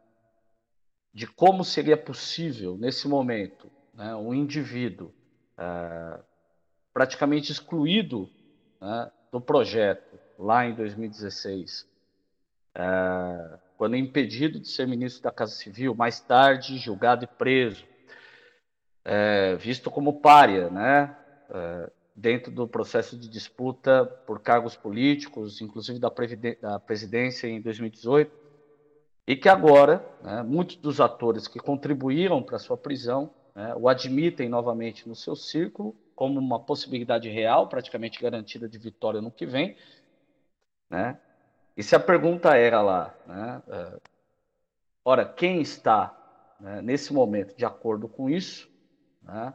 [1.14, 5.14] de como seria possível, nesse momento, né, um indivíduo
[5.56, 6.20] é,
[6.92, 8.28] praticamente excluído
[8.78, 11.88] né, do projeto lá em 2016,
[12.74, 17.86] é, quando impedido de ser ministro da Casa Civil, mais tarde julgado e preso,
[19.02, 21.16] é, visto como párea, né,
[21.48, 26.12] é, dentro do processo de disputa por cargos políticos, inclusive da,
[26.60, 28.30] da presidência em 2018,
[29.26, 34.48] e que agora, né, muitos dos atores que contribuíram para sua prisão né, o admitem
[34.48, 39.76] novamente no seu círculo como uma possibilidade real, praticamente garantida de vitória no que vem,
[40.88, 41.18] né?
[41.74, 44.00] E se a pergunta era lá, né, uh,
[45.02, 46.14] ora, quem está
[46.60, 48.70] né, nesse momento de acordo com isso,
[49.22, 49.54] né,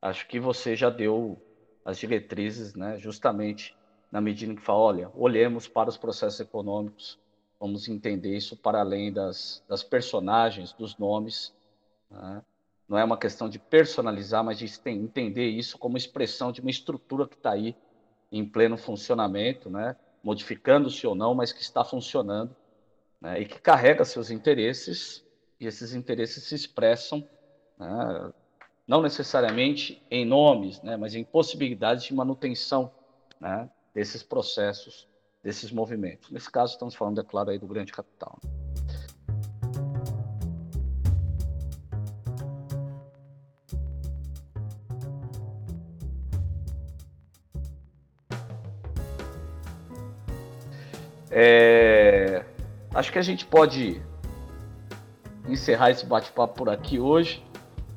[0.00, 1.42] acho que você já deu
[1.84, 3.76] as diretrizes, né, justamente
[4.10, 7.18] na medida em que fala, olha, olhemos para os processos econômicos,
[7.58, 11.54] vamos entender isso para além das, das personagens, dos nomes,
[12.10, 12.42] né,
[12.88, 17.26] não é uma questão de personalizar, mas de entender isso como expressão de uma estrutura
[17.26, 17.74] que está aí
[18.30, 22.54] em pleno funcionamento, né, modificando-se ou não, mas que está funcionando
[23.20, 25.24] né, e que carrega seus interesses,
[25.58, 27.26] e esses interesses se expressam
[27.78, 28.32] né,
[28.92, 32.92] não necessariamente em nomes, né, mas em possibilidades de manutenção
[33.40, 35.08] né, desses processos,
[35.42, 36.30] desses movimentos.
[36.30, 38.38] Nesse caso, estamos falando, é claro, aí do grande capital.
[51.30, 52.44] É,
[52.94, 54.02] acho que a gente pode
[55.48, 57.42] encerrar esse bate-papo por aqui hoje.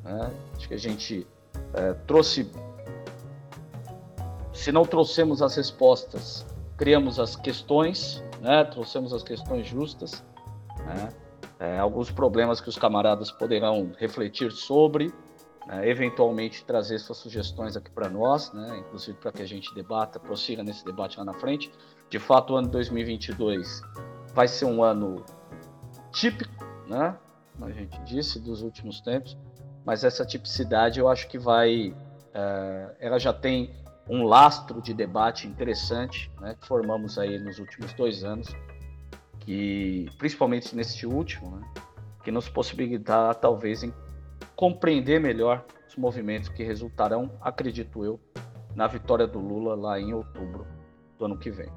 [0.02, 0.32] Né?
[0.66, 1.28] Acho que a gente
[1.76, 2.50] é, trouxe.
[4.52, 6.44] Se não trouxemos as respostas,
[6.76, 8.64] criamos as questões, né?
[8.64, 10.24] trouxemos as questões justas.
[10.80, 11.10] Né?
[11.60, 15.14] É, alguns problemas que os camaradas poderão refletir sobre.
[15.68, 20.20] né, eventualmente trazer suas sugestões aqui para nós, né, inclusive para que a gente debata,
[20.20, 21.72] prossiga nesse debate lá na frente.
[22.10, 23.82] De fato, o ano 2022
[24.34, 25.24] vai ser um ano
[26.12, 27.18] típico, né,
[27.54, 29.36] como a gente disse, dos últimos tempos,
[29.86, 31.96] mas essa tipicidade eu acho que vai,
[32.34, 33.72] é, ela já tem
[34.10, 38.48] um lastro de debate interessante, né, que formamos aí nos últimos dois anos,
[39.40, 41.68] que principalmente neste último, né,
[42.24, 43.94] que nos possibilitar talvez em
[44.56, 48.20] compreender melhor os movimentos que resultarão, acredito eu,
[48.76, 50.68] na vitória do Lula lá em outubro
[51.18, 51.72] do ano que vem.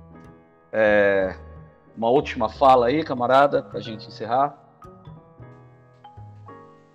[0.72, 1.36] É,
[1.96, 4.67] uma última fala aí, camarada, para a gente encerrar.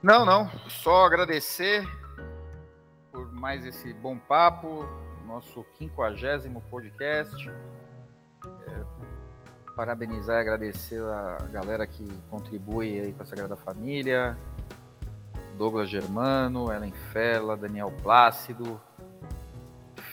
[0.03, 0.51] Não, não.
[0.67, 1.87] Só agradecer
[3.09, 4.85] por mais esse bom papo,
[5.25, 7.49] nosso quinquagésimo podcast.
[7.49, 8.83] É,
[9.77, 14.37] parabenizar e agradecer a galera que contribui aí com a Sagrada Família,
[15.57, 18.81] Douglas Germano, Ellen Fela, Daniel Plácido,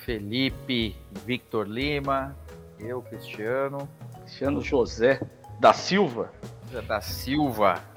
[0.05, 0.97] Felipe,
[1.27, 2.37] Victor Lima,
[2.79, 3.89] eu, Cristiano.
[4.21, 5.21] Cristiano José
[5.59, 6.31] da Silva.
[6.67, 7.90] José da Silva.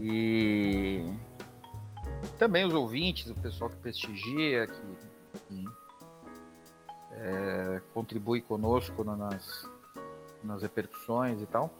[0.00, 1.04] E
[2.38, 4.80] também os ouvintes, o pessoal que prestigia, que,
[5.48, 5.64] que
[7.12, 9.68] é, contribui conosco nas,
[10.42, 11.70] nas repercussões e tal.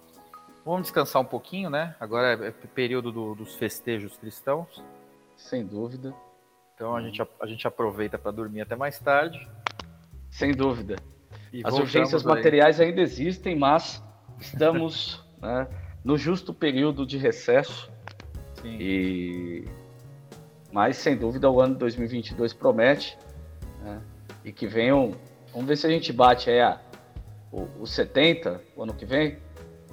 [0.64, 1.96] Vamos descansar um pouquinho, né?
[1.98, 4.82] Agora é, é período do, dos festejos cristãos.
[5.36, 6.14] Sem dúvida.
[6.74, 9.48] Então a gente, a gente aproveita para dormir até mais tarde.
[10.30, 10.96] Sem dúvida.
[11.52, 14.02] E As urgências materiais ainda existem, mas
[14.38, 15.66] estamos né,
[16.04, 17.90] no justo período de recesso.
[18.62, 18.76] Sim.
[18.78, 19.64] E
[20.72, 23.18] mas sem dúvida o ano 2022 promete
[23.82, 24.00] né,
[24.44, 25.12] e que venham.
[25.52, 26.80] Vamos ver se a gente bate aí a,
[27.50, 29.38] o, o 70 o ano que vem.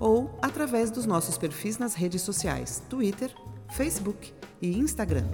[0.00, 3.32] ou através dos nossos perfis nas redes sociais Twitter,
[3.70, 5.28] Facebook e Instagram.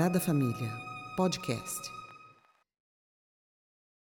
[0.00, 0.72] Sagrada Família
[1.14, 1.99] Podcast.